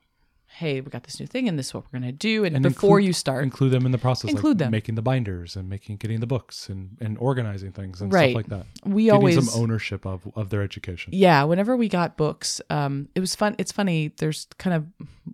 hey, 0.60 0.82
we 0.82 0.90
got 0.90 1.04
this 1.04 1.20
new 1.20 1.26
thing, 1.26 1.48
and 1.48 1.58
this 1.58 1.68
is 1.68 1.74
what 1.74 1.84
we're 1.86 2.00
gonna 2.00 2.12
do. 2.12 2.44
And, 2.46 2.56
And 2.56 2.64
before 2.64 3.00
include- 3.00 3.08
you 3.08 3.14
start, 3.14 3.44
Include 3.44 3.72
them 3.72 3.86
in 3.86 3.92
the 3.92 3.98
process, 3.98 4.30
Include 4.32 4.58
like 4.58 4.66
them. 4.66 4.72
making 4.72 4.96
the 4.96 5.02
binders 5.02 5.56
and 5.56 5.70
making 5.70 5.98
getting 5.98 6.20
the 6.20 6.28
books 6.28 6.68
and 6.70 6.98
and 7.00 7.18
organizing 7.18 7.72
things 7.72 8.02
and 8.02 8.12
Right. 8.12 8.32
stuff 8.32 8.36
like 8.36 8.48
that. 8.48 8.66
we 8.86 9.06
Getting 9.06 9.16
always 9.18 9.46
some 9.50 9.62
ownership 9.62 10.06
of 10.06 10.28
of 10.36 10.50
their 10.50 10.62
education. 10.62 11.14
yeah. 11.16 11.44
Whenever 11.44 11.76
we 11.78 11.88
got 11.90 12.18
books, 12.18 12.62
um, 12.70 13.08
it 13.16 13.20
was 13.22 13.36
fun. 13.36 13.56
It's 13.58 13.72
funny. 13.72 14.14
There's 14.18 14.48
kind 14.58 14.76
of 14.76 14.86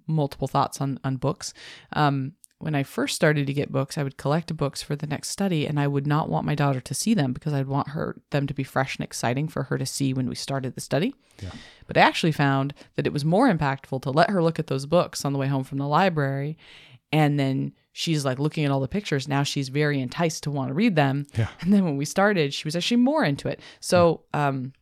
multiple 0.07 0.47
thoughts 0.47 0.79
on 0.81 0.99
on 1.03 1.17
books. 1.17 1.53
Um, 1.93 2.33
when 2.59 2.75
I 2.75 2.83
first 2.83 3.15
started 3.15 3.47
to 3.47 3.53
get 3.53 3.71
books, 3.71 3.97
I 3.97 4.03
would 4.03 4.17
collect 4.17 4.55
books 4.55 4.81
for 4.81 4.95
the 4.95 5.07
next 5.07 5.29
study, 5.29 5.65
and 5.65 5.79
I 5.79 5.87
would 5.87 6.07
not 6.07 6.29
want 6.29 6.45
my 6.45 6.55
daughter 6.55 6.79
to 6.79 6.93
see 6.93 7.13
them 7.13 7.33
because 7.33 7.53
I'd 7.53 7.67
want 7.67 7.89
her 7.89 8.21
them 8.29 8.47
to 8.47 8.53
be 8.53 8.63
fresh 8.63 8.95
and 8.95 9.03
exciting 9.03 9.47
for 9.47 9.63
her 9.63 9.77
to 9.77 9.85
see 9.85 10.13
when 10.13 10.29
we 10.29 10.35
started 10.35 10.73
the 10.73 10.81
study. 10.81 11.13
Yeah. 11.41 11.51
But 11.85 11.97
I 11.97 12.01
actually 12.01 12.31
found 12.31 12.73
that 12.95 13.05
it 13.05 13.13
was 13.13 13.25
more 13.25 13.53
impactful 13.53 14.01
to 14.03 14.09
let 14.09 14.29
her 14.29 14.41
look 14.41 14.57
at 14.57 14.67
those 14.67 14.85
books 14.85 15.25
on 15.25 15.33
the 15.33 15.39
way 15.39 15.47
home 15.47 15.65
from 15.65 15.79
the 15.79 15.87
library, 15.87 16.57
and 17.11 17.37
then 17.39 17.73
she's 17.91 18.25
like 18.25 18.39
looking 18.39 18.63
at 18.65 18.71
all 18.71 18.79
the 18.79 18.87
pictures. 18.87 19.27
Now 19.27 19.43
she's 19.43 19.69
very 19.69 19.99
enticed 19.99 20.43
to 20.43 20.51
want 20.51 20.69
to 20.69 20.73
read 20.73 20.95
them. 20.95 21.27
Yeah. 21.37 21.49
And 21.61 21.73
then 21.73 21.83
when 21.83 21.97
we 21.97 22.05
started, 22.05 22.53
she 22.53 22.65
was 22.65 22.75
actually 22.75 22.97
more 22.97 23.23
into 23.23 23.47
it. 23.47 23.59
So, 23.79 24.23
um, 24.33 24.73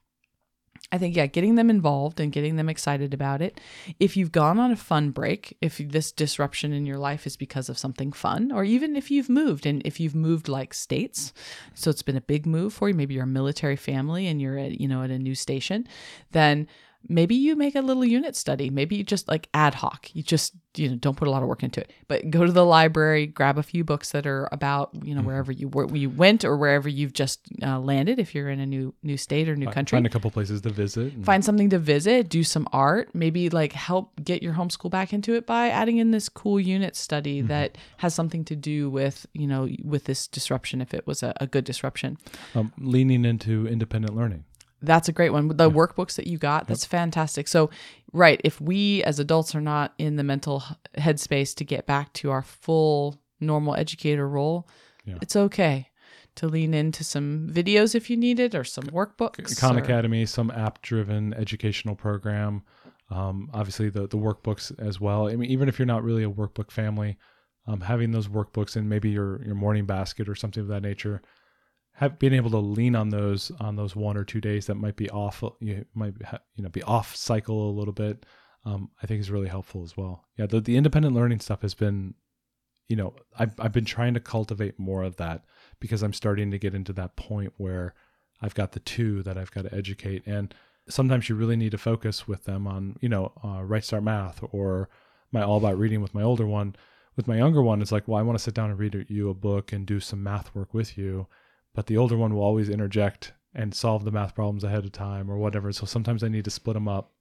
I 0.93 0.99
think, 0.99 1.15
yeah, 1.15 1.25
getting 1.25 1.56
them 1.56 1.71
involved 1.71 2.19
and 2.19 2.32
getting 2.32 2.56
them 2.56 2.69
excited 2.69 3.15
about 3.15 3.41
it. 3.41 3.60
If 3.99 4.15
you've 4.15 4.32
gone 4.32 4.60
on 4.60 4.69
a 4.69 4.75
fun 4.75 5.10
break, 5.10 5.58
if 5.60 5.79
this 5.79 6.12
disruption 6.12 6.71
in 6.71 6.86
your 6.86 6.99
life 6.99 7.25
is 7.25 7.36
because 7.36 7.67
of 7.67 7.79
something 7.79 8.13
fun, 8.13 8.51
or 8.51 8.63
even 8.63 8.95
if 8.95 9.10
you've 9.10 9.27
moved 9.27 9.65
and 9.65 9.82
if 9.86 9.99
you've 9.99 10.13
moved 10.13 10.47
like 10.47 10.71
states, 10.71 11.34
so 11.73 11.89
it's 11.89 12.03
been 12.03 12.15
a 12.15 12.21
big 12.21 12.45
move 12.45 12.73
for 12.73 12.89
you, 12.89 12.93
maybe 12.93 13.15
you're 13.15 13.23
a 13.23 13.27
military 13.27 13.75
family 13.75 14.27
and 14.27 14.39
you're 14.39 14.60
at, 14.60 14.79
you 14.79 14.88
know, 14.88 15.01
at 15.01 15.10
a 15.10 15.17
new 15.17 15.34
station, 15.34 15.88
then 16.29 16.67
maybe 17.10 17.36
you 17.36 17.56
make 17.56 17.76
a 17.76 17.82
little 17.82 18.06
unit 18.06 18.36
study. 18.36 18.70
Maybe 18.70 18.96
you 18.96 19.04
just 19.04 19.28
like 19.28 19.50
ad 19.54 19.76
hoc. 19.76 20.10
You 20.13 20.24
just, 20.24 20.54
you 20.76 20.89
know, 20.89 20.96
don't 20.96 21.16
put 21.18 21.28
a 21.28 21.32
lot 21.32 21.44
of 21.44 21.50
work 21.50 21.62
into 21.63 21.82
it, 21.82 21.92
but 22.08 22.30
go 22.30 22.46
to 22.46 22.52
the 22.52 22.66
library, 22.66 23.28
grab 23.28 23.58
a 23.58 23.63
few 23.63 23.84
books 23.84 24.12
that 24.12 24.26
are 24.26 24.50
about, 24.52 24.89
you 25.04 25.13
know, 25.13 25.22
wherever 25.22 25.52
you 25.52 25.68
where 25.68 25.88
you 25.96 26.10
went 26.10 26.44
or 26.44 26.58
wherever 26.58 26.89
you've 26.89 27.13
just 27.13 27.42
uh, 27.62 27.80
landed. 27.80 28.20
If 28.20 28.34
you're 28.34 28.50
in 28.50 28.60
a 28.60 28.66
new 28.66 28.94
new 29.04 29.18
state 29.18 29.48
or 29.50 29.56
new 29.56 29.68
country, 29.70 29.98
Find 29.98 30.06
a 30.06 30.10
couple 30.10 30.32
places 30.32 30.62
to 30.62 30.70
visit. 30.70 31.13
and- 31.13 31.26
find 31.26 31.44
something 31.46 31.70
to 31.70 31.80
visit, 31.80 32.30
do 32.30 32.44
some 32.44 32.68
art, 32.74 33.10
maybe 33.13 33.50
like 33.50 33.74
help 33.74 34.12
get 34.24 34.42
your 34.42 34.54
homeschool 34.54 34.89
back 34.89 35.13
into 35.13 35.36
it 35.36 35.46
by 35.46 35.70
adding 35.70 35.98
in 35.98 36.12
this 36.12 36.30
cool 36.30 36.60
unit 36.60 36.96
study 36.96 37.42
that 37.42 37.78
has 37.98 38.13
something 38.16 38.44
to 38.46 38.56
do 38.56 38.89
with, 38.89 39.26
you 39.34 39.48
know, 39.48 39.68
with 39.84 40.06
this 40.06 40.28
disruption 40.28 40.82
if 40.82 40.94
it 40.94 41.06
was 41.06 41.22
a, 41.24 41.34
a 41.39 41.48
good 41.48 41.63
disruption. 41.66 42.18
um, 42.56 42.72
leaning 42.80 43.26
into 43.26 43.68
independent 43.68 44.16
learning. 44.16 44.44
That's 44.84 45.08
a 45.08 45.12
great 45.13 45.32
one. 45.32 45.48
The 45.48 45.72
workbooks 45.72 46.15
that 46.17 46.28
you 46.28 46.38
got, 46.38 46.67
that's 46.67 46.86
fantastic. 46.86 47.48
So, 47.48 47.69
right, 48.12 48.39
if 48.43 48.60
we 48.62 49.02
as 49.04 49.17
adults 49.19 49.56
are 49.56 49.62
not 49.62 49.93
in 49.98 50.17
the 50.17 50.24
mental 50.24 50.62
headspace 50.98 51.56
to 51.56 51.63
get 51.63 51.86
back 51.88 52.12
to 52.13 52.30
our 52.32 52.41
full 52.43 53.19
normal 53.39 53.76
educator 53.76 54.28
role, 54.28 54.67
Yeah. 55.06 55.15
it's 55.22 55.36
okay 55.36 55.88
to 56.36 56.48
lean 56.48 56.74
into 56.74 57.04
some 57.04 57.48
videos 57.50 57.96
if 57.96 58.10
you 58.10 58.17
need 58.17 58.39
it 58.39 58.54
or 58.56 58.63
some 58.63 58.86
workbooks. 58.86 59.58
Khan 59.60 59.78
or- 59.78 59.80
Academy, 59.84 60.26
some 60.26 60.52
app-driven 60.52 61.34
educational 61.36 61.96
program. 61.96 62.63
Um, 63.10 63.50
obviously, 63.54 63.89
the 63.89 64.08
the 64.08 64.17
workbooks 64.17 64.78
as 64.80 65.00
well. 65.00 65.28
I 65.28 65.36
mean, 65.36 65.50
even 65.50 65.69
if 65.69 65.78
you're 65.78 65.86
not 65.86 66.04
really 66.04 66.24
a 66.24 66.30
workbook 66.32 66.72
family, 66.72 67.17
um, 67.67 67.82
having 67.82 68.12
those 68.12 68.28
workbooks 68.28 68.76
in 68.76 68.89
maybe 68.89 69.10
your 69.12 69.43
your 69.46 69.56
morning 69.56 69.86
basket 69.86 70.28
or 70.28 70.36
something 70.36 70.62
of 70.62 70.67
that 70.69 70.82
nature, 70.82 71.22
have 71.93 72.19
being 72.19 72.34
able 72.34 72.49
to 72.51 72.58
lean 72.58 72.95
on 72.95 73.10
those 73.10 73.51
on 73.60 73.75
those 73.75 73.95
one 73.95 74.17
or 74.17 74.23
two 74.23 74.41
days 74.41 74.65
that 74.67 74.75
might 74.75 74.95
be 74.95 75.10
off, 75.10 75.43
you 75.60 75.86
might 75.93 76.15
you 76.56 76.63
know 76.63 76.69
be 76.69 76.84
off 76.84 77.15
cycle 77.15 77.69
a 77.69 77.77
little 77.77 77.93
bit. 77.93 78.25
Um, 78.65 78.91
I 79.01 79.08
think 79.08 79.19
is 79.19 79.29
really 79.29 79.49
helpful 79.49 79.84
as 79.84 79.97
well. 79.97 80.23
Yeah, 80.38 80.45
the 80.45 80.62
the 80.62 80.77
independent 80.77 81.13
learning 81.13 81.41
stuff 81.41 81.62
has 81.62 81.73
been, 81.73 82.13
you 82.88 82.95
know, 82.95 83.13
I've 83.38 83.53
I've 83.60 83.73
been 83.73 83.86
trying 83.86 84.13
to 84.15 84.19
cultivate 84.19 84.79
more 84.79 85.03
of 85.03 85.17
that 85.17 85.43
because 85.79 86.01
I'm 86.01 86.13
starting 86.13 86.49
to 86.51 86.58
get 86.58 86.73
into 86.73 86.93
that 86.93 87.15
point 87.15 87.53
where 87.58 87.93
I've 88.41 88.56
got 88.56 88.71
the 88.71 88.79
two 88.79 89.21
that 89.23 89.38
I've 89.38 89.51
got 89.51 89.63
to 89.63 89.75
educate, 89.75 90.25
and 90.25 90.53
sometimes 90.89 91.29
you 91.29 91.36
really 91.36 91.56
need 91.56 91.71
to 91.71 91.77
focus 91.77 92.27
with 92.27 92.45
them 92.45 92.67
on, 92.67 92.97
you 93.01 93.10
know, 93.10 93.32
uh, 93.43 93.63
Right 93.63 93.84
Start 93.84 94.03
Math 94.03 94.43
or 94.51 94.89
my 95.32 95.41
All 95.41 95.58
About 95.58 95.77
Reading 95.77 96.01
with 96.01 96.13
my 96.13 96.21
older 96.21 96.45
one. 96.45 96.75
With 97.15 97.27
my 97.27 97.38
younger 97.38 97.62
one, 97.62 97.82
it's 97.82 97.91
like, 97.91 98.08
well, 98.08 98.17
I 98.17 98.23
want 98.23 98.38
to 98.39 98.43
sit 98.43 98.56
down 98.56 98.71
and 98.71 98.79
read 98.79 99.06
you 99.08 99.29
a 99.29 99.36
book 99.36 99.71
and 99.71 99.86
do 99.86 99.99
some 99.99 100.23
math 100.23 100.53
work 100.56 100.73
with 100.73 100.97
you, 100.97 101.27
but 101.73 101.88
the 101.88 101.97
older 101.97 102.17
one 102.17 102.33
will 102.33 102.43
always 102.43 102.69
interject 102.69 103.33
and 103.53 103.73
solve 103.73 104.03
the 104.03 104.12
math 104.12 104.36
problems 104.36 104.63
ahead 104.63 104.86
of 104.86 104.91
time 104.91 105.29
or 105.29 105.38
whatever. 105.38 105.71
So 105.71 105.86
sometimes 105.86 106.23
I 106.23 106.27
need 106.27 106.45
to 106.45 106.51
split 106.51 106.73
them 106.73 106.88
up, 106.88 107.12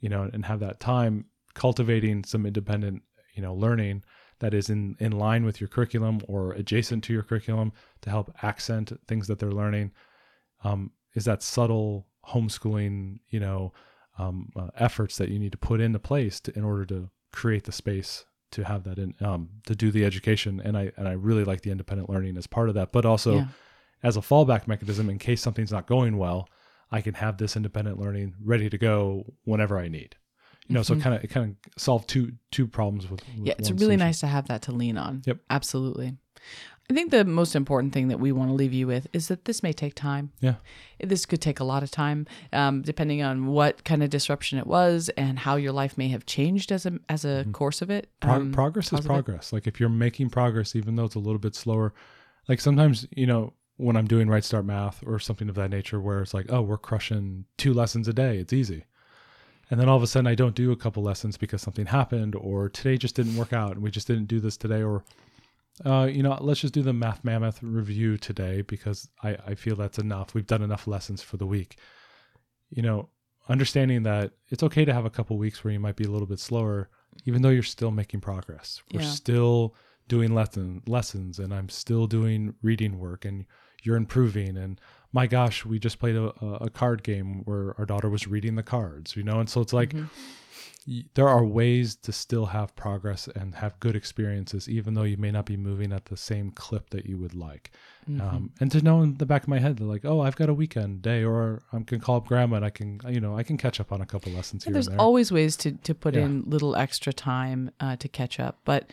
you 0.00 0.08
know, 0.08 0.28
and 0.32 0.44
have 0.44 0.60
that 0.60 0.80
time 0.80 1.26
cultivating 1.54 2.24
some 2.24 2.46
independent, 2.46 3.02
you 3.34 3.42
know, 3.42 3.54
learning 3.54 4.04
that 4.40 4.54
is 4.54 4.70
in 4.70 4.96
in 5.00 5.12
line 5.12 5.44
with 5.44 5.60
your 5.60 5.68
curriculum 5.68 6.20
or 6.28 6.52
adjacent 6.52 7.04
to 7.04 7.12
your 7.12 7.22
curriculum 7.22 7.72
to 8.02 8.10
help 8.10 8.34
accent 8.42 8.92
things 9.06 9.26
that 9.26 9.38
they're 9.38 9.50
learning 9.50 9.90
um, 10.62 10.92
is 11.14 11.24
that 11.24 11.42
subtle 11.42 12.06
homeschooling 12.28 13.18
you 13.30 13.40
know 13.40 13.72
um, 14.18 14.50
uh, 14.56 14.68
efforts 14.76 15.16
that 15.16 15.28
you 15.28 15.38
need 15.38 15.52
to 15.52 15.58
put 15.58 15.80
into 15.80 15.98
place 15.98 16.40
to, 16.40 16.56
in 16.56 16.64
order 16.64 16.84
to 16.84 17.10
create 17.32 17.64
the 17.64 17.72
space 17.72 18.24
to 18.50 18.64
have 18.64 18.84
that 18.84 18.98
in 18.98 19.14
um, 19.20 19.48
to 19.66 19.74
do 19.74 19.90
the 19.90 20.04
education. 20.04 20.60
And 20.64 20.76
I 20.76 20.92
and 20.96 21.06
I 21.08 21.12
really 21.12 21.44
like 21.44 21.62
the 21.62 21.70
independent 21.70 22.10
learning 22.10 22.36
as 22.36 22.46
part 22.46 22.68
of 22.68 22.74
that, 22.74 22.92
but 22.92 23.04
also 23.04 23.36
Yeah. 23.36 23.46
As 24.02 24.16
a 24.16 24.20
fallback 24.20 24.66
mechanism 24.66 25.08
in 25.10 25.18
case 25.18 25.40
something's 25.40 25.72
not 25.72 25.86
going 25.86 26.16
well, 26.18 26.48
I 26.90 27.00
can 27.00 27.14
have 27.14 27.38
this 27.38 27.56
independent 27.56 27.98
learning 27.98 28.34
ready 28.42 28.70
to 28.70 28.78
go 28.78 29.24
whenever 29.44 29.78
I 29.78 29.88
need. 29.88 30.16
You 30.68 30.74
know, 30.74 30.82
so 30.82 30.96
kind 30.96 31.14
of 31.16 31.24
it 31.24 31.28
kind 31.28 31.56
of 31.66 31.80
solved 31.80 32.08
two 32.10 32.32
two 32.50 32.66
problems 32.66 33.04
with, 33.08 33.20
with 33.22 33.28
Mm-hmm. 33.30 33.46
yeah, 33.46 33.54
it's 33.58 33.70
really 33.70 33.80
solution. 33.84 33.98
nice 34.00 34.20
to 34.20 34.26
have 34.26 34.48
that 34.48 34.62
to 34.62 34.72
lean 34.72 34.98
on. 34.98 35.22
Yep. 35.24 35.38
Absolutely. 35.48 36.16
I 36.90 36.94
think 36.94 37.10
the 37.10 37.24
most 37.24 37.54
important 37.54 37.92
thing 37.92 38.08
that 38.08 38.18
we 38.18 38.32
want 38.32 38.48
to 38.48 38.54
leave 38.54 38.72
you 38.72 38.86
with 38.86 39.06
is 39.12 39.28
that 39.28 39.44
this 39.44 39.62
may 39.62 39.74
take 39.74 39.94
time. 39.94 40.32
Yeah. 40.40 40.54
This 40.98 41.26
could 41.26 41.42
take 41.42 41.60
a 41.60 41.64
lot 41.64 41.82
of 41.82 41.90
time, 41.90 42.26
um, 42.52 42.80
depending 42.80 43.22
on 43.22 43.46
what 43.46 43.84
kind 43.84 44.02
of 44.02 44.08
disruption 44.08 44.58
it 44.58 44.66
was 44.66 45.10
and 45.10 45.38
how 45.38 45.56
your 45.56 45.72
life 45.72 45.98
may 45.98 46.08
have 46.08 46.24
changed 46.24 46.72
as 46.72 46.86
a 46.86 46.98
as 47.10 47.24
a 47.26 47.44
course 47.52 47.82
of 47.82 47.90
it. 47.90 48.08
Pro- 48.20 48.34
um, 48.34 48.52
progress 48.52 48.90
is 48.92 49.00
progress. 49.00 49.52
Like 49.52 49.66
if 49.66 49.78
you're 49.80 49.90
making 49.90 50.30
progress, 50.30 50.74
even 50.76 50.96
though 50.96 51.04
it's 51.04 51.14
a 51.14 51.18
little 51.18 51.38
bit 51.38 51.54
slower, 51.54 51.92
like 52.48 52.60
sometimes, 52.60 53.06
you 53.14 53.26
know, 53.26 53.52
when 53.78 53.96
I'm 53.96 54.06
doing 54.06 54.28
right 54.28 54.44
start 54.44 54.64
math 54.66 55.02
or 55.06 55.18
something 55.18 55.48
of 55.48 55.54
that 55.54 55.70
nature, 55.70 56.00
where 56.00 56.20
it's 56.20 56.34
like, 56.34 56.46
oh, 56.50 56.60
we're 56.62 56.76
crushing 56.78 57.46
two 57.56 57.72
lessons 57.72 58.06
a 58.08 58.12
day, 58.12 58.36
it's 58.38 58.52
easy. 58.52 58.84
And 59.70 59.78
then 59.80 59.88
all 59.88 59.96
of 59.96 60.02
a 60.02 60.06
sudden 60.06 60.26
I 60.26 60.34
don't 60.34 60.54
do 60.54 60.72
a 60.72 60.76
couple 60.76 61.02
lessons 61.02 61.36
because 61.36 61.62
something 61.62 61.86
happened 61.86 62.34
or 62.34 62.68
today 62.68 62.96
just 62.96 63.14
didn't 63.16 63.36
work 63.36 63.52
out 63.52 63.72
and 63.72 63.82
we 63.82 63.90
just 63.90 64.06
didn't 64.06 64.26
do 64.26 64.40
this 64.40 64.56
today 64.56 64.82
or, 64.82 65.04
uh, 65.84 66.08
you 66.10 66.22
know, 66.22 66.36
let's 66.40 66.60
just 66.60 66.74
do 66.74 66.82
the 66.82 66.92
math 66.92 67.22
mammoth 67.22 67.62
review 67.62 68.16
today 68.16 68.62
because 68.62 69.08
I, 69.22 69.36
I 69.46 69.54
feel 69.54 69.76
that's 69.76 69.98
enough. 69.98 70.34
We've 70.34 70.46
done 70.46 70.62
enough 70.62 70.86
lessons 70.86 71.22
for 71.22 71.36
the 71.36 71.46
week. 71.46 71.76
You 72.70 72.82
know, 72.82 73.10
understanding 73.48 74.02
that 74.04 74.32
it's 74.48 74.62
okay 74.62 74.84
to 74.84 74.92
have 74.92 75.04
a 75.04 75.10
couple 75.10 75.38
weeks 75.38 75.62
where 75.62 75.72
you 75.72 75.80
might 75.80 75.96
be 75.96 76.04
a 76.04 76.10
little 76.10 76.26
bit 76.26 76.40
slower, 76.40 76.88
even 77.26 77.42
though 77.42 77.48
you're 77.50 77.62
still 77.62 77.90
making 77.90 78.20
progress. 78.20 78.82
We're 78.92 79.02
Yeah. 79.02 79.10
still 79.10 79.74
doing 80.08 80.34
lesson 80.34 80.82
lessons, 80.86 81.38
and 81.38 81.52
I'm 81.52 81.68
still 81.68 82.06
doing 82.06 82.54
reading 82.62 82.98
work, 82.98 83.24
and 83.26 83.44
you're 83.82 83.96
improving. 83.96 84.56
And 84.56 84.80
my 85.12 85.26
gosh, 85.26 85.64
we 85.64 85.78
just 85.78 85.98
played 85.98 86.16
a, 86.16 86.28
a 86.60 86.70
card 86.70 87.02
game 87.02 87.42
where 87.44 87.74
our 87.78 87.86
daughter 87.86 88.08
was 88.10 88.26
reading 88.26 88.56
the 88.56 88.62
cards, 88.62 89.16
you 89.16 89.22
know, 89.22 89.40
and 89.40 89.48
so 89.48 89.60
it's 89.60 89.72
like 89.72 89.94
y- 90.86 91.04
there 91.14 91.28
are 91.28 91.44
ways 91.44 91.94
to 91.96 92.12
still 92.12 92.46
have 92.46 92.74
progress 92.76 93.28
and 93.28 93.54
have 93.56 93.78
good 93.80 93.96
experiences, 93.96 94.68
even 94.68 94.94
though 94.94 95.02
you 95.04 95.16
may 95.16 95.30
not 95.30 95.46
be 95.46 95.56
moving 95.56 95.92
at 95.92 96.06
the 96.06 96.16
same 96.16 96.50
clip 96.50 96.90
that 96.90 97.06
you 97.06 97.16
would 97.18 97.34
like. 97.34 97.70
Mm-hmm. 98.08 98.20
Um, 98.20 98.50
and 98.60 98.70
to 98.72 98.82
know 98.82 99.02
in 99.02 99.16
the 99.16 99.26
back 99.26 99.42
of 99.42 99.48
my 99.48 99.58
head, 99.58 99.76
that 99.78 99.84
like, 99.84 100.04
oh, 100.04 100.20
I've 100.20 100.36
got 100.36 100.48
a 100.48 100.54
weekend 100.54 101.02
day, 101.02 101.24
or 101.24 101.62
I 101.72 101.80
can 101.80 102.00
call 102.00 102.16
up 102.16 102.26
grandma 102.26 102.56
and 102.56 102.64
I 102.64 102.70
can, 102.70 103.00
you 103.08 103.20
know, 103.20 103.36
I 103.36 103.42
can 103.42 103.56
catch 103.58 103.80
up 103.80 103.92
on 103.92 104.00
a 104.00 104.06
couple 104.06 104.32
lessons 104.32 104.64
here 104.64 104.72
there's 104.72 104.86
and 104.88 104.98
there. 104.98 105.00
always 105.04 105.30
ways 105.32 105.56
to 105.58 105.72
to 105.72 105.94
put 105.94 106.14
Yeah. 106.14 106.22
in 106.24 106.44
little 106.46 106.74
extra 106.76 107.12
time 107.12 107.70
uh, 107.80 107.96
to 107.96 108.08
catch 108.08 108.40
up, 108.40 108.58
but 108.64 108.90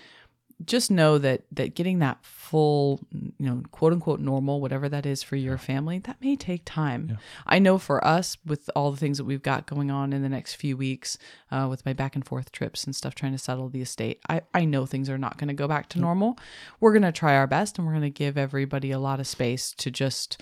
just 0.63 0.89
know 0.89 1.17
that 1.17 1.41
that 1.51 1.75
getting 1.75 1.99
that 1.99 2.23
full, 2.23 3.01
you 3.11 3.33
know, 3.39 3.61
quote 3.71 3.91
unquote 3.91 4.21
normal, 4.21 4.61
whatever 4.61 4.87
that 4.87 5.05
is 5.05 5.21
for 5.21 5.35
your 5.35 5.57
family, 5.57 5.99
that 5.99 6.21
may 6.21 6.35
take 6.35 6.61
time. 6.63 7.07
Yeah. 7.09 7.15
I 7.45 7.59
know 7.59 7.77
for 7.77 8.05
us, 8.05 8.37
with 8.45 8.69
all 8.75 8.91
the 8.91 8.97
things 8.97 9.17
that 9.17 9.25
we've 9.25 9.41
got 9.41 9.65
going 9.65 9.91
on 9.91 10.13
in 10.13 10.21
the 10.21 10.29
next 10.29 10.55
few 10.55 10.77
weeks, 10.77 11.17
uh, 11.51 11.67
with 11.69 11.85
my 11.85 11.91
back 11.91 12.15
and 12.15 12.25
forth 12.25 12.51
trips 12.53 12.85
and 12.85 12.95
stuff, 12.95 13.15
trying 13.15 13.33
to 13.33 13.37
settle 13.37 13.67
the 13.67 13.81
estate, 13.81 14.21
I 14.29 14.41
I 14.53 14.63
know 14.63 14.85
things 14.85 15.09
are 15.09 15.17
not 15.17 15.37
going 15.37 15.49
to 15.49 15.53
go 15.53 15.67
back 15.67 15.89
to 15.89 15.99
normal. 15.99 16.37
We're 16.79 16.93
going 16.93 17.01
to 17.01 17.11
try 17.11 17.35
our 17.35 17.47
best, 17.47 17.77
and 17.77 17.85
we're 17.85 17.93
going 17.93 18.03
to 18.03 18.09
give 18.09 18.37
everybody 18.37 18.91
a 18.91 18.99
lot 18.99 19.19
of 19.19 19.27
space 19.27 19.73
to 19.73 19.91
just, 19.91 20.41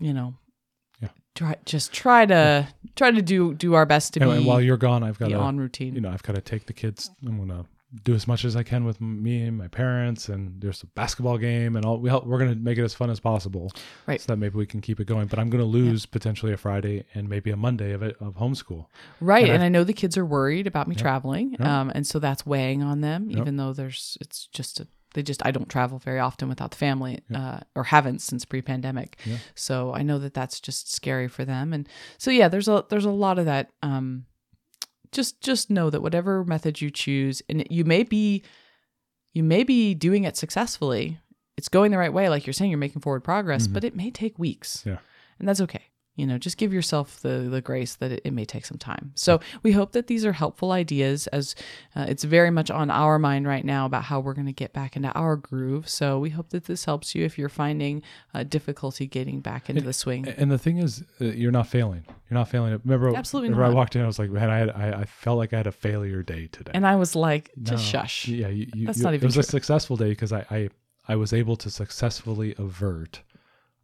you 0.00 0.12
know. 0.12 0.34
Yeah. 1.00 1.10
Try 1.36 1.56
just 1.64 1.92
try 1.92 2.26
to 2.26 2.66
try 2.96 3.12
to 3.12 3.22
do 3.22 3.54
do 3.54 3.74
our 3.74 3.86
best 3.86 4.14
to 4.14 4.20
and, 4.20 4.30
be 4.30 4.36
and 4.38 4.46
while 4.46 4.60
you're 4.60 4.76
gone, 4.76 5.04
I've 5.04 5.18
got 5.18 5.28
to, 5.28 5.38
on 5.38 5.58
routine. 5.58 5.94
you 5.94 6.00
know, 6.00 6.10
I've 6.10 6.24
got 6.24 6.34
to 6.34 6.40
take 6.40 6.66
the 6.66 6.72
kids. 6.72 7.08
I'm 7.24 7.38
gonna 7.38 7.66
do 8.04 8.14
as 8.14 8.28
much 8.28 8.44
as 8.44 8.54
I 8.54 8.62
can 8.62 8.84
with 8.84 9.00
me 9.00 9.42
and 9.42 9.58
my 9.58 9.66
parents, 9.68 10.28
and 10.28 10.60
there's 10.60 10.82
a 10.82 10.86
basketball 10.86 11.38
game, 11.38 11.74
and 11.76 11.84
all. 11.84 11.98
We 11.98 12.08
help, 12.08 12.24
we're 12.26 12.38
gonna 12.38 12.54
make 12.54 12.78
it 12.78 12.84
as 12.84 12.94
fun 12.94 13.10
as 13.10 13.18
possible, 13.20 13.72
Right. 14.06 14.20
So 14.20 14.26
that 14.28 14.36
maybe 14.36 14.56
we 14.56 14.66
can 14.66 14.80
keep 14.80 15.00
it 15.00 15.06
going. 15.06 15.26
But 15.26 15.38
I'm 15.38 15.50
gonna 15.50 15.64
lose 15.64 16.06
potentially 16.06 16.52
a 16.52 16.56
Friday 16.56 17.04
and 17.14 17.28
maybe 17.28 17.50
a 17.50 17.56
Monday 17.56 17.92
of 17.92 18.02
it 18.02 18.16
of 18.20 18.34
homeschool. 18.36 18.86
right, 19.20 19.42
and 19.44 19.52
and, 19.54 19.62
I've- 19.62 19.66
I 19.66 19.68
know 19.70 19.84
the 19.84 19.92
kids 19.92 20.16
are 20.16 20.24
worried 20.24 20.66
about 20.66 20.86
me 20.88 20.94
Yep. 20.94 21.02
traveling, 21.02 21.50
Yep. 21.52 21.60
um, 21.62 21.92
and 21.94 22.06
so 22.06 22.18
that's 22.18 22.46
weighing 22.46 22.82
on 22.82 23.00
them. 23.00 23.30
Even 23.30 23.56
though 23.56 23.72
there's, 23.72 24.16
it's 24.20 24.46
just 24.48 24.78
a, 24.80 24.86
they 25.14 25.24
just 25.24 25.44
I 25.44 25.50
don't 25.50 25.68
travel 25.68 25.98
very 25.98 26.20
often 26.20 26.48
without 26.48 26.70
the 26.70 26.76
family, 26.76 27.20
uh, 27.34 27.58
or 27.74 27.82
haven't 27.82 28.20
since 28.20 28.44
pre-pandemic. 28.44 29.18
Yeah. 29.24 29.38
So 29.56 29.92
I 29.92 30.02
know 30.02 30.20
that 30.20 30.34
that's 30.34 30.60
just 30.60 30.92
scary 30.94 31.26
for 31.26 31.44
them, 31.44 31.72
and 31.72 31.88
so 32.18 32.30
yeah, 32.30 32.46
there's 32.46 32.68
a 32.68 32.84
there's 32.88 33.04
a 33.04 33.10
lot 33.10 33.38
of 33.40 33.46
that. 33.46 33.70
Um, 33.82 34.26
just 35.12 35.40
just 35.40 35.70
know 35.70 35.90
that 35.90 36.02
whatever 36.02 36.44
method 36.44 36.80
you 36.80 36.90
choose, 36.90 37.42
and 37.48 37.66
you 37.70 37.84
may 37.84 38.02
be, 38.02 38.42
you 39.34 39.42
may 39.42 39.62
be 39.64 39.94
doing 39.94 40.24
it 40.24 40.36
successfully. 40.36 41.18
It's 41.56 41.68
going 41.68 41.90
the 41.90 41.98
right 41.98 42.12
way, 42.12 42.28
like 42.28 42.46
you're 42.46 42.54
saying, 42.54 42.70
you're 42.70 42.78
making 42.78 43.02
forward 43.02 43.22
progress, 43.24 43.66
Mhm. 43.68 43.72
but 43.74 43.84
it 43.84 43.94
may 43.96 44.10
take 44.10 44.38
weeks. 44.38 44.82
Yeah. 44.86 44.98
and 45.38 45.48
that's 45.48 45.60
okay. 45.62 45.84
You 46.20 46.26
know, 46.26 46.38
just 46.38 46.58
give 46.58 46.72
yourself 46.72 47.20
the 47.22 47.48
the 47.50 47.60
grace 47.62 47.94
that 47.96 48.10
it, 48.12 48.20
it 48.24 48.32
may 48.32 48.44
take 48.44 48.66
some 48.66 48.76
time. 48.78 49.12
So 49.14 49.40
we 49.62 49.72
hope 49.72 49.92
that 49.92 50.06
these 50.06 50.24
are 50.28 50.32
helpful 50.32 50.70
ideas, 50.72 51.26
as 51.28 51.54
uh, 51.96 52.04
it's 52.08 52.24
very 52.24 52.50
much 52.50 52.70
on 52.70 52.90
our 52.90 53.18
mind 53.18 53.46
right 53.46 53.64
now 53.64 53.86
about 53.86 54.04
how 54.04 54.20
we're 54.20 54.34
going 54.34 54.46
to 54.46 54.52
get 54.64 54.72
back 54.72 54.96
into 54.96 55.10
our 55.12 55.36
groove. 55.36 55.88
So 55.88 56.18
we 56.18 56.30
hope 56.30 56.50
that 56.50 56.64
this 56.66 56.84
helps 56.84 57.14
you 57.14 57.24
if 57.24 57.38
you're 57.38 57.48
finding 57.48 58.02
uh, 58.34 58.42
difficulty 58.44 59.06
getting 59.06 59.40
back 59.40 59.70
into 59.70 59.80
the 59.82 59.92
swing. 59.94 60.28
And 60.28 60.50
the 60.50 60.58
thing 60.58 60.76
is, 60.78 61.02
uh, 61.20 61.24
you're 61.24 61.52
not 61.60 61.66
failing. 61.68 62.04
You're 62.28 62.38
not 62.38 62.48
failing. 62.50 62.78
Remember, 62.84 63.16
Absolutely 63.16 63.48
remember 63.50 63.64
I 63.72 63.74
walked 63.74 63.96
in, 63.96 64.02
I 64.02 64.06
was 64.06 64.18
like, 64.18 64.30
man, 64.30 64.50
I 64.50 64.58
had, 64.58 64.70
I, 64.70 65.00
I 65.00 65.04
felt 65.06 65.38
like 65.38 65.52
I 65.54 65.56
had 65.56 65.66
a 65.66 65.72
failure 65.72 66.22
day 66.22 66.48
today. 66.52 66.72
And 66.74 66.86
I 66.86 66.96
was 66.96 67.16
like, 67.16 67.50
just 67.62 67.84
No. 67.84 68.00
shush. 68.00 68.28
Yeah, 68.28 68.48
you, 68.48 68.66
you, 68.74 68.86
That's 68.86 68.98
you- 68.98 69.04
not 69.04 69.14
It 69.14 69.16
even 69.16 69.28
was 69.28 69.36
a 69.38 69.42
successful 69.42 69.96
day 69.96 70.10
because 70.10 70.32
I, 70.32 70.44
I 70.50 70.68
I 71.08 71.16
was 71.16 71.32
able 71.32 71.56
to 71.56 71.70
successfully 71.70 72.54
avert 72.58 73.22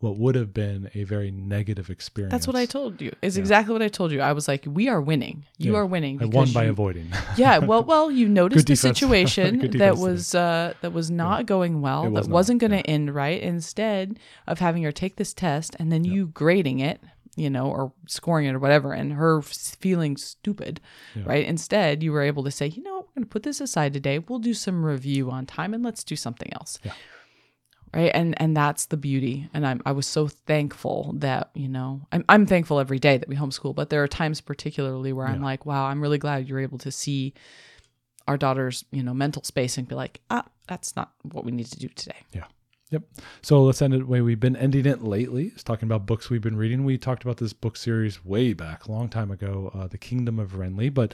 what 0.00 0.18
would 0.18 0.34
have 0.34 0.52
been 0.52 0.90
a 0.94 1.04
very 1.04 1.30
negative 1.30 1.88
experience. 1.88 2.30
That's 2.30 2.46
what 2.46 2.54
I 2.54 2.66
told 2.66 3.00
you. 3.00 3.12
Is 3.22 3.36
Yeah. 3.36 3.40
exactly 3.40 3.72
what 3.72 3.80
I 3.82 3.88
told 3.88 4.12
you. 4.12 4.20
I 4.20 4.32
was 4.32 4.46
like, 4.46 4.64
we 4.68 4.88
are 4.88 5.00
winning. 5.00 5.46
You 5.56 5.72
Yeah. 5.72 5.78
are 5.78 5.86
winning. 5.86 6.20
I 6.22 6.26
won 6.26 6.52
by 6.52 6.64
you- 6.64 6.70
avoiding. 6.70 7.08
yeah 7.36 7.58
well 7.58 7.82
well 7.82 8.10
you 8.10 8.28
noticed 8.42 8.60
a 8.68 8.74
defense. 8.74 8.80
situation 8.98 9.70
that 9.78 9.96
was 9.96 10.34
uh 10.34 10.74
that 10.82 10.92
was 10.92 11.10
not 11.10 11.46
going 11.46 11.80
well 11.80 12.08
was 12.10 12.26
that 12.26 12.32
wasn't 12.32 12.60
going 12.60 12.72
to 12.72 12.76
yeah. 12.78 12.82
end 12.96 13.14
right 13.14 13.40
instead 13.40 14.18
of 14.46 14.58
having 14.58 14.82
her 14.82 14.92
take 14.92 15.16
this 15.16 15.32
test 15.32 15.74
and 15.78 15.90
then 15.90 16.04
you 16.04 16.26
grading 16.26 16.78
it 16.80 17.00
you 17.36 17.48
know 17.50 17.66
or 17.66 17.92
scoring 18.06 18.46
it 18.46 18.54
or 18.54 18.58
whatever 18.58 18.92
and 18.92 19.12
her 19.14 19.38
f- 19.38 19.46
feeling 19.80 20.16
stupid 20.16 20.80
Yeah. 21.14 21.22
right 21.26 21.46
instead 21.46 22.02
you 22.02 22.12
were 22.12 22.22
able 22.22 22.44
to 22.44 22.50
say 22.50 22.66
you 22.66 22.82
know 22.82 22.96
what? 22.96 23.06
we're 23.08 23.14
going 23.20 23.24
to 23.24 23.30
put 23.30 23.42
this 23.44 23.60
aside 23.60 23.92
today 23.94 24.18
we'll 24.18 24.38
do 24.38 24.54
some 24.54 24.84
review 24.84 25.30
on 25.30 25.46
time 25.46 25.72
and 25.74 25.82
let's 25.84 26.04
do 26.04 26.16
something 26.16 26.50
else 26.52 26.78
Yeah. 26.84 26.92
Right 27.94 28.10
and 28.14 28.40
and 28.40 28.56
that's 28.56 28.86
the 28.86 28.96
beauty 28.96 29.48
and 29.54 29.66
i'm 29.66 29.80
i 29.86 29.92
was 29.92 30.06
so 30.06 30.28
thankful 30.28 31.14
that 31.18 31.50
you 31.54 31.68
know 31.68 32.02
i'm, 32.12 32.24
I'm 32.28 32.44
thankful 32.44 32.78
every 32.78 32.98
day 32.98 33.16
that 33.16 33.28
we 33.28 33.36
homeschool 33.36 33.74
but 33.74 33.88
there 33.88 34.02
are 34.02 34.08
times 34.08 34.42
particularly 34.42 35.14
where 35.14 35.26
i'm 35.26 35.40
like 35.40 35.64
wow 35.64 35.86
i'm 35.86 36.02
really 36.02 36.18
glad 36.18 36.46
you're 36.46 36.60
able 36.60 36.78
to 36.78 36.90
see 36.90 37.32
our 38.28 38.36
daughter's 38.36 38.84
you 38.90 39.02
know 39.02 39.14
mental 39.14 39.42
space 39.44 39.78
and 39.78 39.88
be 39.88 39.94
like 39.94 40.20
ah 40.28 40.44
that's 40.66 40.94
not 40.94 41.12
what 41.22 41.44
we 41.44 41.52
need 41.52 41.66
to 41.66 41.78
do 41.78 41.88
today 41.88 42.18
yeah 42.32 42.44
Yep. 42.90 43.02
So 43.42 43.64
let's 43.64 43.82
end 43.82 43.94
it 43.94 43.98
the 43.98 44.06
way 44.06 44.20
we've 44.20 44.38
been 44.38 44.56
ending 44.56 44.86
it 44.86 45.02
lately. 45.02 45.46
It's 45.46 45.64
talking 45.64 45.88
about 45.88 46.06
books 46.06 46.30
we've 46.30 46.40
been 46.40 46.56
reading. 46.56 46.84
We 46.84 46.98
talked 46.98 47.24
about 47.24 47.38
this 47.38 47.52
book 47.52 47.76
series 47.76 48.24
way 48.24 48.52
back, 48.52 48.86
a 48.86 48.92
long 48.92 49.08
time 49.08 49.32
ago, 49.32 49.72
uh, 49.74 49.88
The 49.88 49.98
Kingdom 49.98 50.38
of 50.38 50.56
Wrenly. 50.56 50.88
But 50.88 51.12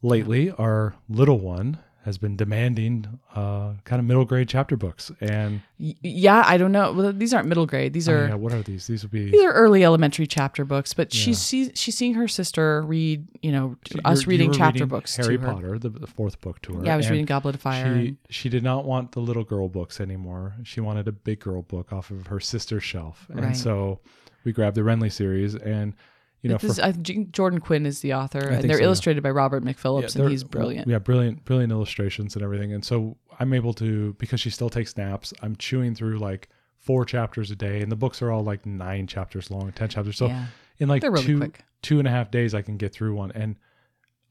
lately, 0.00 0.50
our 0.52 0.94
little 1.08 1.38
one 1.38 1.78
has 2.06 2.18
been 2.18 2.36
demanding 2.36 3.04
uh, 3.34 3.72
kind 3.84 3.98
of 4.00 4.06
middle 4.06 4.24
grade 4.24 4.48
chapter 4.48 4.76
books. 4.76 5.10
And 5.20 5.60
yeah 5.78 6.42
i 6.46 6.56
don't 6.56 6.72
know 6.72 6.90
well 6.92 7.12
these 7.12 7.34
aren't 7.34 7.48
middle 7.48 7.66
grade 7.66 7.92
these 7.92 8.08
are 8.08 8.28
yeah, 8.28 8.34
what 8.34 8.54
are 8.54 8.62
these? 8.62 8.86
These 8.86 9.02
would 9.02 9.10
be 9.10 9.30
these 9.30 9.44
are 9.44 9.52
early 9.52 9.84
elementary 9.84 10.26
chapter 10.26 10.64
books 10.64 10.94
but 10.94 11.12
Yeah. 11.14 11.20
she's 11.20 11.46
she's 11.46 11.70
she's 11.74 11.94
seeing 11.98 12.14
her 12.14 12.26
sister 12.26 12.80
read 12.82 13.26
you 13.42 13.52
know 13.52 13.76
So 13.90 13.98
us 14.06 14.26
reading 14.26 14.52
chapter 14.52 14.76
reading 14.84 14.88
books 14.88 15.14
Harry 15.16 15.36
to 15.36 15.42
her. 15.44 15.52
Potter, 15.52 15.78
the, 15.78 15.90
the 15.90 16.06
fourth 16.06 16.40
book 16.40 16.62
to 16.62 16.74
her. 16.76 16.84
yeah 16.86 16.94
i 16.94 16.96
was 16.96 17.10
reading 17.10 17.26
goblet 17.26 17.56
of 17.56 17.60
fire 17.60 17.92
She 17.94 18.08
and- 18.08 18.16
she 18.30 18.48
did 18.48 18.62
not 18.62 18.86
want 18.86 19.12
the 19.12 19.20
little 19.20 19.44
girl 19.44 19.68
books 19.68 20.00
anymore. 20.00 20.54
She 20.64 20.80
wanted 20.80 21.08
a 21.08 21.12
big 21.12 21.40
girl 21.40 21.60
book 21.62 21.92
off 21.92 22.10
of 22.10 22.28
her 22.28 22.40
sister's 22.40 22.84
shelf, 22.84 23.26
Right. 23.28 23.44
and 23.44 23.56
so 23.56 23.98
we 24.44 24.52
grabbed 24.52 24.76
the 24.76 24.82
Wrenly 24.84 25.10
series. 25.10 25.54
And 25.56 25.94
you 26.42 26.50
know, 26.50 26.58
This 26.58 26.72
is- 26.72 26.78
for, 26.78 26.84
I 26.84 26.92
think 26.92 27.32
Jordan 27.32 27.60
Quinn 27.60 27.86
is 27.86 28.00
the 28.00 28.14
author, 28.14 28.38
and 28.38 28.62
they're 28.64 28.76
so, 28.76 28.80
yeah. 28.80 28.84
illustrated 28.86 29.22
by 29.22 29.30
Robert 29.30 29.64
McPhillips, 29.64 30.12
they're- 30.12 30.24
and 30.24 30.30
he's 30.30 30.44
brilliant. 30.44 30.86
Yeah, 30.88 30.98
brilliant, 30.98 31.44
brilliant 31.44 31.72
illustrations 31.72 32.34
and 32.36 32.44
everything. 32.44 32.72
And 32.72 32.84
so 32.84 33.16
I'm 33.40 33.52
able 33.52 33.72
to 33.74 34.14
because 34.18 34.40
she 34.40 34.50
still 34.50 34.70
takes 34.70 34.96
naps. 34.96 35.32
I'm 35.42 35.56
chewing 35.56 35.94
through 35.94 36.18
like 36.18 36.48
four 36.78 37.04
chapters 37.04 37.50
a 37.50 37.56
day, 37.56 37.80
and 37.82 37.90
the 37.90 37.96
books 37.96 38.22
are 38.22 38.30
all 38.30 38.44
like 38.44 38.64
nine 38.66 39.06
chapters 39.06 39.50
long, 39.50 39.72
ten 39.72 39.88
chapters. 39.88 40.16
So 40.18 40.26
yeah, 40.26 40.46
in 40.78 40.88
like 40.88 41.02
really 41.02 41.22
two 41.24 41.38
quick. 41.38 41.64
two 41.82 41.98
and 41.98 42.06
a 42.06 42.10
half 42.10 42.30
days, 42.30 42.54
I 42.54 42.62
can 42.62 42.76
get 42.76 42.92
through 42.92 43.14
one. 43.14 43.32
And 43.32 43.56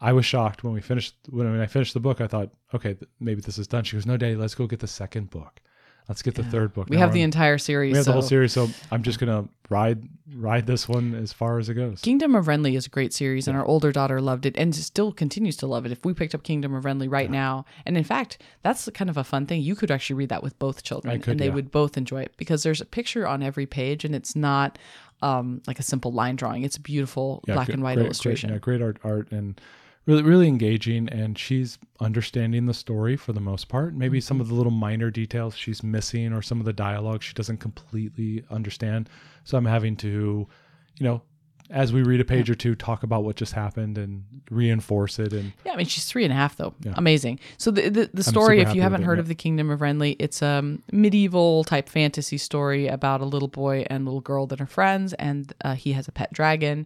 I 0.01 0.13
was 0.13 0.25
shocked 0.25 0.63
when 0.63 0.73
we 0.73 0.81
finished 0.81 1.15
when, 1.29 1.49
when 1.51 1.59
I 1.59 1.65
finished 1.67 1.93
the 1.93 1.99
book. 1.99 2.21
I 2.21 2.27
thought, 2.27 2.51
okay, 2.73 2.93
th- 2.93 3.09
maybe 3.19 3.41
this 3.41 3.57
is 3.57 3.67
done. 3.67 3.83
She 3.83 3.95
goes, 3.97 4.05
no, 4.05 4.15
Daddy, 4.17 4.35
let's 4.35 4.55
go 4.55 4.67
get 4.67 4.79
the 4.79 4.87
second 4.87 5.29
book. 5.29 5.59
Let's 6.07 6.21
get 6.21 6.35
the 6.35 6.43
third 6.43 6.73
book. 6.73 6.87
We 6.87 6.97
Now 6.97 7.03
have 7.03 7.13
the 7.13 7.23
entire 7.23 7.57
series. 7.57 7.93
we 7.93 7.97
have 7.97 8.05
the 8.05 8.13
whole 8.13 8.21
series, 8.21 8.53
so 8.53 8.67
I'm 8.91 9.01
just 9.01 9.19
gonna 9.19 9.47
ride 9.69 10.07
ride 10.35 10.67
this 10.67 10.87
one 10.87 11.15
as 11.15 11.33
far 11.33 11.57
as 11.57 11.69
it 11.69 11.73
goes. 11.73 12.01
Kingdom 12.01 12.35
of 12.35 12.47
Wrenly 12.47 12.75
is 12.75 12.85
a 12.85 12.89
great 12.89 13.13
series, 13.13 13.47
and 13.47 13.57
our 13.57 13.65
older 13.65 13.91
daughter 13.91 14.21
loved 14.21 14.45
it 14.45 14.55
and 14.57 14.75
still 14.75 15.11
continues 15.11 15.57
to 15.57 15.67
love 15.67 15.85
it. 15.85 15.91
If 15.91 16.05
we 16.05 16.13
picked 16.13 16.35
up 16.35 16.43
Kingdom 16.43 16.75
of 16.75 16.85
Wrenly 16.85 17.07
right 17.07 17.31
now, 17.31 17.65
and 17.85 17.97
in 17.97 18.03
fact, 18.03 18.41
that's 18.61 18.87
kind 18.93 19.09
of 19.09 19.17
a 19.17 19.23
fun 19.23 19.47
thing. 19.47 19.61
You 19.61 19.75
could 19.75 19.89
actually 19.89 20.17
read 20.17 20.29
that 20.29 20.43
with 20.43 20.57
both 20.59 20.83
children, 20.83 21.19
could, 21.21 21.31
and 21.31 21.39
they 21.39 21.47
yeah. 21.47 21.53
would 21.53 21.71
both 21.71 21.97
enjoy 21.97 22.21
it 22.21 22.33
because 22.37 22.61
there's 22.61 22.81
a 22.81 22.85
picture 22.85 23.27
on 23.27 23.41
every 23.41 23.65
page, 23.65 24.05
and 24.05 24.13
it's 24.13 24.35
not 24.35 24.77
um, 25.23 25.61
like 25.65 25.79
a 25.79 25.83
simple 25.83 26.11
line 26.11 26.35
drawing. 26.35 26.63
It's 26.63 26.77
a 26.77 26.81
beautiful 26.81 27.43
black 27.47 27.69
and 27.69 27.81
white 27.81 27.95
great- 27.95 28.05
illustration. 28.05 28.49
Great, 28.49 28.55
yeah, 28.55 28.59
great 28.59 28.81
art, 28.81 28.97
art, 29.03 29.31
and 29.31 29.59
really, 30.05 30.23
really 30.23 30.47
engaging. 30.47 31.09
And 31.09 31.37
she's 31.37 31.77
understanding 31.99 32.65
the 32.65 32.73
story 32.73 33.15
for 33.17 33.33
the 33.33 33.39
most 33.39 33.67
part. 33.69 33.93
Maybe 33.93 34.21
some 34.21 34.35
Mm-hmm. 34.35 34.41
of 34.41 34.47
the 34.49 34.53
little 34.55 34.71
minor 34.71 35.09
details 35.11 35.55
she's 35.55 35.81
missing, 35.83 36.33
or 36.33 36.41
some 36.41 36.59
of 36.59 36.65
the 36.65 36.73
dialogue 36.73 37.23
she 37.23 37.33
doesn't 37.33 37.57
completely 37.57 38.43
understand. 38.49 39.09
So 39.43 39.57
I'm 39.57 39.65
having 39.65 39.95
to, 39.97 40.47
you 40.99 41.03
know, 41.03 41.21
as 41.71 41.91
we 41.91 42.03
read 42.03 42.21
a 42.21 42.25
page 42.25 42.47
or 42.47 42.53
two, 42.53 42.75
talk 42.75 43.01
about 43.01 43.23
what 43.23 43.35
just 43.37 43.53
happened 43.53 43.97
and 43.97 44.23
reinforce 44.51 45.17
it. 45.17 45.33
And 45.33 45.51
Yeah, 45.65 45.73
I 45.73 45.75
mean 45.77 45.87
she's 45.87 46.05
three 46.05 46.23
and 46.23 46.31
a 46.31 46.35
half 46.35 46.57
though. 46.57 46.75
Yeah. 46.81 46.93
Amazing. 46.95 47.39
So 47.57 47.71
the 47.71 47.89
the, 47.89 48.09
the 48.13 48.23
story, 48.23 48.61
if 48.61 48.75
you 48.75 48.81
haven't 48.83 49.01
it, 49.01 49.05
heard 49.05 49.17
yeah. 49.17 49.21
of 49.21 49.27
the 49.29 49.33
Kingdom 49.33 49.71
of 49.71 49.81
Wrenly, 49.81 50.15
it's 50.19 50.43
a 50.43 50.77
medieval 50.91 51.63
type 51.63 51.89
fantasy 51.89 52.37
story 52.37 52.87
about 52.87 53.21
a 53.21 53.25
little 53.25 53.47
boy 53.47 53.83
and 53.89 54.05
little 54.05 54.21
girl 54.21 54.45
that 54.47 54.61
are 54.61 54.67
friends, 54.67 55.13
and 55.13 55.53
uh, 55.63 55.73
he 55.73 55.93
has 55.93 56.07
a 56.07 56.11
pet 56.11 56.31
dragon, 56.31 56.85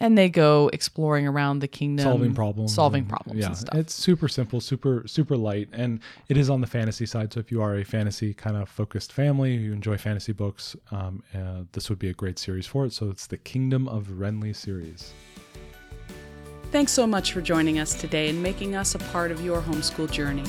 and 0.00 0.16
they 0.16 0.28
go 0.28 0.68
exploring 0.72 1.26
around 1.26 1.58
the 1.60 1.68
kingdom, 1.68 2.04
solving 2.04 2.34
problems 2.34 2.74
solving 2.74 3.00
and- 3.00 3.08
problems 3.08 3.40
yeah 3.40 3.46
and 3.46 3.56
stuff. 3.56 3.74
it's 3.74 3.94
super 3.94 4.28
simple 4.28 4.60
super 4.60 5.02
super 5.06 5.36
light 5.36 5.68
and 5.72 6.00
it 6.28 6.36
is 6.36 6.48
on 6.50 6.60
the 6.60 6.66
fantasy 6.66 7.06
side 7.06 7.32
so 7.32 7.40
if 7.40 7.52
you 7.52 7.60
are 7.62 7.76
a 7.76 7.84
fantasy 7.84 8.32
kind 8.34 8.56
of 8.56 8.68
focused 8.68 9.12
family 9.12 9.54
you 9.54 9.72
enjoy 9.72 9.96
fantasy 9.96 10.32
books 10.32 10.74
um, 10.90 11.22
uh, 11.34 11.62
this 11.72 11.88
would 11.90 11.98
be 11.98 12.08
a 12.08 12.14
great 12.14 12.38
series 12.38 12.66
for 12.66 12.86
it 12.86 12.92
so 12.92 13.10
it's 13.10 13.26
the 13.26 13.36
kingdom 13.38 13.86
of 13.88 14.10
wrenly 14.18 14.52
series 14.52 15.12
Thanks 16.70 16.92
so 16.92 17.06
much 17.06 17.34
for 17.34 17.42
joining 17.42 17.78
us 17.78 17.94
today 18.00 18.30
and 18.30 18.42
making 18.42 18.74
us 18.76 18.94
a 18.94 18.98
part 18.98 19.30
of 19.30 19.44
your 19.44 19.60
homeschool 19.60 20.10
journey. 20.10 20.44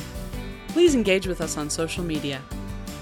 Please 0.70 0.96
engage 0.96 1.28
with 1.28 1.42
us 1.42 1.58
on 1.58 1.70
social 1.70 2.02
media. 2.02 2.42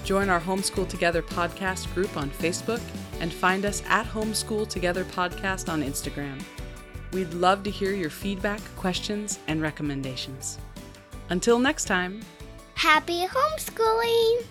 Join 0.04 0.28
our 0.28 0.40
Homeschool 0.42 0.90
Together 0.90 1.22
podcast 1.22 1.94
group 1.94 2.18
on 2.18 2.32
Facebook 2.32 2.82
and 3.22 3.32
find 3.32 3.66
us 3.66 3.84
at 3.88 4.06
Homeschool 4.06 4.68
Together 4.68 5.06
Podcast 5.06 5.72
on 5.72 5.82
Instagram. 5.82 6.42
We'd 7.14 7.34
love 7.34 7.64
to 7.64 7.70
hear 7.70 7.94
your 7.94 8.10
feedback, 8.10 8.60
questions, 8.76 9.40
and 9.48 9.62
recommendations. 9.62 10.58
Until 11.30 11.60
next 11.60 11.86
time. 11.86 12.22
Happy 12.74 13.26
homeschooling! 13.26 14.44